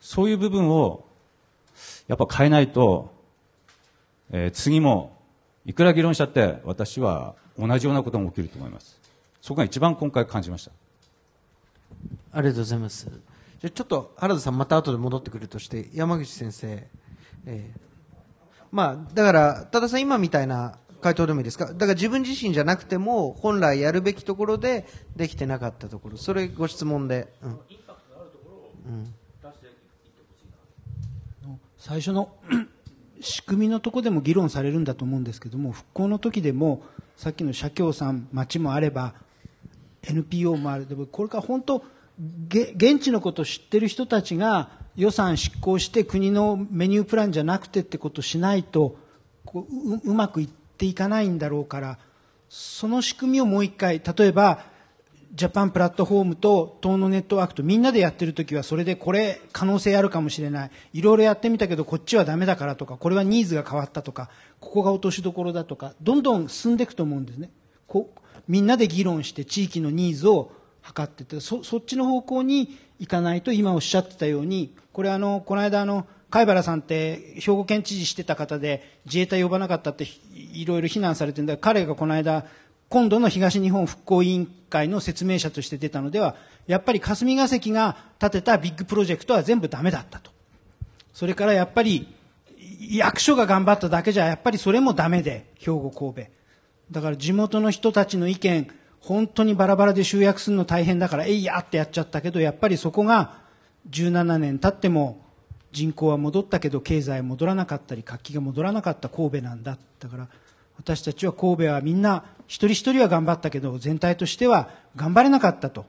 [0.00, 1.04] そういう部分を
[2.08, 3.12] やっぱ変えないと、
[4.30, 5.16] えー次も
[5.64, 9.00] いくら議論したって私は同じようなことが起きると思います。
[9.40, 10.72] そこが一番今回感じました。
[12.32, 13.08] ありがとうございます。
[13.60, 16.84] じゃちょっと原田さんまた後で戻ってくるとして、山口先生、
[17.46, 17.80] えー
[18.72, 21.66] まあ、だから、多田さん今みたいな回答でもいいですか？
[21.66, 27.32] だから自分自身じゃなくても、本来やるべきところでできてなかったところ、それご質問で。
[27.42, 29.12] うん。
[31.76, 32.32] 最初の
[33.20, 36.82] 仕組みのところでも議論されるんだと思うんですけども復興の時でも
[37.16, 39.14] さっきの社協さん町もあれば
[40.02, 41.84] NPO もあるでもこれから本当
[42.48, 48.96] 現地のことを知ってる人たちが予算執行して国のメニュープランじゃなくてってことをしないと
[49.44, 51.98] こうううまくいってていかないんだろうから
[52.48, 54.64] その仕組みをもう一回例えば
[55.32, 60.70] ジャパンプラットフォームと東のネットワークとみんなでやってる時はそれでこれ可能性あるかもしれない。
[60.92, 64.28] いろいろやってみたけどこっちはダメだからとかこれはニーズが変わったとか
[64.60, 67.50] ここが落としどころだとかどんどん進んでいくと思うんですね。
[67.86, 68.10] こ
[68.48, 70.50] みんなで議論して地域のニーズを
[70.82, 81.58] 測っててそそっちの方向に行かないと今おっしゃってたようにこれあのこの間あの貝原さんって兵庫県知事してた方で自衛隊呼ばなかったっていろいろ非難されてるんだ。
[81.58, 82.46] 彼がこの間
[82.88, 86.34] 今度の東日本復興委員会の説明者として出たのでは
[86.66, 90.30] やっぱり霞が関が立てたビッグプロジェクトは全部ダメだったと。
[91.12, 92.08] それからやっぱり
[92.80, 96.32] 役所が頑張っただけじゃやっぱりそれもダメで兵庫神戸。
[96.90, 98.68] だから地元の人たちの意見
[99.00, 103.42] 本当にバラバラで集約するの大変だからえいやってやっちゃったけどやっぱりそこが
[103.90, 105.22] 17年経っても
[105.72, 109.78] 人口は戻ったけど経済は戻らなかったり活気が戻らなかった神戸なんだ。
[109.98, 110.28] だから
[110.76, 115.86] 私たちは神戸はみんな一人一人は頑張ったけど全体としては頑張れなかったと。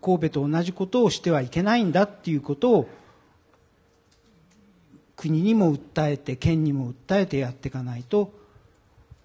[0.00, 2.88] 神戸と同じことをしてはいけないんだっていうことを
[5.16, 8.32] 国にも訴えて県にも訴えてやっていかないと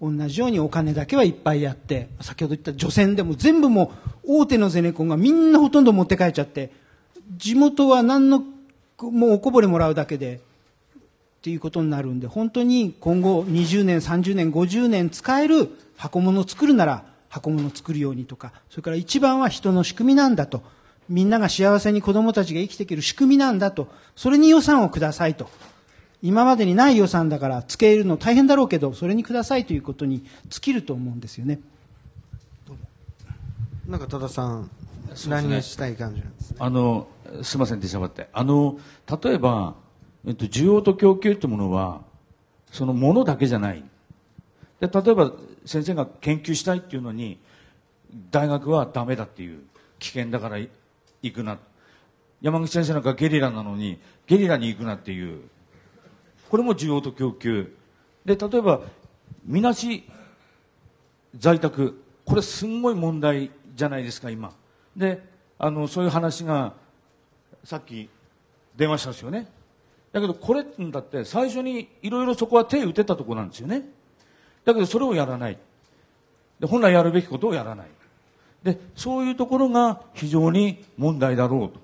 [0.00, 3.92] 同じようにお金だけはいっぱいやって先ほど言った除染でも全部も
[4.24, 6.72] う大手のゼネコンがみんなほとんど持って帰っちゃって
[7.36, 8.42] 地元は何の
[9.10, 11.00] もうおこぼれもらうだけでっ
[11.42, 20.62] ていうことになるんで本当に今後20年30年50年使える箱物を作るなら箱物を作るようにとかそれから一番は人の仕組みなんだと
[21.08, 25.50] みんなが幸せに子供たちが生きていける仕組みなんだと、それに予算をくださいと。
[26.22, 31.60] 今までにない予算だからつけるの大変だろうけど、それにくださいということに尽きると思うんですよね。
[33.86, 34.70] なんか多田さん、
[35.28, 36.56] 乱入したい感じなんですね。
[36.60, 37.08] あの
[37.42, 38.28] すみません出しゃばって。
[38.32, 38.78] あの
[39.22, 39.74] 例えば、
[40.26, 42.02] えっと、需要と供給ってものは
[42.70, 43.82] そのものだけじゃない。
[44.80, 45.32] で例えば
[45.64, 47.38] 先生が研究したいっていうのに
[48.30, 49.60] 大学はダメだっていう
[49.98, 51.58] 危険だから行くな。
[52.40, 55.42] 山口先生なんかゲリラなのにゲリラに行くなっていう。
[56.50, 57.74] これも需要と供給。
[58.26, 58.82] で例えば
[59.44, 60.04] みなし
[61.38, 62.02] 在宅。
[62.24, 64.52] これすんごい問題じゃないですか今。
[64.96, 65.22] で
[65.58, 66.74] あのそういう話が
[67.64, 68.08] さっき
[68.76, 69.46] 出ましたですよね
[70.12, 73.82] だけどこれだって最初にいろいろそこは手打てたところなんですよね
[74.64, 75.58] だけどそれをやらない
[76.60, 77.86] で本来やるべきことをやらない
[78.62, 81.80] でそういうところが非常に問題だろうと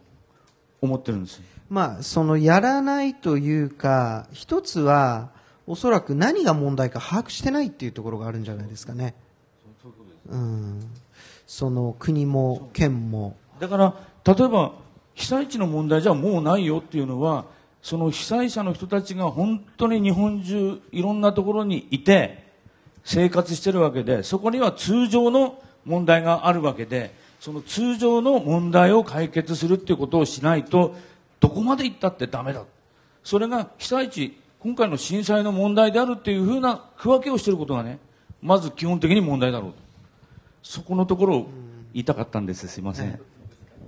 [0.81, 1.41] 思ってるんです
[1.71, 5.31] まあ、そのやらないというか、一つは、
[5.67, 9.15] おそらく何が問題か把握してないっていうところがあるんじゃないですかね。
[10.31, 10.81] うん。
[11.47, 13.37] その国も県も。
[13.61, 13.95] だから
[14.25, 14.73] 例えば
[15.19, 17.45] 被災地の問題じゃもうないよっていうのは
[17.83, 22.45] その被災者の人たちが本当に日本中いろんなところにいて
[23.03, 30.95] 生活してるわけでそこには通常の問題があるわけでその通常の問題を解決するっていうことをしないと
[31.41, 32.63] どこまで行ったってダメだ。
[33.25, 37.99] それが被災地今回の震災の問題であるっていうふうな区分けをしていることがね
[38.41, 39.79] まず基本的に問題だろうと。
[40.63, 41.51] そこのところを
[41.93, 42.69] 言いたかったんです。
[42.69, 43.21] すいません、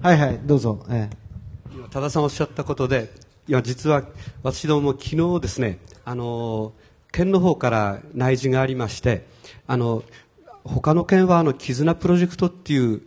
[0.03, 0.83] はいはい、どうぞ。
[0.89, 1.11] え
[1.75, 3.13] 今多田さんおっしゃったことで、
[3.47, 4.03] いや実は
[4.43, 6.73] 私ども昨日ですね、あの
[7.13, 9.27] 県の方から内示がありまして、
[9.67, 10.03] あの
[10.65, 13.03] 他の県はあの絆プロジェクトっていう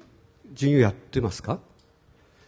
[0.53, 1.57] 事業やってますか？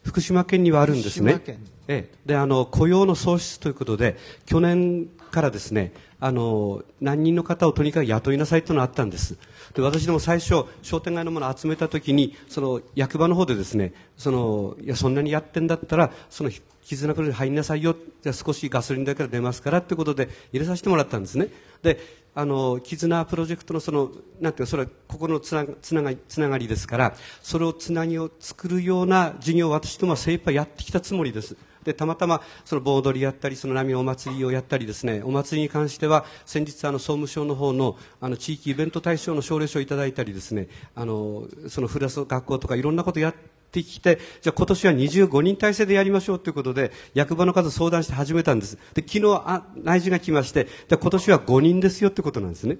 [0.04, 1.42] 福島県にはあるんですね。
[1.48, 1.58] え
[1.88, 4.16] え、であの雇用の創出ということで
[4.46, 9.38] 去年からですねあの何人の方をとにかく雇いなさいというのがあったんです。
[9.74, 16.52] で私ども最初商店街のものを集めた時にその役場の方でですねそのいやそんなにやってんだったらその
[16.84, 17.96] 絆プロに入りなさいよ。
[18.22, 21.50] じゃ少しガソリン代から出ますからということで入れさせてもらったんですね。
[21.82, 22.00] で
[22.34, 24.12] あの絆プロジェクトのその
[24.42, 31.56] なんていうかそれはここのつなつながりつながりですからそれをつなぎを作るような事業を私どもは精一杯やってきたつもりです。
[31.86, 43.36] でたまたまその盆踊りやったりその波お祭りをやったりですねお祭りに関しては先日あの総務省の方のあの地域イベント大賞の奨励賞をいただいたりですねあのそのフラス学校とかいろんなことやっ
[43.72, 48.78] てきてじゃあ今年は25人体制でやりましょうということで役場の数相談して始めたんです。
[48.96, 52.78] で昨日あ内示が来ましてで今年は5人ですよってことなんですね。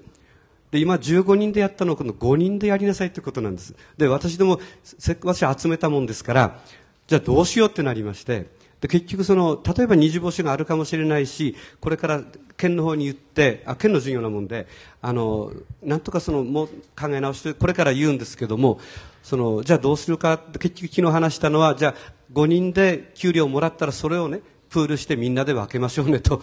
[0.72, 3.74] で今15人でやったのを今度5人でやりなさいということなんです。
[3.96, 6.60] で私どもせ私集めたもんですから
[7.06, 8.46] じゃあどうしようってなりまして
[8.80, 12.22] で結局その例えば二次募集があるかもしれないしこれから
[12.56, 14.66] 県の方に言ってあ県の授業なもんで
[15.00, 18.78] あのなんとかそのもう考え直してこれから言うんですけども
[19.22, 20.38] そのじゃあどうするか？
[20.58, 21.94] 結局昨日話したのはじゃあ
[22.32, 26.42] 5人で給料をもらったらそれをねプールしてみんなで分けましょうねと。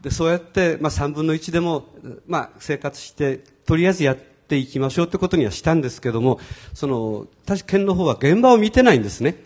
[0.00, 1.84] でそうやって、まあ、3分の1でも、
[2.26, 6.40] まあ、生活してとりあえずやっていきましょうということにはしたんですけども
[6.72, 9.36] その確か県の方は現場を見てないんですね。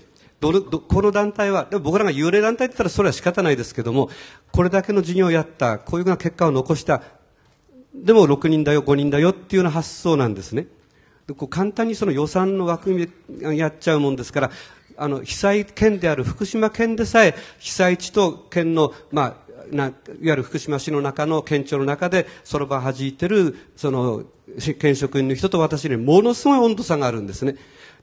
[0.40, 4.10] どれどこの団体はでも僕らが幽霊団体って言ったらそれは仕方ないですけども
[4.52, 7.02] これだけの事業をやったこういううな結果を残した
[7.94, 10.66] でも6人だよ5人だよっていうような発想なんですね。
[11.26, 14.50] でこう簡単にその予算の枠組みやっちゃうもんですから
[14.96, 19.34] あの被災県である福島県でさえ被災地と県の、まあ、
[19.70, 24.24] ないわゆる福島市の中の県庁の中でその場を弾いてるその
[24.78, 27.56] 県職員の人と私にものすごい温度差があるんですね。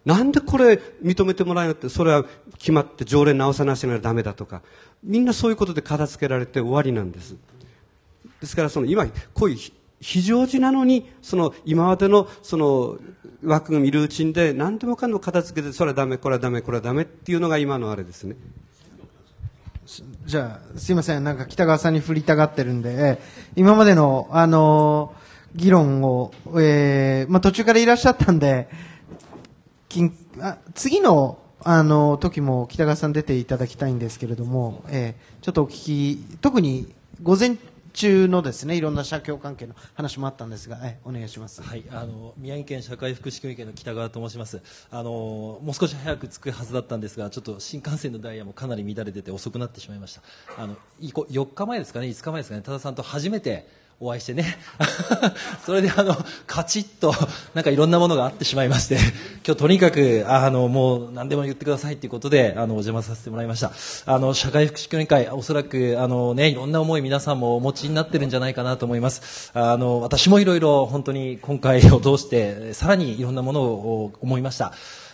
[0.05, 2.25] なんでこれ認めてもらえなくてそれは
[2.57, 4.61] 決まって条例直さなしならダメだとか。
[5.03, 7.35] みんなそういうことで片付けられて終わりなんです。
[8.39, 9.57] ですからその今こういう
[9.99, 12.97] 非常時なのにその今までのその
[13.43, 18.35] 枠組みルーチンで何でもかんでも片付けてそれはダメこれはダメこれはダメっていうのが今のあれですね。
[20.25, 21.23] じゃあ、すいません。
[21.23, 23.19] なんか北川さんに振りたがってるんで、
[23.55, 25.13] 今までの、あの
[25.53, 28.69] 議論を、えーまあ、途中からいらっしゃったんで、
[29.91, 36.93] きんあ次の、あの時も北川さん出ていただきたいんですけれども、えーちょっとお聞き、特に
[37.23, 37.57] 午前
[37.93, 41.61] 中のですね、いろんな社協関係の話もあったんですが、えーお願いします。
[41.61, 44.61] はい、あの宮城県社会福祉協議会の北川と申します。
[44.91, 50.21] あのもう少し早く着くはずだったんですが、ちょっと新幹線のダイヤもかなり乱れてて遅くなってしまいました。
[50.57, 53.67] あのいこ4日前ですかね、5日前ですかね、多田さんと初めて
[54.03, 54.57] お会いしてね。
[55.63, 56.17] それであの、
[56.47, 57.13] カチッと、
[57.53, 58.97] なんかいろんなものがあってしまいまして、
[59.45, 63.71] 今日とにかく、あの、もう何でも言ってくださいということで、あの、お邪魔させてもらいました。
[64.07, 69.51] あの、社会福祉協議会、おそらく、あのね、いろんな思い皆さんもお持ちになってるんじゃないかなと思います。
[69.53, 74.73] あの、私もいろいろ本当に今回を通して、さらにいろんなものを思いました。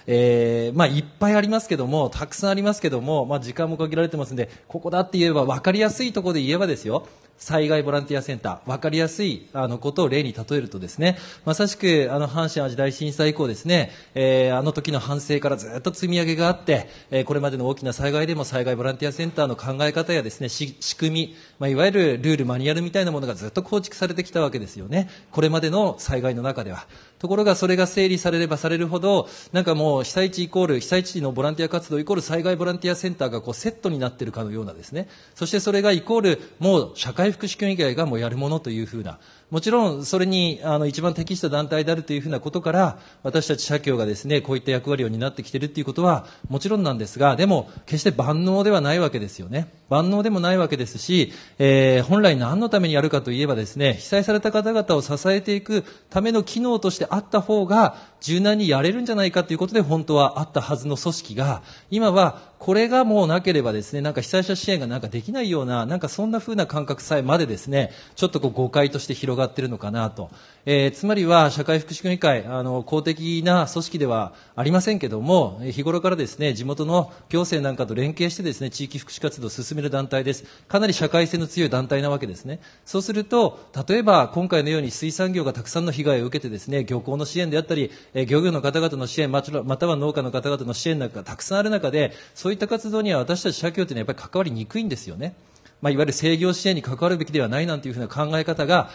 [0.09, 7.05] えーまあ、いっぱいありますけども、たくさんありますけども、まあ、時間も限られてますんで、ここだって言えば、分かりやすいところで言えばですよ、
[7.37, 25.09] 災害ボランティアセンター、分かりやすいあのことを例に例えるとですね、まさしくあの阪神・淡路大震災以降ですね、えーあの時の反省からずっと積み上げがあって、えーこれまでの大きな災害でも災害ボランティアセンターの考え方やですね、仕組み、まあ、いわゆるルール、マニュアルみたいなものがずっと構築されてきたわけですよね。
[25.31, 26.87] これまでの災害の中では。
[27.19, 49.71] ところがそれが整理されればされるほど、なんかもう被災地イコール、被災地のボランティア活動イコール災害ボランティアセンターがこうセットになっているかのようなですね、そしてそれがイコール、もう社会福祉協議会がもうやるものというふうな、もちろんそれにあの一番適した団体であるというふうなことから、私たち社協がですね、こういった役割を担ってきているということはもちろんなんですが、でも決して万能ではないわけですよね。
[49.89, 61.61] 万能でもないわけですし、えー本来何のためにやるかといえばですね、被災された方々を支えていくための機能としてあった方が柔軟にやれるんじゃないかということで本当はあったはずの組織が、
[61.91, 70.29] 今はこれがもうなければですね、なんか被災者支援がなんかできないような、なんかそんな風な感覚さえまでですね、ちょっとこう誤解として広がっているのかなと。
[70.65, 80.43] えーつまりは社会福祉協議会、あの、公的な組織ではありませんけども、日頃からですね、地元の行政なんかと連携してですね、地域福祉活動を進める団体です。
[80.67, 82.59] かなり社会性の強い団体なわけですね。
[82.85, 89.51] そうすると、例えば今回のように水産業がたくさんの被害を受けてですね、漁港の支援であったり、えー漁業の方々の支援、また
[89.85, 95.35] は農家の方々の支援なんかがたくさんある中で、そういった活動には私たち社協というのはやっぱり関わりにくいんですよね。
[95.83, 98.89] まあ、いわゆる制御支援に関わるべきではないなんていうふうな考え方が、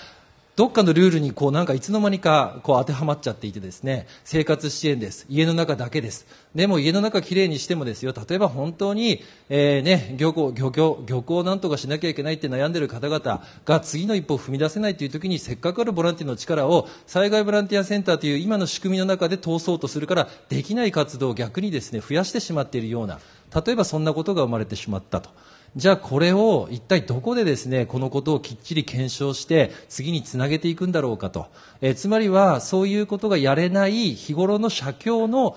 [0.55, 5.25] どっかのルールにこうなんかいつの間にかこう当てはまっちゃっていてですね、生活支援です。
[5.31, 6.27] 家の中だけです。
[6.55, 23.21] でも家の中きれいにしてもですよ、例えば本当に、えーね、漁港、漁協、漁港をなんとかしなきゃいけないって悩んでる方々が次の一歩を踏み出せないという時にせっかくあるボランティアの力を災害ボランティアセンターという今の仕組みの中で通そうとするからできない活動を逆にですね、増やしてしまっているような、
[23.65, 25.31] 例えばそんなことが生まれてしまったと。
[25.75, 31.47] じゃあこれを一体どこでですね、このことをきっちり検証して次につなげていくんだろうかと。
[31.81, 35.57] えつまりはそういうことがやれない日頃の社協の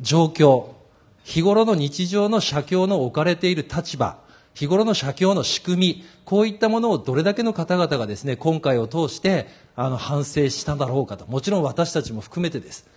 [0.00, 0.68] 状況、
[1.24, 4.18] 日頃の日常の社協の置かれている立場、
[4.54, 9.46] 日頃の社協の仕組み、こういったものをどれだけの方々がですね、今回を通して
[9.76, 11.26] あの反省したんだろうかと。
[11.26, 12.88] もちろん私たちも含めてです。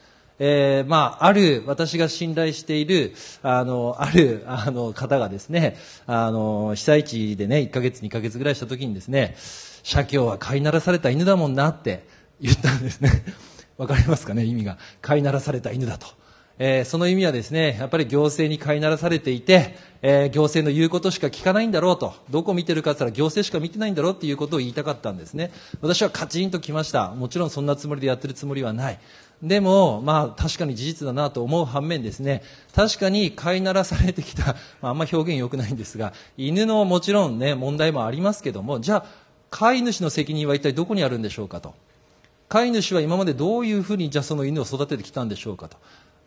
[0.44, 3.14] えーまあ、ある、私が信頼している、
[3.44, 5.78] あの、ある、あの、方がですね、
[6.08, 9.36] あの、被災地でね、1ヶ月、2ヶ月ぐらいした時にですね、
[9.84, 12.08] 社協は飼いならされた犬だもんなって
[12.42, 13.24] 言ったんですね。
[13.78, 14.80] わかりますかね、意味が。
[15.04, 16.08] 飼いならされた犬だと。
[16.58, 22.16] えーその意味はですね、やっぱり行政に飼いならされていて、えー行政の言うことしか聞かないんだろうと。
[22.32, 25.52] どこ見てるかって言ったら行政しか見てないんだろうっていうことを言いたかったんですね。
[25.82, 27.10] 私はカチンときました。
[27.12, 29.00] もちろんそんなつもりでやってるつもりはない。
[29.42, 32.44] でも、まあ確かに事実だなと思う反面ですね、
[32.76, 39.06] 確かに飼いならされてきた、まああんま表現良くないんですが、犬のもちろんね、問題もありますけども、じゃあ、
[39.50, 41.74] 飼い主の責任は一体どこにあるんでしょうかと。
[42.50, 45.78] 飼い主は今までどういうふうにじゃあその犬を育ててきたんでしょうかと。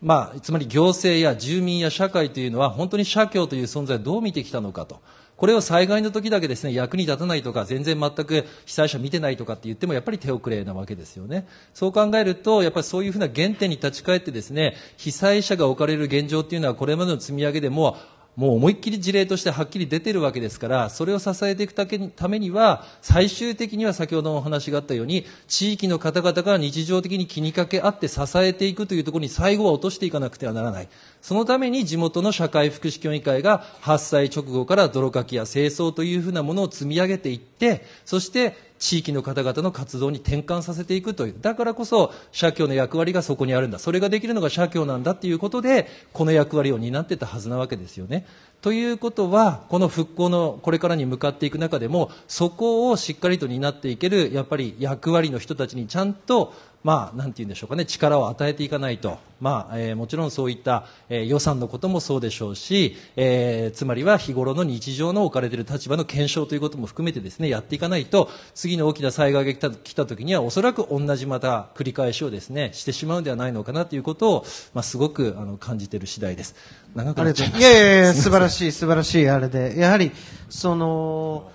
[0.01, 5.01] まあ、つまり行政や住民や社会というのは本当に社協という存在をどう見てきたのかと。
[5.37, 11.47] これを災害の時だけですね、役に立たないとか、全然全く被災者見てないとかって言ってもやっぱり手遅れなわけですよね。
[11.73, 17.97] そう考えると、やっぱりそういうふうな原点に立ち返ってですね、被災者が置かれる現状っていうのはこれまでの積み上げでも
[18.35, 30.89] もう思いっきり事例としてはっきり出てるわけですから、それを支えていくためには、最終的には先ほどのお話があったように、地域の方々が日常的に気にかけ合って支えていくというところに最後は落としていかなくてはならない。
[31.25, 41.35] そのために地元の社会福祉協議会が発災直後から泥かきや清掃というふうなものを積み上げていって、そして地域の方々の活動に転換させていくという。
[41.41, 43.79] だからこそ、社協の役割がそこにあるんだ。
[43.79, 48.27] それができるのが社協なんだっていうことで、この役割を担ってたはずなわけですよね。
[48.61, 56.53] ということは、この復興のこれからに向かっていく中でも、そこをしっかりと担っていける、やっぱり役割の人たちにちゃんと、
[56.85, 59.17] まあ、なんて言うんでしょうかね、力を与えていかないと。
[59.41, 74.45] まあ、えーもちろんそういった、えー予算のこともそうでしょうし、えーつまりは日頃の日常の置かれている立場の検証ということも含めてですね、やっていかないと、次の大きな災害が来た来た時には、おそらく同じまた繰り返しをですね、してしまうんではないのかなということを、
[74.75, 76.53] まあ、すごくあの感じている次第です。
[76.93, 78.47] 長くなっちゃいまりがとういやいやいや、素晴ら。
[78.47, 79.73] しい、素晴らしい、あれで。
[79.75, 80.11] やはり、
[80.49, 81.49] その、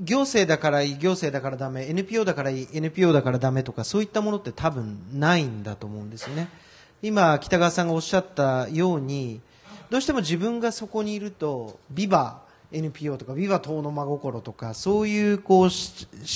[0.00, 6.48] 行政だからいい、行政だからダメ、NPO だからいい、NPO だからダメとか、そういったものって多分ないんだと思うんですよね。
[7.02, 9.40] 今、北川さんがおっしゃったように、
[9.90, 15.70] どうしても自分がそこにいると、ビバ NPO とか、ビバ党の真心とか、そういうこう思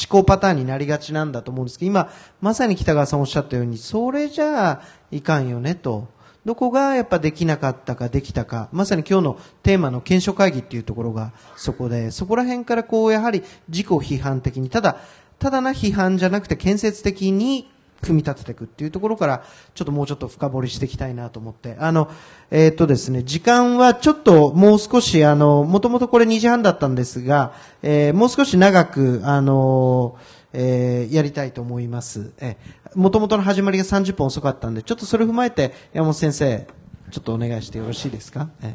[0.09, 2.11] 考パターンになりがちなんだと思うんですけど、今、
[2.41, 6.09] まさに北川さんおっしゃったように、それじゃあいかんよねと。
[6.45, 14.99] どこがやっぱできなかったかできたか、まさに今日のテーマの検証会議っていうところがそこで、そこら辺からこうやはり自己批判的に、ただ、
[15.39, 17.71] ただな批判じゃなくて建設的に
[18.03, 19.45] 組み立てていくっていうところから、
[19.75, 21.77] ちょっともうちょっと深掘りしていきたいなと思って。
[21.79, 22.11] あの、
[22.51, 30.17] えーっとですね、時間はちょっともう少し、あの、もともとこれ2時半だったんですが、えーもう少し長く、あの、
[30.53, 32.33] えーやりたいと思います。
[32.39, 32.57] え、
[32.95, 36.67] もともとの始まりが30分遅かったんで、ちょっとそれを踏まえて、山本先生、
[37.11, 38.75] ちょっとお願いしてよろしいですか、え。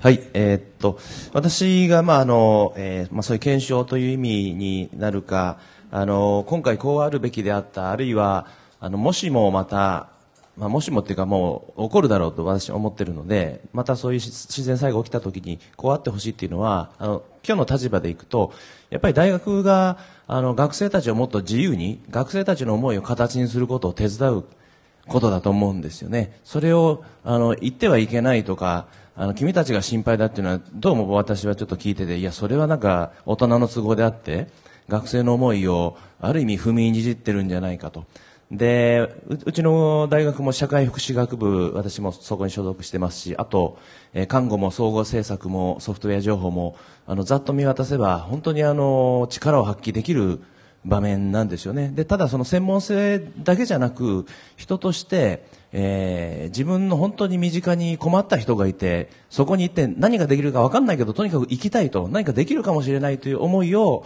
[0.00, 0.98] はい、えーっと、
[1.32, 5.58] 私が、まあ、あの、えーまあ、そういう検証という意味になるか、
[5.90, 8.46] あの、今回こうあるべきであった、あるいは、
[8.80, 10.08] あの、もしもまた、
[10.56, 18.52] まあ、もしもっていうかもう起こるだろうと私は思ってるので、またそういう自然災害が起きた時にこうあってほしいっていうのは、あの、今日の立場でいくと、
[18.90, 24.44] やっぱり大学が、あの、学生たちをもっと自由に、学生たちの思いを形にすることを手伝う
[25.08, 26.38] ことだと思うんですよね。
[26.44, 34.48] それを、あの、言ってはいけないとか、あの、君たちが心配だっていうのは、どうも私はちょっと聞いてて、いや、それはなんか、大人の都合であって、
[34.88, 38.04] 学生の思いを、ある意味踏みにじってるんじゃないかと。
[38.52, 43.78] で、ううちの大学も社会福祉学部、私もそこに所属してますし、あと、
[44.12, 46.76] えー看護も総合政策もソフトウェア情報も、
[47.06, 50.40] あの、ざっと見渡せば、本当にあの、力を発揮できる
[50.84, 51.92] 場面なんですよね。
[51.94, 54.26] で、ただその専門性だけじゃなく、
[54.56, 64.04] 人として、えー自分の本当に身近に困った人がいて、そこに行って何ができるか分かんないけど、とにかく行きたいと、何かできるかもしれないという思いを、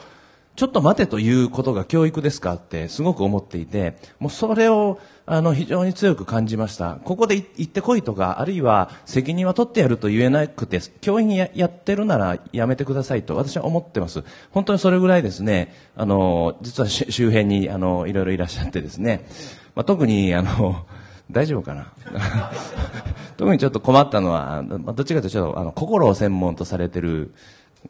[0.56, 6.94] ちょっと待てということが教育ですかってすごく思っていて、もうそれをあの非常に強く感じました。
[7.04, 14.24] ここで行ってこいとか、あるいは責任は取ってやると言えなくて、教員ややってるならやめてくださいと私は思ってます。
[14.50, 19.26] 本当にそれぐらいですね、あの、実は周辺にあの、いろいろいらっしゃってですね、
[19.74, 20.86] まあ、特にあの、
[21.30, 21.92] 大丈夫かな
[23.36, 27.34] 特にちょっと困ったのは、まあどっちかというとちょっとあの心を専門とされてる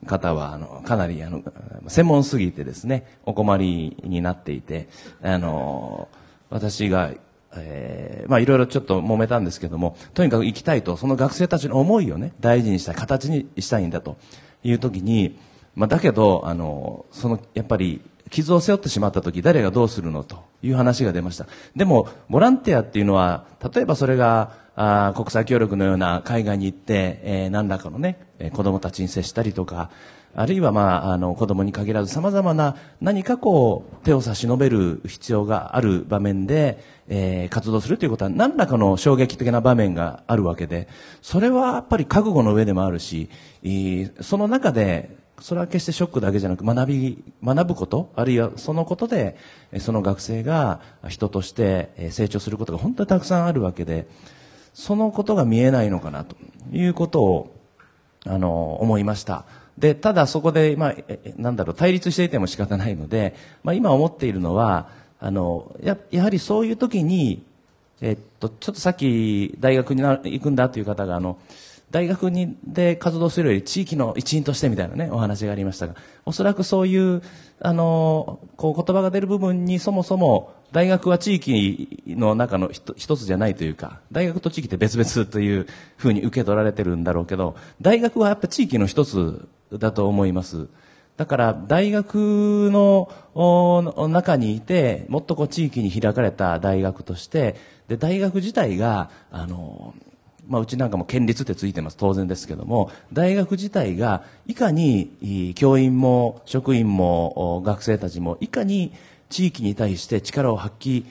[0.05, 1.43] 方はあのかなりあの
[1.89, 4.89] 専門すぎてですねお困りになっていて
[5.23, 6.09] あの
[6.51, 7.12] 私が、
[7.56, 14.16] えーまあいろいろちょっと揉めたんですけどもとにかく行きたいとその学生たちの思いをね大事にしたい形にしたいんだと
[14.62, 15.39] いう時に、
[15.74, 21.47] まあ、だけどあのそのやっぱり傷を背負ってしまった時誰がどうするのという話が出ました。
[21.77, 29.90] でもボランティアっていうのは例えばそれがあ国際協力のような海外に行って、えー何らかのね、えー子供たちに接したりとか
[30.35, 36.78] あるいは、まあ、あの子供に限らず様々な何かこう手を差し伸べる必要がある場面で、
[37.09, 40.89] えー活動するということは何らかの衝撃的な場面があるわけで
[41.23, 43.31] それはやっぱり覚悟の上でもあるし、
[43.62, 49.36] えーその中でそれは決してショックだけじゃなく学び学ぶことあるいはそのことで
[49.81, 54.07] その学生が人として成長することが本当にたくさんあるわけで
[54.77, 56.36] そのことが見えないのかなと
[56.70, 57.57] いうことを
[58.27, 59.47] あの思いました。
[59.78, 60.94] でただそこで、まあ、
[61.36, 63.35] なんだろう対立していても仕方ないので、
[63.65, 64.89] まあ、今思っているのは
[65.19, 67.43] あのややはりそういう時に
[68.03, 71.39] えっと、ちょっとさっき大学に行くんだという方があの
[71.97, 75.94] 大学にで活動するより地域の一員としてみたいなねお話がありましたが
[76.27, 77.23] おそらくそういう
[77.59, 85.66] あのこう言葉が出る部分にそもそも大学は地域の中の一つじゃないというか大学と地域って別々という
[85.97, 90.68] ふうに受け取られてるんだろうけど大学はやっぱ地域の一つだと思います。
[91.16, 93.09] だから大学の
[94.10, 97.56] 中にいてもっとこう地域に開かれた大学として
[97.89, 99.94] で大学自体があの、
[100.48, 108.93] まあ、うちなんかも県立ってついてます当然ですけども大学自体がいかに教員も職員も学生たちもいかに
[109.28, 111.05] 地域に対して力を発揮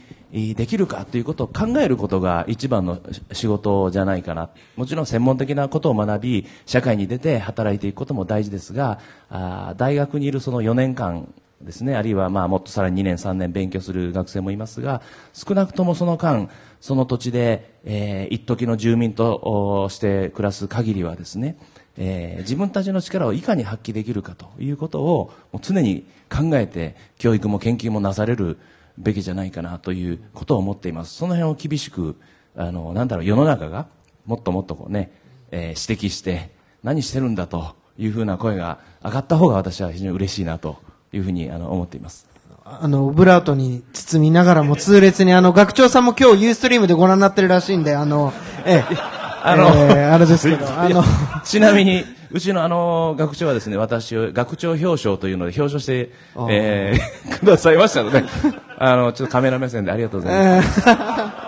[0.55, 2.99] できるかということを考えることが一番の
[3.31, 4.49] 仕事じゃないかな。
[4.75, 8.99] もちろん専門的なことを学び、社会に出て働いていくことも大事ですが、
[9.29, 15.02] あ大学にいるその4年間ですね、あるいはまあもっとさらに2年3年勉強する学生もいますが、
[15.34, 16.49] 少なくともその間、
[16.82, 21.57] その土地で、えー一時の住民として暮らす限りはですね、
[21.98, 28.57] えー自分たちの力をいかに発揮できるかということをもう常に考えて教育も研究もなされる
[28.98, 31.15] べきじゃないかなということを思っています。
[31.15, 32.18] その辺を厳しく、
[32.56, 33.88] あの、なんだろう、世の中が
[34.26, 35.11] もっともっとこうね、
[35.52, 36.52] えー指摘して、
[36.84, 40.77] 何してるんだというふうな声が上がった方が私は非常に嬉しいなと
[41.15, 42.27] いうふうにあの思っています。
[42.67, 48.33] あの、オブラートに包みながらも痛烈に、あの、学長さんも今日ユーストリームでご覧になってるらしいんで、あの、
[48.65, 48.97] ええ、
[49.43, 51.03] あの、えーあれですけど、あの、
[51.43, 58.23] ちなみに、うちのあの、学長はですね、私を学長表彰というので表彰してあ、えー くださいましたので、
[58.79, 60.81] あの、ちょっとカメラ目線でありがとうございます。
[60.87, 61.44] えー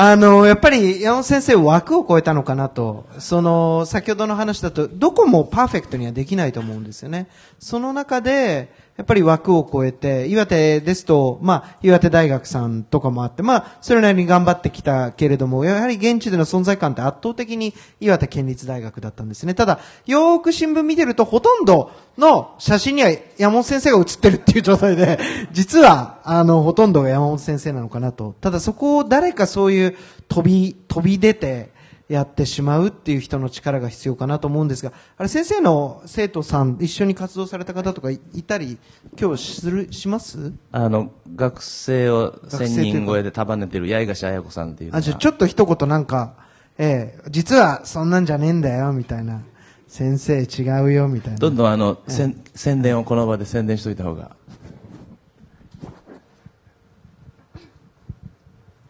[0.00, 3.04] あの、やっぱり山本先生枠を超えたのかなと。
[3.18, 7.26] その、先ほどの話だと、どこもパーフェクトにはできないと思うんですよね。
[7.58, 19.54] その中で、やっぱり枠を超えて、岩手ですと、まあ、岩手大学さんとかもあって、まあ、それなりに頑張ってきたけれども、やはり現地での存在感って圧倒的に岩手県立大学だったんですね。
[19.54, 25.20] ただ、よーく新聞見てると、ほとんどの写真には山本先生が写ってるっていう状態で、
[25.52, 28.34] 実は、あの、ほとんどが山本先生なのかなと。
[28.40, 29.96] ただそこを誰かそういう
[30.26, 31.70] 飛び、飛び出て、
[32.08, 38.78] やってしまうっていう人の力が必要かなと思うんですが、あれ先生の生徒さん、一緒に活動された方とかいいたり、
[39.20, 40.52] 今日する、します？
[40.72, 46.34] あの、学生を1000学生というか人超えで束ねてる八重樫彩子さんっていうあ、じゃあちょっと一言なんか、
[46.78, 49.42] ええ実はそんなんじゃねえんだよ、みたいな。
[49.86, 51.38] 先生違うよ、みたいな。
[51.38, 54.37] どんどんあの、ええ宣伝をこの場で宣伝しといた方が。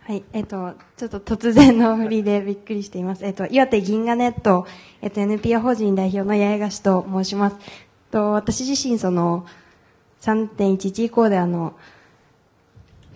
[0.08, 3.26] はい、えっと、ちょっと突然の振りでびっくりしています。
[3.26, 4.66] えっと、岩手銀河ネット、
[5.02, 7.56] えっと、NPO 法人代表の八重樫と申します。
[8.10, 9.44] と、私自身、その、
[10.22, 11.74] 3.11以降であの、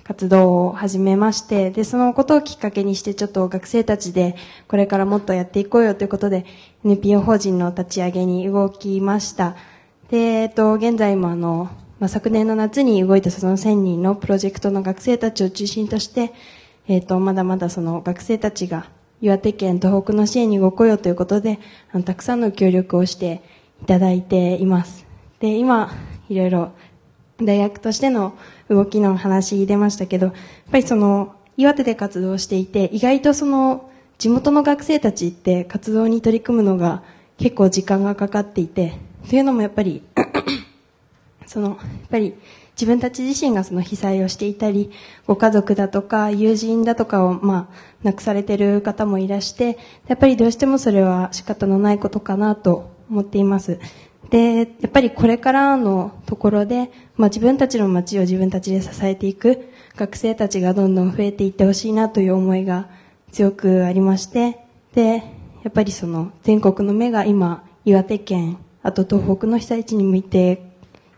[0.05, 4.37] 活動を始めまして、で、そのことをきっかけにして、ちょっと学生たちで、
[4.69, 6.45] これからもっとやっていこうよということで、
[6.85, 9.57] NPO 法人の立ち上げに動きました。
[10.11, 11.71] で、えっと、現在もあの、
[12.01, 16.35] まあ、昨年の夏に動いたその1000人のプロジェクトの学生たちを中心として、
[16.89, 18.87] えっと、まだまだその学生たちが
[19.21, 21.61] 岩手県東北の支援にご雇用ということで、
[21.93, 23.41] あの、たくさんの協力をして
[23.83, 25.07] いただいています。
[25.39, 25.93] で、今、
[26.29, 26.73] いろいろ
[27.41, 28.35] 大学としての
[28.69, 30.35] 動きの話出ましたけど、やっ
[30.73, 37.03] ぱりその、岩手で活動していて、意外とその、地元の学生たちって活動に取り組むのが
[37.39, 38.95] 結構時間がかかっていて、
[39.29, 40.03] というのもやっぱり、
[41.47, 41.79] その、やっ
[42.11, 42.35] ぱり
[42.75, 44.91] 自分たち自身がその被災をしていたり、
[45.27, 49.79] ご家族だとか友人だとかを、まあ、亡くされている方もいらして、
[50.09, 53.79] やっぱりどうしてもそれは仕方のないことかなと思っています。
[54.31, 62.89] で、やっぱりこれからのところで、まあ自分たちの街を自分たちで支えていく学生たちがどんどん増えていってほしいなという思いが
[63.31, 64.59] 強くありまして、
[64.95, 65.17] で、
[65.63, 70.72] やっぱりその全国の目が今、岩手県、あと東北の被災地に向いて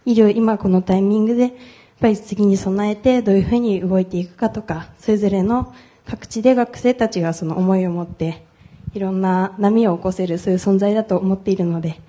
[0.07, 1.53] いる今このタイミングで、やっ
[2.01, 5.75] ぱり次に備えてどういうふうに動いていくかとか、それぞれの
[6.07, 8.45] 各地で学生たちがその思いを持って、
[8.95, 12.01] いろんな波を起こせるそういう存在だと思っているので、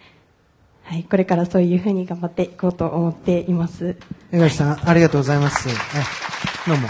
[0.84, 3.96] はい、これからそういうふうに頑張っていこうと思っています。
[4.32, 5.68] 江垣さん、ありがとうございます。
[6.68, 6.88] どうも。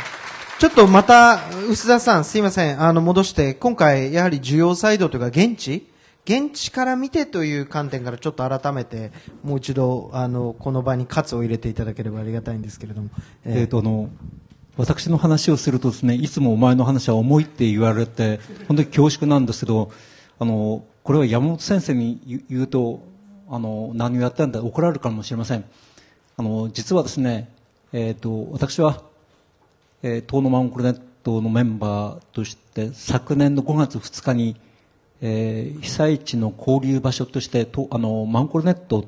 [0.57, 2.81] ちょっとまた、薄田さん、すいません。
[2.81, 5.87] あの、戻して、今回、やはり需要サイドというか、現地
[6.25, 9.11] 現地から見てという観点からちょっと改めて、
[9.43, 13.09] もう一度、あの、この場に喝を入れていただければありがたいんですけれども。
[13.45, 14.09] えーとあの
[14.77, 19.89] 私の話をするとですねいつもお前の話は重いって言われて本当に恐縮なんですけど
[20.37, 23.01] あのこれは山本先生に言うと
[23.49, 25.63] あの何をやったんだ怒られるかもしれません
[26.37, 27.49] あの実はですね、
[27.93, 29.01] えー、と私は、
[30.03, 34.57] えー、東のマンコルネットのメンバーとして昨年の5月2日に、
[35.21, 39.05] えー被災地の交流場所としてとあのマンコルネット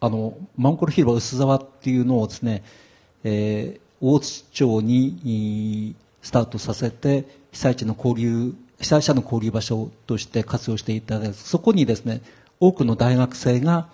[0.00, 2.62] あのマンコル広場薄沢っていうのをですね、
[3.24, 12.22] えー大津町にいスタートさせて被災地の交流被災者の交流場所として活用していただいてそこにですね
[12.60, 13.88] 多くの大学生が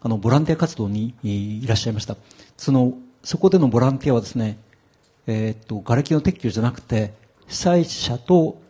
[0.00, 2.16] あのボランティア活動にいいらっしゃいました。
[2.56, 2.94] その
[3.24, 4.58] そこでのボランティアはですね、
[5.26, 7.12] えーっと瓦礫の撤去じゃなくて
[7.46, 8.60] 被災者と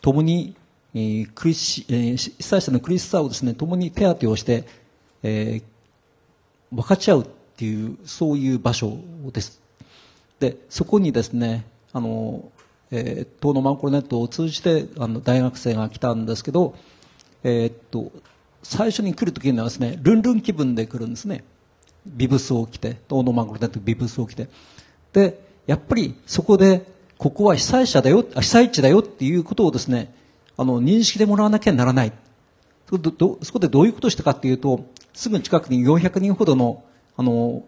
[0.00, 0.54] 共に、
[0.96, 4.64] えークリスえー被災者の苦しさをですね共に手当てをして、
[5.22, 5.62] えー
[6.74, 8.98] 分かち合うっていうそういう場所
[9.32, 9.60] です。
[10.40, 12.50] でそこにですねあの、
[12.90, 16.74] えー東のマンコルネットを通じてあの大学生が来たんですけど、
[17.44, 18.10] えーっと
[18.62, 21.44] 最初に来る時にはですねルンルン気分で来るんですね。
[22.06, 24.48] ビブスを着て東のマンコルネットビブスを着て。
[25.12, 26.86] でやっぱりそこで
[27.18, 30.14] ここは被災者だよ被災地だよっていうことをですね
[30.56, 32.12] あの認識でもらわなきゃならない。
[32.86, 32.98] そ
[33.52, 36.84] こでどういうことをしたかっていうとすぐ近くに400人ほどの
[37.16, 37.64] あの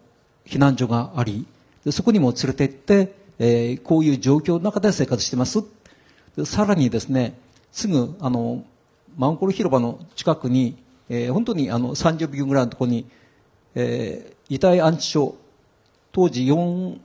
[0.47, 1.45] 避難所があり
[1.85, 5.65] でそこにも連れて行って、えーこういう状況の中で生活してます。
[6.37, 7.39] でさらにですね
[7.73, 8.65] すぐあの
[9.17, 10.77] マンコル広場の近くに
[11.09, 13.07] えー本当にあの30秒ぐらいのところに、
[13.75, 15.35] えー遺体安置所、
[16.11, 16.99] 当時 4,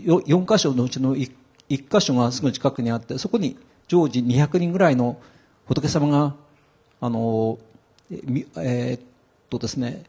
[0.00, 1.32] 4箇所のうちの 1,
[1.68, 3.56] 1箇所がすぐ近くにあって、そこに
[3.88, 5.18] 常時200人ぐらいの
[5.66, 6.34] 仏様が、
[7.00, 7.58] あの
[8.10, 9.00] えーっ
[9.50, 10.04] とですね、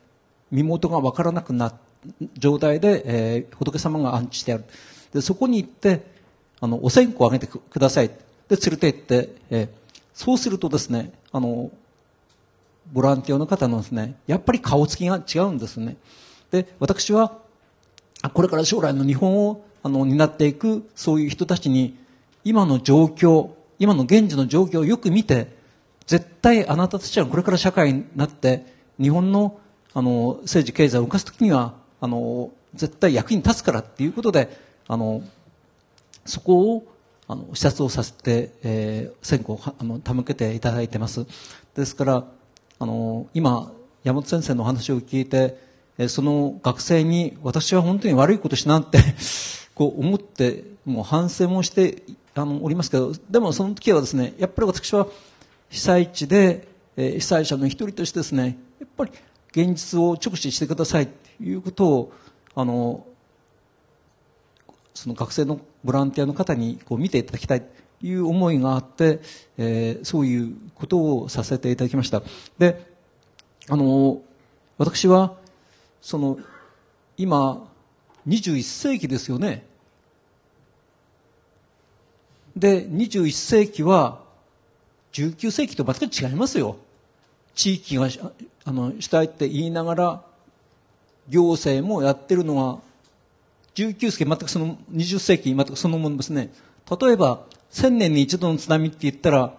[0.51, 1.73] 身元がわからなくな
[2.37, 4.65] 状態で、えー仏様が安置してある。
[5.13, 6.03] で、そこに行って、
[6.61, 8.09] あの、お線香をあげてください。
[8.09, 8.15] で、
[8.49, 9.69] 連れて行って、えー
[10.13, 11.71] そうするとですね、あの、
[12.91, 15.95] ボランティアの方のですね、やっぱり顔つきが違うんですね。
[16.51, 17.37] で、私は、
[18.33, 21.97] これから将来の日本をあの担っていくそういう人たちに
[22.43, 25.57] 今の状況、今の現時の状況をよく見て、
[26.05, 28.65] 絶対あなたたちはこれから社会になって
[28.99, 29.59] 日本の
[29.93, 34.55] あの政治経済を動かすときにはあの絶対役に立つからっていうことで
[34.87, 35.23] あの
[36.25, 36.87] そこを
[37.27, 41.25] あの視察をさせて、えー、線香をあの手向けていただいてます。
[41.75, 42.23] ですから
[42.79, 43.71] あの今
[44.03, 45.57] 山本先生のお話を聞いて
[45.99, 48.99] えその学生に私は本当に悪いことしなって
[49.75, 52.03] こう思ってもう反省もして
[52.35, 55.07] あのおりますけどでもその時はですねやっぱり私は
[55.69, 59.11] 被災地で、え被災者の一人としてですねやっぱり
[59.51, 62.13] 現実を直視してくださいということを
[62.55, 63.05] あの
[64.93, 67.67] その学生のボランティアの方にこう見ていただきたいと
[68.01, 69.21] いう思いがあって、
[69.57, 72.21] えーそういうことをさせていただきました。
[72.57, 72.85] で、
[73.67, 74.21] あの、
[74.77, 75.35] 私は、
[76.01, 76.39] その、
[77.17, 77.67] 今、
[78.27, 79.65] 21世紀ですよね。
[82.59, 84.19] で、21世紀は、
[85.13, 86.75] 19世紀と全く違いますよ。
[87.55, 88.31] 地域が、あ
[88.65, 90.23] あの、主体って言いながら、
[91.29, 92.79] 行政もやってるのは、
[93.75, 96.51] 19世紀、全くその20世紀、全くそのものですね。
[96.99, 99.53] 例えば、1000年に一度の津波って言ったら、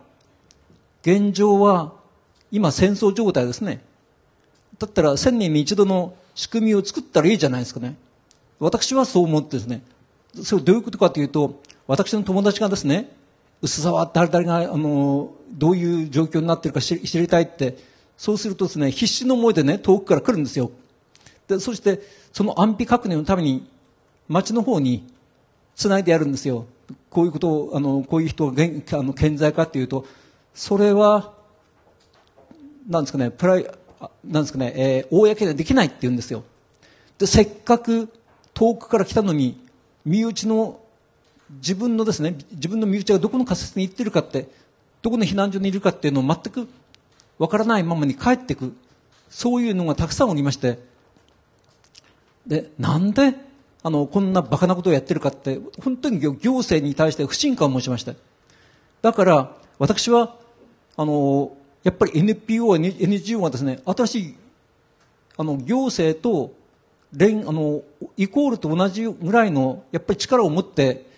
[1.02, 1.94] 現状は、
[2.52, 3.82] 今戦争状態ですね。
[4.78, 7.96] だったら1000年に一度の仕組みを作ったらいいじゃないですかね。
[8.58, 9.82] 私はそう思ってですね。
[10.42, 13.10] それどういうことかというと、私の友達がですね、
[13.62, 17.78] 薄沢誰々が、あの、どういう状況になっているか知りたいって、
[18.16, 20.70] そうするとですね、必死の思いでね、遠くから来るんですよ。
[21.48, 22.00] で、そして、
[22.32, 23.68] その安否確認のために、
[24.28, 25.12] 町の方に
[25.74, 26.66] 繋いでやるんですよ。
[27.10, 30.06] こういうことを、あの、こういう人があの健在かっていうと、
[30.54, 31.32] それは、
[32.88, 33.66] なんですかね、プライ、
[34.24, 36.44] なんですかね、えー、公にはできないって言うんですよ。
[37.18, 38.08] で、せっかく
[38.54, 39.58] 遠くから来たのに、
[40.04, 40.79] 身内の、
[41.56, 44.48] 自分のですね、自分の身内がどこの仮設に行ってるかって、
[45.02, 46.68] どこの避難所にいるかっていうのを全く
[47.38, 48.74] わからないままに帰っていく。
[49.30, 50.78] そういうのがたくさんおりまして、
[52.46, 53.34] で、なんで、
[53.82, 58.14] あの、こんなバカなことをやってるかって、本当に行政に対して不信感を持ちました。
[59.02, 60.36] だから、私は、
[60.96, 64.36] あの、やっぱり NPO、NGO がですね、新しい、
[65.36, 66.52] あの、行政と、
[67.12, 67.82] 連、あの、
[68.16, 71.09] イコールと同じぐらいの、やっぱり力を持って、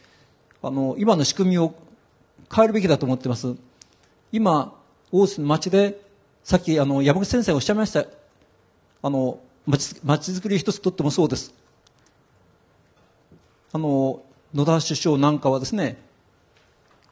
[0.62, 1.74] あの、今の仕組みを
[2.54, 3.54] 変えるべきだと思ってます。
[4.30, 4.74] 今、
[5.10, 6.00] 大津の町で、
[6.44, 8.06] さっき、あの、山口先生がおっしゃいました、
[9.02, 11.52] あの、町、町づくり一つとってもそうです。
[13.72, 14.22] あの、
[14.54, 15.98] 野田首相なんかはですね、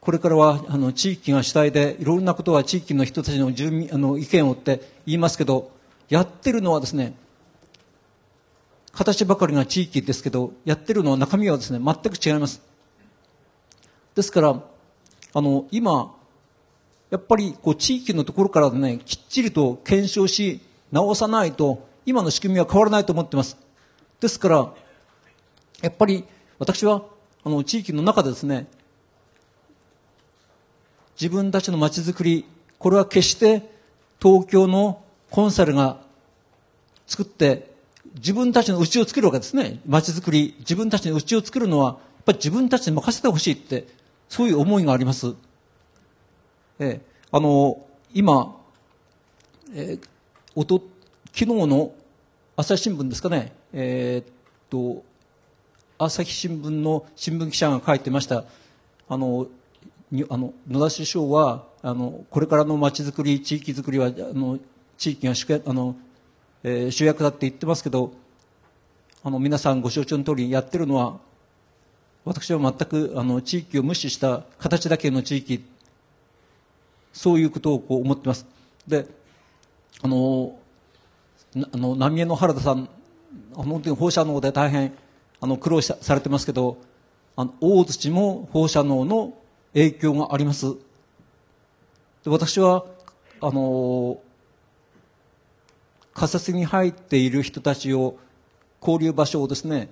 [0.01, 5.71] これからはあの地域が主体でいろんなことは地域の人たちの住民あの意見をって言いますけど
[6.09, 7.15] やってるのはですね
[8.93, 12.63] 形ばかりが地域ですけどやってるのは中身はですね全く違います
[14.15, 14.63] ですから
[15.33, 16.15] あの今
[17.11, 20.61] やっぱりこう地域のところからねきっちりと検証し
[20.93, 23.57] 直さないと今の仕組みは変わらないと思っています
[24.21, 24.73] ですから
[25.83, 26.25] やっぱり
[26.59, 27.03] 私は
[27.45, 28.67] あの地域の中でですね
[31.21, 32.47] 自分たちの街づくり、
[32.79, 33.71] これは決して
[34.23, 35.99] 東京のコンサルが
[37.07, 37.75] 作って、
[38.15, 39.81] 自分たちの家を作るわけですね。
[39.87, 43.87] 街づくり、自分たちの家を作るのは、やっぱり自分たちに任せてほしいって、
[44.31, 45.35] そういう思いがあります。
[46.79, 47.01] ええ、
[47.33, 47.85] あの、
[48.15, 48.57] 今、
[49.75, 50.09] えー、
[50.55, 50.81] おと、
[51.35, 51.93] 昨日の
[52.57, 54.33] 朝日新聞ですかね、えー、っ
[54.71, 55.05] と、
[55.99, 58.45] 朝日新聞の新聞記者が書いてました。
[59.09, 59.49] あの、
[60.13, 64.59] にあの野田首相はあのこれからのまちづくり、地域づくりはあの
[64.97, 65.97] 地域が主役あの、
[66.63, 68.13] えー主役だって言ってますけど
[69.23, 71.19] あの皆さんご承知の通りやってるのは
[72.25, 75.65] 私は全くあの地域を無視した形だけの地域
[77.13, 78.47] そういうことをこう思ってます。
[78.87, 79.07] で
[80.03, 80.59] あの
[81.73, 82.89] あの浪江の原田さん
[83.53, 84.93] 本当に放射能で大変
[85.41, 86.79] あの苦労さされてますけど
[87.37, 89.35] あの大槌も放射能の
[89.73, 90.75] 影響があります。
[92.25, 92.85] で私は、
[93.41, 94.21] あの
[96.13, 98.19] 仮設に入っている人たちを
[98.81, 99.89] 交流場所をですね、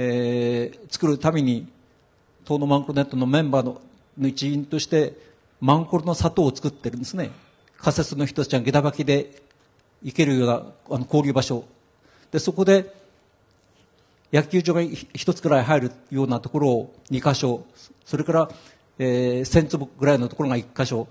[0.00, 1.66] えー作るために
[2.44, 3.80] 東のマンコロネットのメンバーの
[4.28, 5.12] 一員として
[5.60, 7.30] マンコロの里を作ってるんですね。
[7.76, 9.42] 仮設の人たちが下駄履きで
[10.02, 10.54] 行けるような
[10.90, 11.64] あの交流場所。
[12.30, 12.94] でそこで
[14.32, 17.66] 野球場が一つくらい入るようなところを2箇所。
[18.04, 18.50] それから、
[19.00, 21.08] えー1000坪ぐらいのところが1箇所。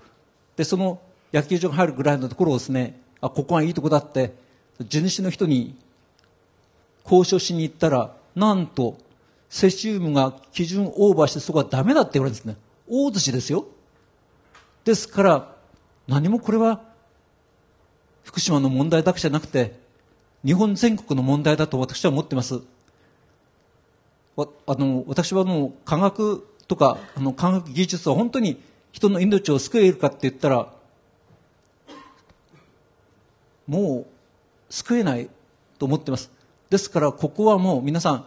[0.56, 0.98] でその
[1.30, 4.34] 野球場が入るぐらいのところをですねあここがいいとこだって
[4.80, 5.76] 地主の人に
[7.04, 8.96] 交渉しに行ったらなんと
[9.50, 12.56] セシウムが基準オーバーしてそこはダメだって言われるんですね。
[12.88, 13.66] 大寿司ですよ。
[14.84, 15.56] ですから
[16.06, 16.82] 何もこれは
[18.22, 19.78] 福島の問題だけじゃなくて
[20.44, 22.60] 日本全国の問題だと私は思ってます。
[24.36, 28.62] あの私はもう科学とかあの科学技術は本当に
[28.92, 30.72] 人の命を救えるかって言ったら
[33.66, 35.28] もう救えない
[35.78, 36.37] と思ってます。
[36.70, 38.24] ですからここはもう皆さん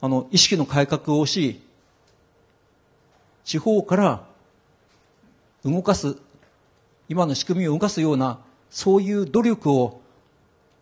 [0.00, 1.60] あの意識の改革をし
[3.44, 4.26] 地方から
[5.64, 6.16] 動かす
[7.08, 8.38] 今の仕組みを動かすような
[8.70, 10.00] そういう努力を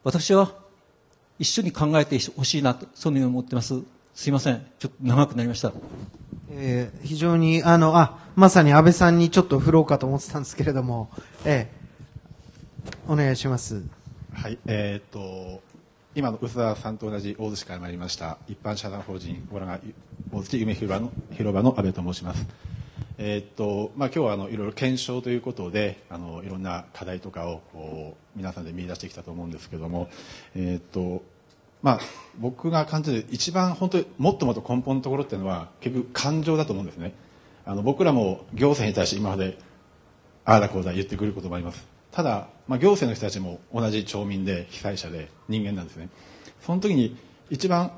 [0.05, 0.53] 私は
[1.39, 3.75] 一緒に考えてほしいなとそういうふうに思ってます。
[4.15, 4.65] すいません。
[4.79, 5.73] ちょっと長くなりました。
[6.51, 11.09] えー非常に、あの、あ、まさに安倍さんにちょっと振ろうかと思ってたんですけれども、
[11.45, 11.83] えー
[13.13, 13.83] お願いします。
[14.35, 15.63] はい、えーっと
[16.15, 19.81] 今の薄田さんと同じ大洲市から参りました一般社団法人オラが
[20.31, 22.47] 大洲夢広場の広場の安倍と申します。
[23.17, 30.11] えーっとまあ今日はあのいろいろ検証ということであのいろんな課題とかを皆さんで見出してきたと思うんですけども、
[30.55, 31.23] えーっと
[31.83, 32.01] まあ
[32.39, 37.15] 僕が感じる一番本当にもっともっと根本のところっていうのは結局感情だと思うんですね。
[37.65, 39.57] あの僕らも行政に対して今まで
[40.45, 41.87] ああだこうだ言ってくることもあります。
[42.11, 46.09] ただ、まあ、行政の人たちも同じ町民で被災者で人間なんですね。
[46.61, 47.17] その時に
[47.51, 47.93] 一番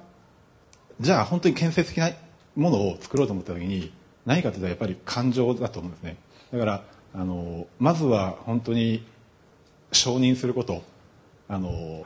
[1.00, 2.10] じゃあ本当に建設的な
[2.54, 3.92] ものを作ろうと思った時に
[4.26, 6.16] 何かというとやっぱり感情だと思うんですね。
[6.52, 6.84] だから
[7.14, 9.04] あのまずは本当に
[9.92, 10.82] 承認すること。
[11.46, 12.04] あの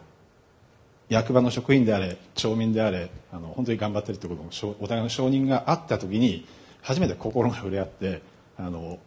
[1.08, 6.46] 役場の職員であれ町民であれあの本当に頑張ってるということのお互いの承認があった時に
[6.82, 8.20] 初めて心が触れ合って
[8.58, 8.98] あの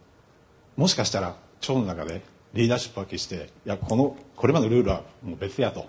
[0.82, 2.22] もしかしたら町の中で
[2.54, 5.86] リーダーシップを発揮していやこのこれまでのルールはもう別やと。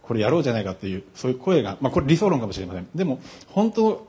[0.00, 2.88] これやろうじゃないかっていうそういう声が、まあ、これ理想論かもしれません。
[2.94, 4.06] でも本当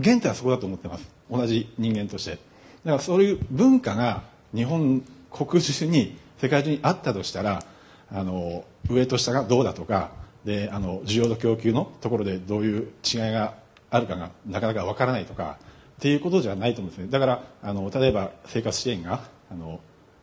[0.00, 1.08] 原点はそこだと思ってます。
[1.28, 2.30] 同じ人間として。
[2.30, 2.40] だか
[2.84, 4.22] らそういう文化が
[4.54, 7.64] 日本国中に世界中にあったとしたら
[8.12, 10.12] あの上と下がどうだとか
[10.44, 13.54] であの需要と供給のところでどういう違いが
[13.90, 15.58] あるかがなかなかわからないとか
[15.96, 17.10] っていうことじゃないと思うんですね。
[17.10, 19.20] だからあの例えば生活支援が
[19.50, 19.80] あの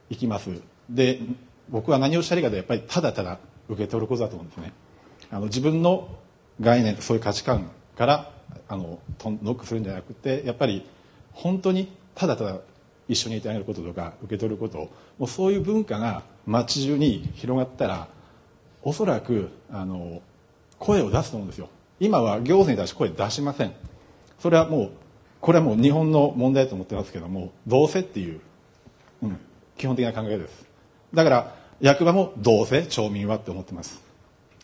[0.10, 0.50] 行きます。
[0.90, 1.20] で
[1.70, 3.40] 僕は何をしたらいいかでやっぱりただただ
[3.70, 4.74] 受け取ることだと思うんですね。
[5.32, 6.10] あの自分の
[6.62, 8.32] 概念そういう価値観から
[8.68, 10.86] あのノックするんじゃなくてやっぱり
[11.32, 12.60] 本当にただただ
[13.08, 14.90] 一緒にいてあげることとか受け取ること。
[15.18, 18.08] もうそういう文化が街中に広がったら
[18.84, 20.22] おそらくあの
[20.78, 21.70] 声を出すと思うんですよ。
[22.00, 23.74] 今は行政に対して声出しません。
[24.40, 24.92] それはもう
[25.44, 28.40] これはもう日本の問題だと思ってますけどもどうせっていう、
[29.24, 29.38] うん、
[29.78, 30.66] 基本的な考えです。
[31.14, 34.02] だから役場もどうせ町民はって思ってます。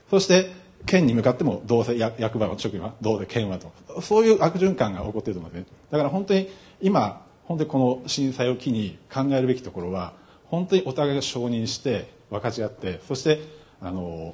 [0.09, 0.49] そして
[0.85, 3.73] 県に向かってもどうせ役場の職員はどうせ県はと。
[4.01, 5.77] そういう悪循環が起こっていると思うんですね。
[5.91, 6.49] だから本当に
[6.79, 10.13] 今本当にこの震災を機に考えるべきところは
[10.45, 13.41] 本当にお互いが承認して分かち合ってそして
[13.81, 14.33] あの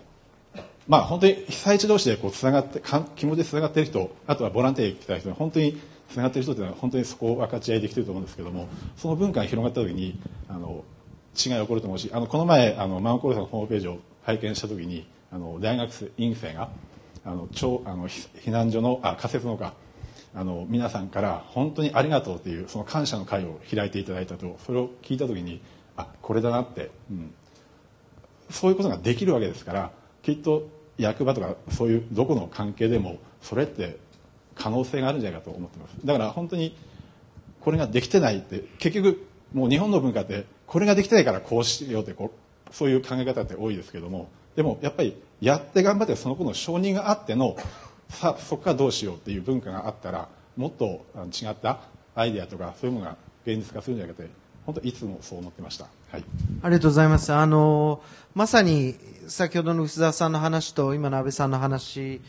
[0.88, 8.68] まあ本当に被災地同士でこうつながってかん気持ちでつながっている人あとはボランティアに来た人本当につながっている人というのは本当にそこを分かち合いできていると思うんですけども
[8.98, 10.84] その文化が広がった時にあの
[11.36, 16.70] 違いが起こると思うしあのこの前あのマンコールさんのホームページを拝見した時にあの大学院生が
[17.26, 19.74] あの超あの避避難所のあ仮設のか
[20.34, 25.62] あの皆さんから本当にありがとうというその感謝の会を開いていただいたとそれを聞いた時に
[25.98, 27.34] あこれだなって、うん、
[28.50, 29.92] そういうことができるわけですから
[30.24, 30.68] きっと
[30.98, 33.98] 役場とかそういうどこの関係でもそれって
[34.56, 36.76] 可能性があるんじゃないかと思ってますだから本当に
[37.60, 42.32] これができてないって結局もう日本の文化ってこれができてないからこうしようってこ
[42.70, 47.58] うそういう考え方って多いですけどもでもやっぱりやって頑張ってその子の承認があっての
[48.10, 51.80] さあそこからどうしようっていう文化があったらもっと違った
[52.16, 54.32] アイデアとかそういうものが現実化するんじゃないかって
[54.66, 55.86] 本当いつもそう思ってました。
[56.12, 56.24] はい
[56.62, 57.32] ありがとうございます。
[57.32, 58.02] あの、
[58.34, 58.96] まさに
[59.28, 62.22] 先ほどの薄澤さんの話と今の安倍さんの話、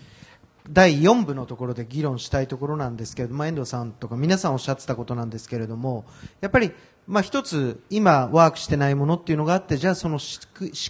[0.70, 6.04] 第4部のところで議論したいところなんですけれども、遠藤さんとか皆さんおっしゃってたことなんですけれども、
[6.40, 6.72] やっぱり
[7.06, 10.40] まあ一つ今ワークしてないものっていうのがあって、じゃあその仕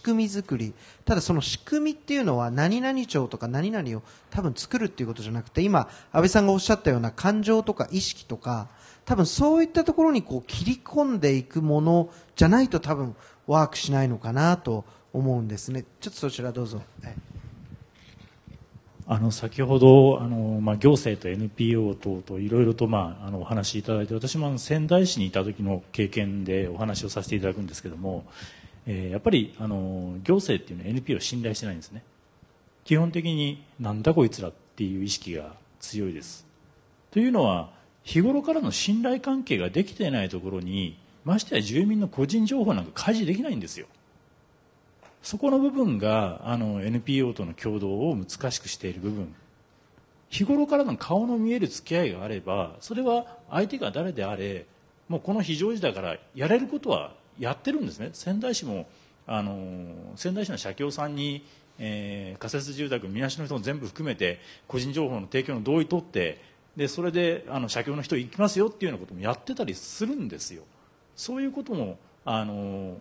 [0.02, 0.72] 組み作り。
[1.04, 8.68] ただその仕組みっていうのは何々町とか何々を多分作るっていうことじゃなくて、今安倍さんがおっしゃったような感情とか意識とか、
[9.04, 13.14] 多分そういったところにこう切り込んでいくものじゃないと多分
[13.46, 15.84] ワークしないのかなと思うんですね。
[16.00, 16.82] ちょっとそちらどうぞ。
[17.02, 17.35] はい
[19.08, 28.24] あの先ほどあの、まあ、行政と NPO 等といろいろと、まあ、あのお話しいただいて私も仙台市にいた時の経験でお話をさせていただくんですけども、
[28.86, 32.02] えーやっぱりあの行政っていうのは NPO を信頼してないんですね。
[32.84, 36.46] 基本的になんだこいつらっていう意識が強いです。
[37.10, 37.70] というのは
[38.02, 43.86] 日頃からの信頼関係ができていないところにましてや住民の個人情報なんか開示できないんですよ。
[45.22, 49.34] そこの部分があの NPO との共同を難しくしている部分。
[50.28, 54.66] 日頃からの顔の見える付き合いがあればそれは相手が誰であれ
[55.08, 58.10] もうこの非常時だからやれることはやってるんですね。
[58.12, 58.86] 仙台市も
[59.26, 61.44] あの仙台市の社協さんに、
[61.78, 66.40] えー仮設住宅みなしの人も全部含めて個人情報の提供の同意取って
[66.76, 70.62] でそれであの社協の人行きますよっていうようなこともやってたりするんですよ。
[71.14, 72.96] そういうこともあの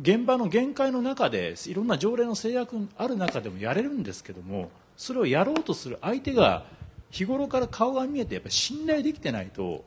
[0.00, 6.64] 現場の限界の中でいろんな条例の制約ある中でもやれるんですけどもそれをやろうとする相手が
[7.10, 9.84] 日頃から顔が見えてやっぱり信頼できてないと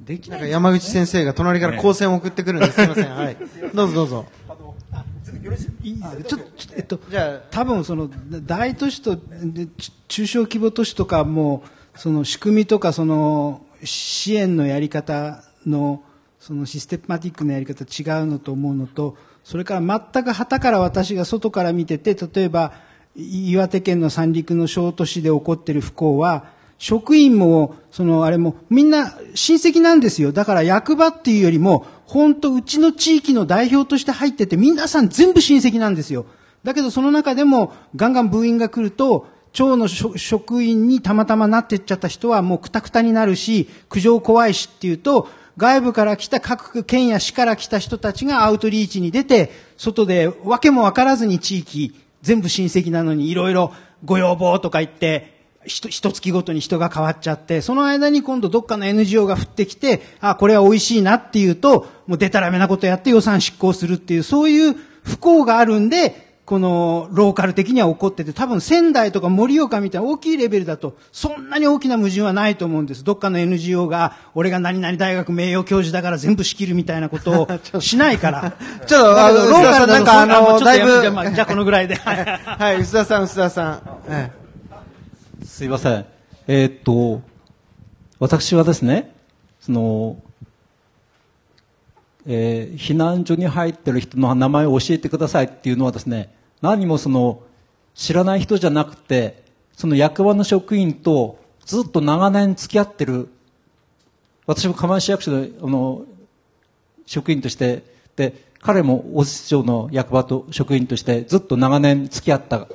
[0.00, 2.72] できなないね山口先生が隣から光線を送ってくるんです。
[2.76, 3.10] すみません。
[3.14, 3.36] はい。
[3.74, 4.26] どうぞどうぞ。
[5.82, 6.24] いいですか？
[6.24, 6.98] ちょっと、ちょっとえっと、
[7.50, 8.10] 多分その
[8.44, 9.18] 大都市と
[10.08, 11.62] 中小規模都市とかも
[11.94, 16.02] その仕組みとかその支援のやり方の
[16.40, 22.72] そのシステマティックなやり方違うのと思うのとそれから全く旗から私が外から見てて例えば
[23.14, 26.46] 岩手県の三陸の小都市で起こってる不幸は
[26.78, 30.32] 職員も、そのあれも、みんな親戚なんですよ。
[30.32, 36.26] だから役場っていうよりも、本当うちの地域の代表として入ってて、皆さん全部親戚なんですよ。
[36.62, 53.72] だけどその中でも、ガンガンブーイングが来ると、町の職員にたまたまなってっちゃった人はもうクタクタになるし、苦情怖いしっていうと、外部から来た各県や市から来た人たちがアウトリーチに出て、外で訳もわからずに地域、全部親戚なのにいろいろ
[54.04, 55.32] ご要望とか言って、
[55.66, 73.02] ひと一月ごとに人が変わっちゃって、その間に今度どっかの NGO が降ってきて、あ、これは美味しいなっていうと、もうデタラメなことやって予算執行するっていう、そういう不幸があるんで、このローカル的には起こってて、多分仙台とか盛岡みたいな大きいレベルだと、そんなに大きな矛盾はないと思うんです。
[73.02, 78.52] どっかの NGO が、 俺が何々大学名誉教授だから全部仕切るみたいなことをしないから。
[78.86, 81.94] ちょっとあのローカルなんかあのだいぶじゃあまあじゃあこのぐらいで。
[82.04, 83.80] はい、薄田さん、薄田さん。
[84.08, 84.30] え
[85.46, 86.04] すいません。
[86.46, 87.22] えーっと、
[88.18, 89.14] 私はですね、
[89.60, 90.16] その、
[92.26, 97.42] えー避難所に入ってる人の名前を教えてくださいっていうのはですね、何もその、
[97.94, 103.28] 知らない人じゃなくて、その役場の職員とずっと長年付き合ってる、
[104.46, 106.04] 私も釜石役所の、あの、
[107.06, 107.84] 職員として、
[108.16, 112.66] で、彼も大津町の役場と職員としてずっと長年付き合った、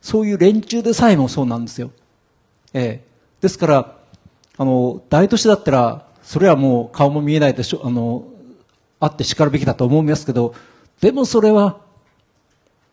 [0.00, 1.90] そういう連中でさえもそうなんですよ。
[2.72, 3.96] ええですから、
[4.56, 8.24] あの、大都市だったら、それはもう顔も見えないでしょ、あの、
[9.02, 10.54] あって叱るべきだと思いますけど、
[11.00, 11.80] でもそれは、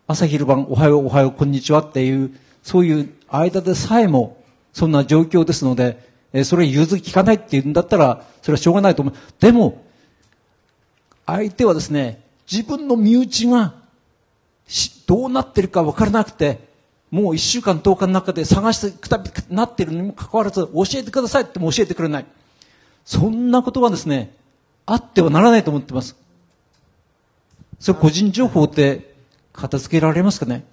[0.08, 4.42] 朝昼晩、おはよう、おはよう、こんにちはっていう、そういう間でさえも、
[4.72, 9.14] そんな状況ですので、えそれ融通きかないっていうんだったら、それはしょうがないと思う。
[9.38, 9.84] でも、
[11.26, 13.74] 相手はですね、自分の身内が
[15.06, 16.58] どうなってるか分からなくて、
[17.12, 22.26] もう一週間、10日の中で探してくたびなってるにもかかわらず、教えてくださいっても教えてくれない。
[23.04, 24.39] そんなことはですね、
[24.92, 26.16] あってはならないと思ってます。
[27.78, 29.14] それ個人情報って
[29.52, 30.64] 片付けられますかね？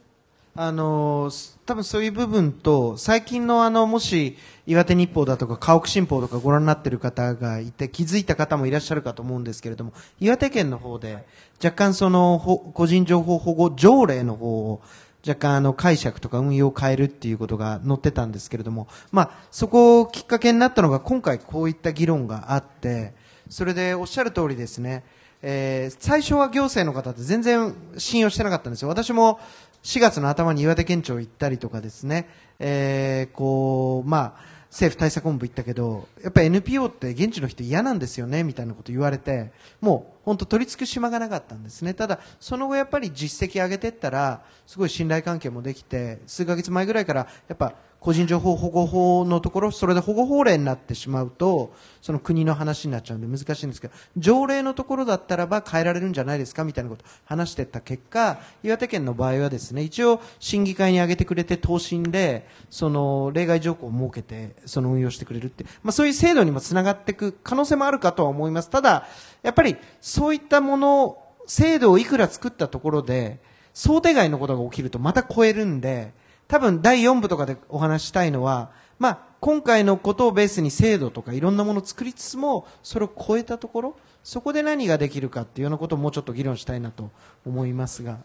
[0.56, 1.30] あの
[1.68, 4.36] 多分そういう部分と、最近のあの、もし、
[4.66, 11.28] 岩手日報だとか、家屋新報とかご覧になっている方がいて、気づいた方もいらっしゃるかと思うんですけれども、岩手県の方で、
[11.64, 12.40] 若干その、
[12.74, 14.82] 個人情報保護条例の方を、
[15.28, 23.14] 若干あの解釈とか運用を変えるっていうことが載ってたんですけれども、まあ、そこをきっかけになったのが今回こういった議論があって、
[23.50, 25.04] それでおっしゃる通りですね、
[25.42, 28.90] えー最初は行政の方って全然信用してなかったんですよ。
[28.90, 29.40] 私も
[29.84, 32.28] 4月の頭に岩手県庁行ったりとかですね、
[32.60, 41.94] えーこう、まあ、政府対策本部行ったけど、やっぱり NPO って現地の人嫌なんですよね、みたいなこと言われて、もう本当取り付く島がなかったんですね。
[41.94, 47.76] ただ、その後やっぱり実績上げてったら、すごい信頼関係もできて、数ヶ月前ぐらいから、やっぱ
[48.08, 68.70] 個人情報保護法のところ、それで保護法令になってしまうと、その国の話になっちゃうんで難しいんですけど、条例のところだったらば変えられるんじゃないですかみたいなことを話していった結果、岩手県の場合はですね、一応審議会に挙げてくれて答申で、その例外条項を設けて、その運用してくれるって、まあそういう制度にもつながっていく可能性もあるかとは思います。
[68.70, 69.06] ただ、
[69.44, 73.42] やっぱりそういったもの、制度をいくら作ったところで、
[73.74, 76.14] 想定外のことが起きるとまた超えるんで、
[76.48, 87.12] 多分第4部とかでお話したいのは、まあ、今回のことをベースに制度とかいろんなものを作りつつも、それを超えたところ、そこで何ができるかっていうようなことをもうちょっと議論したいなと
[87.46, 88.18] 思いますが、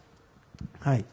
[0.81, 1.05] はい。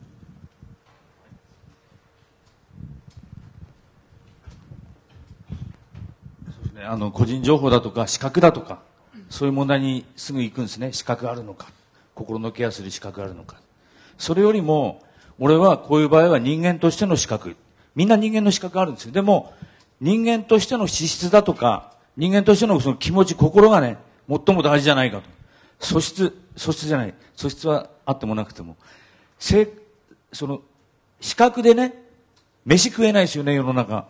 [6.79, 6.85] ね。
[6.85, 8.79] あの個人情報だとか資格だとか
[9.29, 10.93] そういう問題にすぐ行くんですね。
[10.93, 11.67] 資格あるのか。
[12.15, 13.57] 心のケアする資格あるのか。
[14.17, 15.03] それよりも
[15.39, 17.55] 俺はこういう場合は人間としての資格。
[17.95, 19.11] みんな人間の資格あるんですよ。
[19.11, 19.53] でも
[19.99, 23.97] 人間としての資質だとか人間としてのその気持ち心がね
[24.27, 25.23] 最も大事じゃないかと。
[25.79, 27.13] 素質素質じゃない。
[27.35, 28.75] 素質はあってもなくても。
[29.39, 29.69] せ
[30.33, 30.61] その
[31.21, 31.93] 資格でね
[32.65, 34.05] 飯食えないですよね世の中。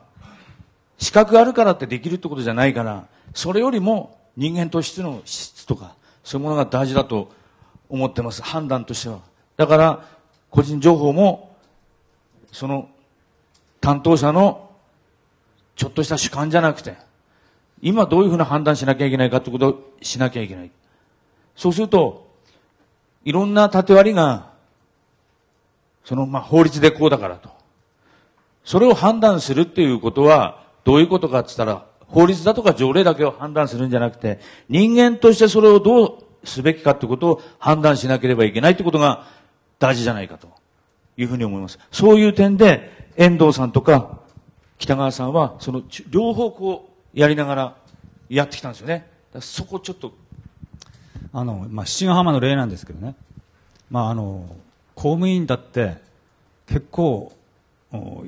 [1.00, 7.32] 資格あるからってできるってことじゃないから、それよりも人間としての資質とか、そういうものが大事だと
[7.88, 8.42] 思ってます。
[8.42, 9.20] 判断としては。
[9.56, 10.06] だから、
[10.50, 11.56] 個人情報も、
[12.52, 12.90] その、
[13.82, 14.70] 担当者の、
[15.76, 16.96] ちょっとした主観じゃなくて、
[17.82, 20.72] 今どういうふうな判断しなきゃいけないかってことをしなきゃいけない。
[21.56, 22.28] そうすると、
[23.24, 24.50] いろんな縦割りが、
[26.04, 27.50] その、まあ、法律でこうだからと。
[28.66, 39.28] それを判断するっていうことは、どういうことかって言ったら、法律だとか条例だけを判断するんじゃなくて、人間としてそれをどうすべきかってことを判断しなければいけないってことが
[39.80, 40.50] 大事じゃないかと
[41.18, 41.80] いうふうに思います。
[41.92, 44.20] そういう点で、遠藤さんとか
[44.78, 47.76] 北川さんは、その両方こうやりながら
[48.30, 49.08] やってきたんですよね。
[49.40, 50.14] そこちょっと。
[51.32, 53.16] あの、まあ、七ヶ浜の例なんですけどね。
[53.90, 54.56] まあ、あの、
[54.96, 55.98] 公務員だって
[56.68, 57.34] 結構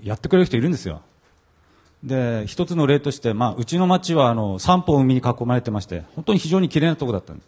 [0.03, 1.01] やってくれる人いるんですよ。
[2.03, 7.47] で、一つの例として、まあ、うちの町は、あの、三方海に囲まれてまして、本当に非常に綺麗なとこだったんです。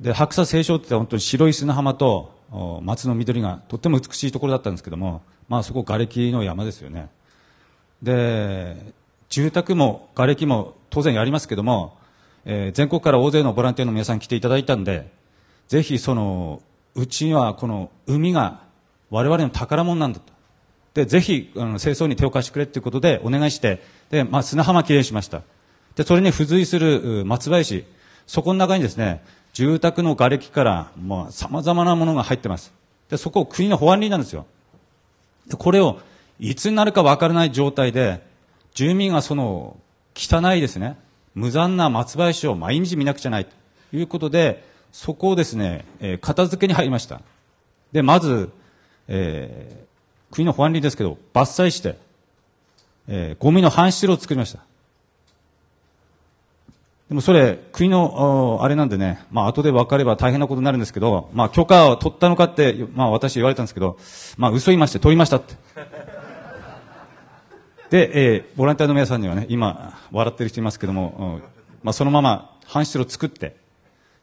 [0.00, 2.35] で、白砂青松って本当に白い砂浜と、
[2.82, 7.08] 松の緑がとっても美しいところだったんですけども、まあ、そこ瓦礫の山ですよね。
[8.02, 8.76] で、
[9.28, 11.96] 住宅も瓦礫も当然やりますけども、
[12.44, 15.10] えー、全国から大勢のボランティアの皆さん来ていただいたんで、
[15.68, 16.62] ぜひその、
[16.94, 18.62] うちにはこの海が
[19.10, 20.32] 我々の宝物なんだと。
[20.94, 25.42] で、ぜひ、あの、清掃に手を貸してくれということでお願いして、で、まあ、砂浜きれいにしました。
[25.94, 27.84] で、それに付随する松林、
[28.26, 29.22] そこの中にですね、
[29.56, 32.74] 住宅の瓦礫から、まあ、様々なものが入ってます。
[33.08, 34.44] で、そこを国の保安林なんですよ。
[35.46, 35.98] で、これを、
[36.38, 38.20] いつになるかわからない状態で、
[38.74, 39.78] 住民がその、
[40.14, 40.98] 汚いですね、
[41.34, 44.62] 無残な松林を毎日見なくちゃないということで、
[44.92, 47.22] そこをですね、えー、片付けに入りました。
[47.92, 48.50] で、まず、
[49.08, 51.96] えー、国の保安林ですけど、伐採して、
[53.08, 54.58] えー、ゴミの搬出路を作りました。
[57.08, 63.96] でもそれ、国の、あれなんでね、まあ後で分かれば大変なことになるんですけど、まあ許可を取ったのかって、まあ私言われたんですけど、
[64.36, 65.54] まあ嘘言いまして、取りましたって。
[67.90, 71.42] で、えー、ボランティアの皆さんにはね、今、笑ってる人いますけども、うん、
[71.84, 73.54] まあそのまま搬出路を作って、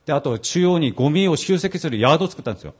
[0.05, 2.73] で、あと中央にゴミを集積するヤードを作ったんですよ。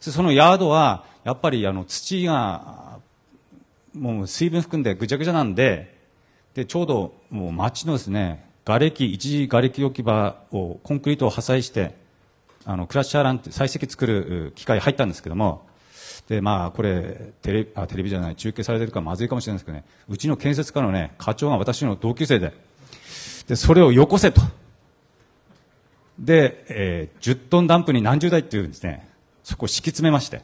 [0.00, 2.98] そのヤードは、やっぱりあの土が
[3.94, 6.00] もう水分含んでぐちゃぐちゃなんで、
[6.54, 11.96] で、ちょうどもう町のですね、瓦礫、一時瓦礫置き場をコンクリートを破砕して、
[12.64, 15.66] あの、クラッシャーランって採石作る機械入ったんですけども、
[16.28, 22.52] で、まあ、これ、テレあテレビじゃない、中継されてるからまずいかもしれないですけどね、うちの建設家のね、課長が私の同級生で、
[23.48, 24.40] で、それをよこせと。
[26.20, 29.08] で、えー、10トンダンプに何十台っていうんですね、
[29.42, 30.42] そこを敷き詰めまして、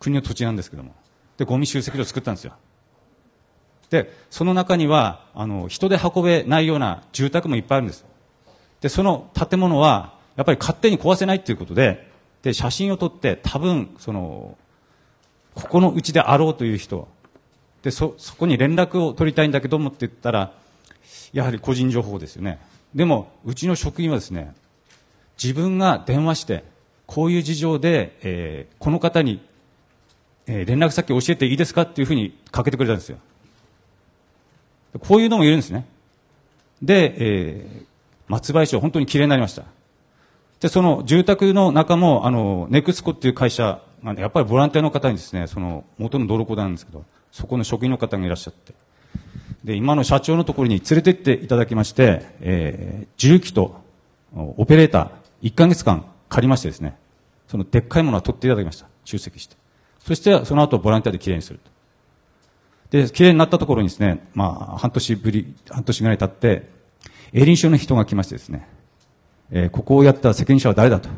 [0.00, 0.94] 国の土地なんですけども。
[1.36, 2.54] で、ゴミ集積所を作ったんですよ。
[3.90, 8.04] で、その中には、あの、人で運べないような住宅もいっぱいあるんです。
[8.80, 12.08] で、その建物は、やっぱり勝手に壊せないっていうことで、
[12.42, 14.56] で、写真を撮って、多分、その、
[15.54, 17.08] ここのうちであろうという人、
[17.82, 20.52] で、そ、そこに連絡を取りたいんだけどもって言ったら、
[21.32, 22.58] やはり個人情報ですよね。
[22.94, 24.54] でも、うちの職員はですね、
[25.42, 26.64] 自分が電話して、
[27.06, 29.40] こういう事情で、えー、この方に
[30.48, 33.18] えー、連絡先教えていいですかっていうふうにかけてくれたんですよ。
[35.00, 35.86] こういうのもいるんですね。
[36.82, 37.84] で、えー、
[38.28, 39.64] 松林は本当に綺麗になりました。
[40.60, 48.74] で、その住宅の中も、あの、ネクスコっていう会社が、ね、やっぱりボランティアの方にですね、その元の道路公団なんですけど、そこの職員の方がいらっしゃって。
[49.64, 53.80] で、今の社長のところに連れてっていただきまして、えー重機と
[54.34, 56.96] オペレーター1ヶ月間借りましてですね、
[57.48, 58.86] そのでっかいものは取っていただきました。
[59.04, 59.56] 集積して。
[60.00, 61.70] そして、その後ボランティアできれいにすると。
[62.90, 66.68] で、綺麗になったところにですね、まあ、半年ぶり、半年ぐらい経って、
[67.32, 68.68] 営林署の人が来ましてですね、
[69.50, 71.08] えーここをやった責任者は誰だと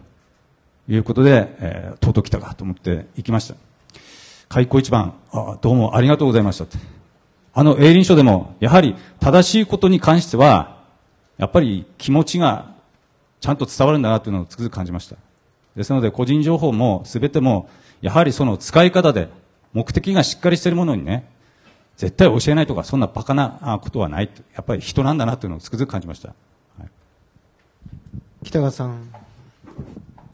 [0.88, 3.54] いうことで、えーとうとう来たかと思って行きました。
[4.48, 6.78] 開口一番、あどうもありがとうございましたって。
[7.52, 10.80] あの営林署でも、やはり正しいことに関しては、
[11.38, 12.74] やっぱり気持ちが
[13.40, 15.16] ちゃんと伝わるんだなというのをつくづく感じました。
[15.76, 17.68] ですので、個人情報も全ても、
[18.02, 19.28] やはりその使い方で、
[19.72, 21.28] 目的がしっかりしているものにね、
[22.00, 24.30] 絶対教えないとか、そんなバカなあことはない。
[24.54, 26.34] やっぱり人なんだなというのをつくづく感じました。
[28.42, 29.12] 北川さん。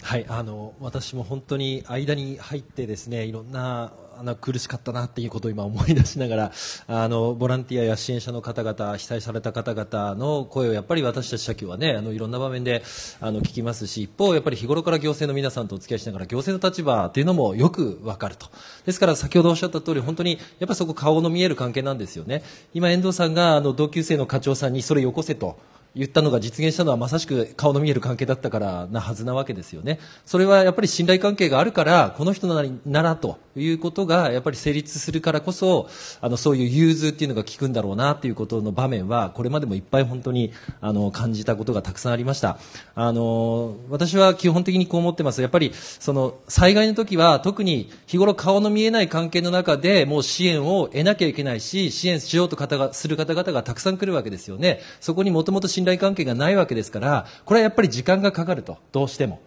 [0.00, 3.92] はい、あの私も本当に間に入ってですねいろんな
[4.34, 6.52] 苦しかったなっていうことを今思い出しながら
[6.86, 12.82] あのボランティアや支援者の方々被災された方々の声をやっぱり私たち社協はねあのいろんな場面で
[13.20, 18.46] あの聞きますし一方やっぱり日頃から行政の皆さんとお付き合いしながら行政の立場というのもよくわかると。
[18.84, 22.42] ですから先ほどおっしゃった通り本当にやっぱりそこ顔の見える関係なんですよね。
[22.74, 25.58] 今遠藤さんがあの同級生の課長さんにそれよこせと
[25.96, 29.98] 言ったのが実現したのはまさしく顔の見える関係だったからなはずなわけですよね。
[30.26, 35.88] それはやっぱり信頼関係があるから、この人ならならということがやっぱり成立するからこそ、
[36.20, 40.52] あのそういう融通っていうのが効くんだろうなっていうことの場面は、これまでもいっぱい本当に
[40.82, 42.58] あの感じたことがたくさんありました。
[42.94, 45.40] あの、私は基本的にこう思ってます。
[45.40, 54.80] やっぱりその災害の時は特に日頃顔の見えない関係の中でもう支援を得なきゃいけないし、支援しようと方がする方々がたくさん来るわけですよね。
[55.00, 59.40] そこにもともと信頼関係がないわけですから、これはやっぱり時間がかかると、どうしても。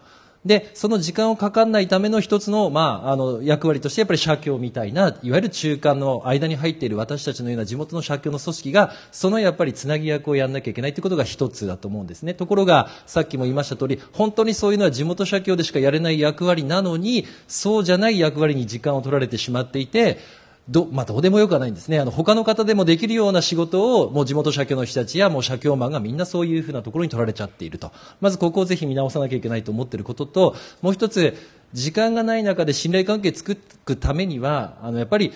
[0.46, 12.34] で、その時間をかかんないための一つの、まあ、あの、役割として、やっぱり社協みたいな、いわゆる中間の間に入っている私たちのような地元の社協の組織が、そのやっぱりつなぎ役をやんなきゃいけないということが一つだと思うんですね。
[12.34, 20.20] ところが、さっきも言いました通り、本当にそういうのは地元社協でしかやれない役割なのに、そうじゃない役割に時間を取られてしまっていて、
[20.70, 22.00] ど,、まあ、どうでもよくはないんですね。
[22.00, 27.92] あの、他の方でもできるような仕事を、もう地元社協の人たちや、もう社協マンがみんなそういうふうなところに取られちゃっていると。
[28.22, 31.36] まずここをぜひ見直さなきゃいけないと思っていることと、もう一つ、
[31.74, 35.34] 時間がない中で信頼関係作るためには、あの、やっぱり、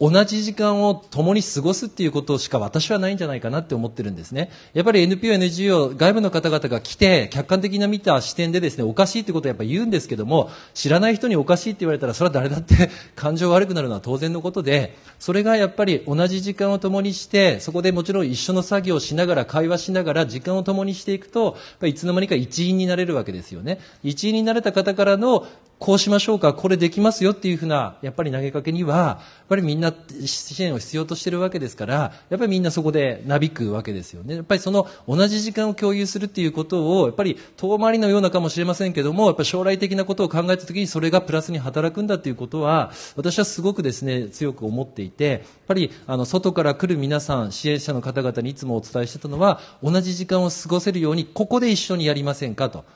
[0.00, 4.50] 同じ時間を共に過ごすっていうことしか私はないんじゃないかなって思ってるんですね。
[4.72, 23.78] やっぱり NPO、NGO、外部の方々が来て、客観的な見た視点でですね、おかしいってことをやっぱ言うんですけども、知らない人におかしいって言われたら、それは誰だって 感情悪くなるのは当然のことで、それがやっぱり同じ時間を共にして、そこでもちろん一緒の作業をしながら、会話しながら、時間を共にしていくと、いつの間にか一員になれるわけですよね。
[24.02, 25.46] 一員になれた方からの、
[25.84, 29.92] こうしましょうか、これできますよっていうふうな、やっぱり投げかけには、やっぱりみんな
[30.24, 31.94] 支援を必要としてるわけですから、
[32.30, 34.36] やっぱりみんなそこでなびくわけですよね。
[34.36, 52.86] やっぱりその同じ時間を共有するっていうことを、やっぱり遠回りのようなかもしれませんけども、やっぱり将来的なことを考えたときにそれがプラスに働くんだっていうことは、私はすごくですね、強く思っていて、やっぱりあの外から来る皆さん、支援者の方々にいつもお伝えしてたのは、同じ時間を過ごせるように、ここで一緒にやりませんかと。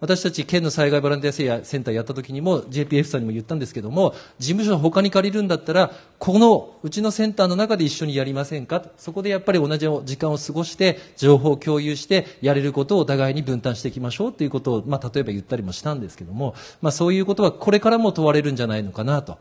[0.00, 8.84] 私たち県の災害ボランティアセンターやった時にも JPF さんにも言ったんですけども事務所の他に借りるんだったらこのうちのセンターの中で一緒にやりませんか？
[8.96, 19.38] そこでやっぱり同じ時間を過ごして情報を共有してやれることをお互いに分担していきましょうということを、まあ、例えば言ったりもしたんですけども、まあ、そういうことはこれからも問われるんじゃないのかなと。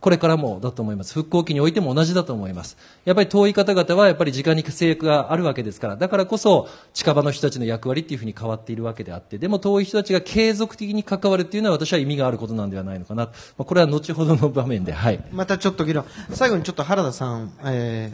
[0.00, 1.12] これからもだと思います。
[1.12, 2.76] 復興期においても同じだと思います。
[3.04, 13.24] やっぱり遠い方々はやっぱり時間に制約があるわけですから、だからこそ近場の人たちの役割っていうふうに変わっているわけであって、でも遠い人たちが継続的に関わるっていうのは私は意味があることなんではないのかな。
[13.24, 13.30] ま
[13.60, 15.20] あ、これは後ほどの場面で、はい。
[15.32, 16.04] またちょっと議論。
[16.30, 18.12] 最後にちょっと原田さん、え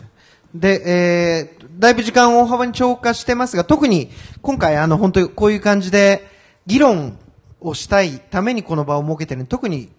[0.57, 4.09] ー、で、えー、だいぶ時間を大幅に超過してますが、特に
[4.41, 6.27] 今回あの本当にこういう感じで
[6.67, 7.19] 議論
[7.61, 9.91] をしたいためにこの場を設けてる特に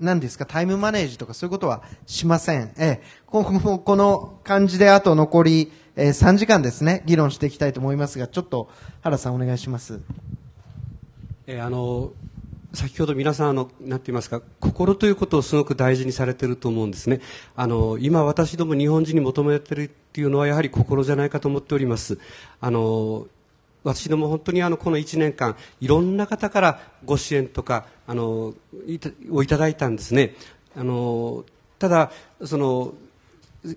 [0.00, 2.72] 何ですか、タイムマネージとかそういうことはしません。
[2.78, 8.68] えー、こ のこの感じであと残り、えー、3時間ですね、議論していきたいと思いますが、ちょっと
[9.02, 10.00] 原さんお願いします。
[11.46, 12.12] えー、あの、
[12.72, 17.20] 先ほど皆さんあの、なんて言いますか、心ということをすごく大事にされていると思うんですね。
[17.54, 22.18] あの、今私ども日本人に求めているっていうのはやはり心じゃないかと思っております。
[22.60, 23.26] あの、
[23.84, 28.54] 私ども本当にあのこの1年間いろんな方からご支援とかあの
[29.30, 30.34] をいただいたんですね。
[30.76, 31.44] あの
[31.78, 32.12] ただ
[32.44, 32.94] その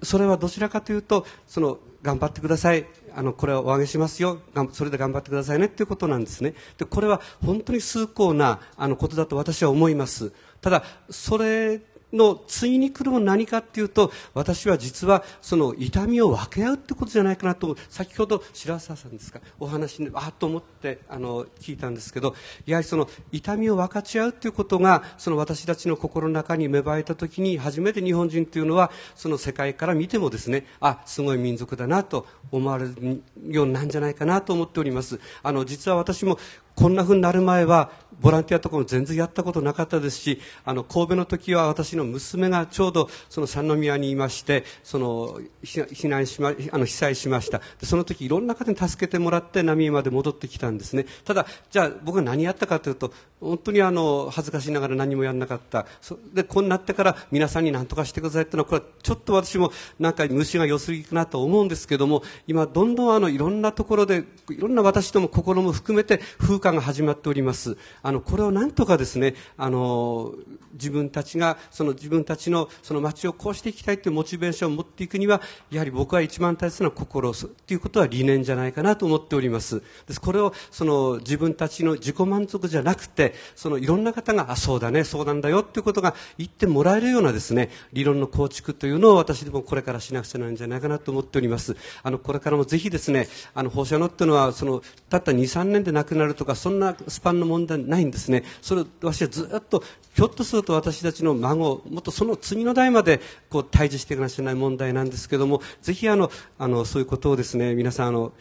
[0.01, 2.85] それはどちらかというとその頑張ってください。
[3.15, 4.39] あのこれはお上げしますよ。
[4.71, 5.69] それで頑張ってくださいね。
[5.69, 6.53] ということなんですね。
[6.77, 10.31] でこれは本当に崇高なあのことだと私は思います。
[10.61, 11.81] ただそれ
[12.13, 22.35] の次に来るもの何かっていうと、私は実はその痛みを分け合うってことじゃないかなと、先ほど白澤さんですか、お話に、あっと思ってあの聞いたんですけど、
[22.65, 35.19] やはりその痛みを分かち合うっていうことが、その私たちの心の中に芽生えた時に、初めて日本人というのは、その世界から見てもですね、あ、すごい民族だなと思われるようなんじゃないかなと思っております。
[35.41, 36.37] あの、実は私も
[36.75, 37.91] こんな風になる前は、
[38.23, 47.59] ボランティアとかも全然やったことなかったですし、あの、神戸の時は私の娘がちょうどその三宮にいまして、その、避難しま、あの、被災しました。
[47.79, 51.05] でその時いろんな方に助けてもらって浪江まで戻ってきたんですね。
[51.25, 55.85] ただ、じゃあ僕が何やったかというと、本当にあの、恥ずかしながら何もやらなかった。
[56.01, 67.77] そで、こうなってから皆さんに何とかしてくださいっていうのは、これはちょっと私もなんか虫が良すぎかなと思うんですけども、今どんどんあの、いろんなところで、いろんな私ども心も含めて風化が始まっております。
[68.01, 70.33] あの、これをなんとかですね、あの、
[70.73, 79.81] 自分たちが、その自分たちのその街をこうしていきたいというモチベーションを持っていくには、やはり僕は一番大切な心ということは理念じゃないかなと思っております。
[80.07, 91.75] ですこれをその自分たちの自己満足じゃなくて、そのいろんな方が、あ、そうだね、そうなんだよっていうことが言ってもらえるようなですね、理論の構築というのを私でもこれからしなくちゃなんじゃないかなと思っております。
[92.01, 98.43] あの、これからもぜひですね、あの、放射能っていうのは、その、たった2、3年で亡くなるとか、そんなスパンの問題ないんですね。
[98.61, 99.83] それを私はずっと、
[100.15, 108.33] ひょっとすると私たちの孫、もっとその次の代まで、こう、対峙していかなきゃいけない問題なんですけども、ぜひあの、あの、そういうことをですね、皆さんあの、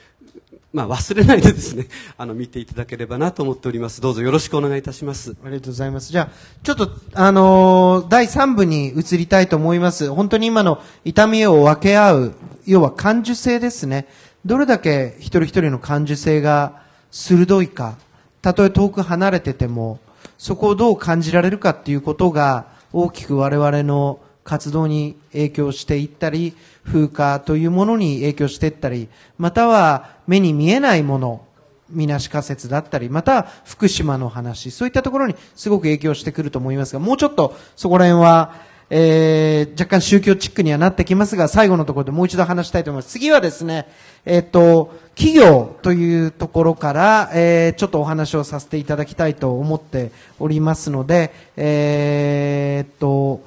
[0.72, 4.00] まあ、忘れないでですね、 あの、見ていただければなと思っております。
[4.00, 5.34] どうぞよろしくお願いいたします。
[5.44, 6.10] ありがとうございます。
[6.10, 6.28] じゃあ、
[6.62, 10.10] ちょっと、あのー第3部に移りたいと思います。
[10.10, 12.34] 本当に今の痛みを分け合う、
[12.66, 14.06] 要は感受性ですね。
[14.44, 17.96] どれだけ一人一人の感受性が鋭いか、
[18.42, 20.00] たとえ遠く離れてても、
[20.36, 26.54] そこをどう感じられるかっていうことが、大きく我々の活動に影響していったり、
[26.84, 29.08] 風化というものに影響していったり、
[29.38, 31.46] または目に見えないもの、
[31.88, 38.54] みなし仮説だったり、また福島の話、そういったところにすごく影響してくると思いますが、もうちょっとそこら辺は、
[38.90, 43.12] えー、若干宗教チックにはなってきますが、最後のところでもう一度話したいと思います。
[43.12, 43.86] 次はですね、
[44.24, 53.44] えっ、と、企業というところから、えー、ちょっとお話をさせていただきたいと思っておりますので、えー、っと、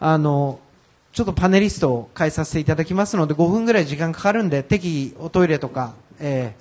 [0.00, 0.58] あの、
[1.12, 6.54] ちょっとパネリストを変えさせていただきますので、5分ぐらい時間かかるんで、適宜おトイレとか、え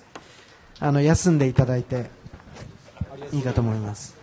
[0.80, 2.10] ー、あの、休んでいただいて、
[3.32, 4.21] いいかと思います。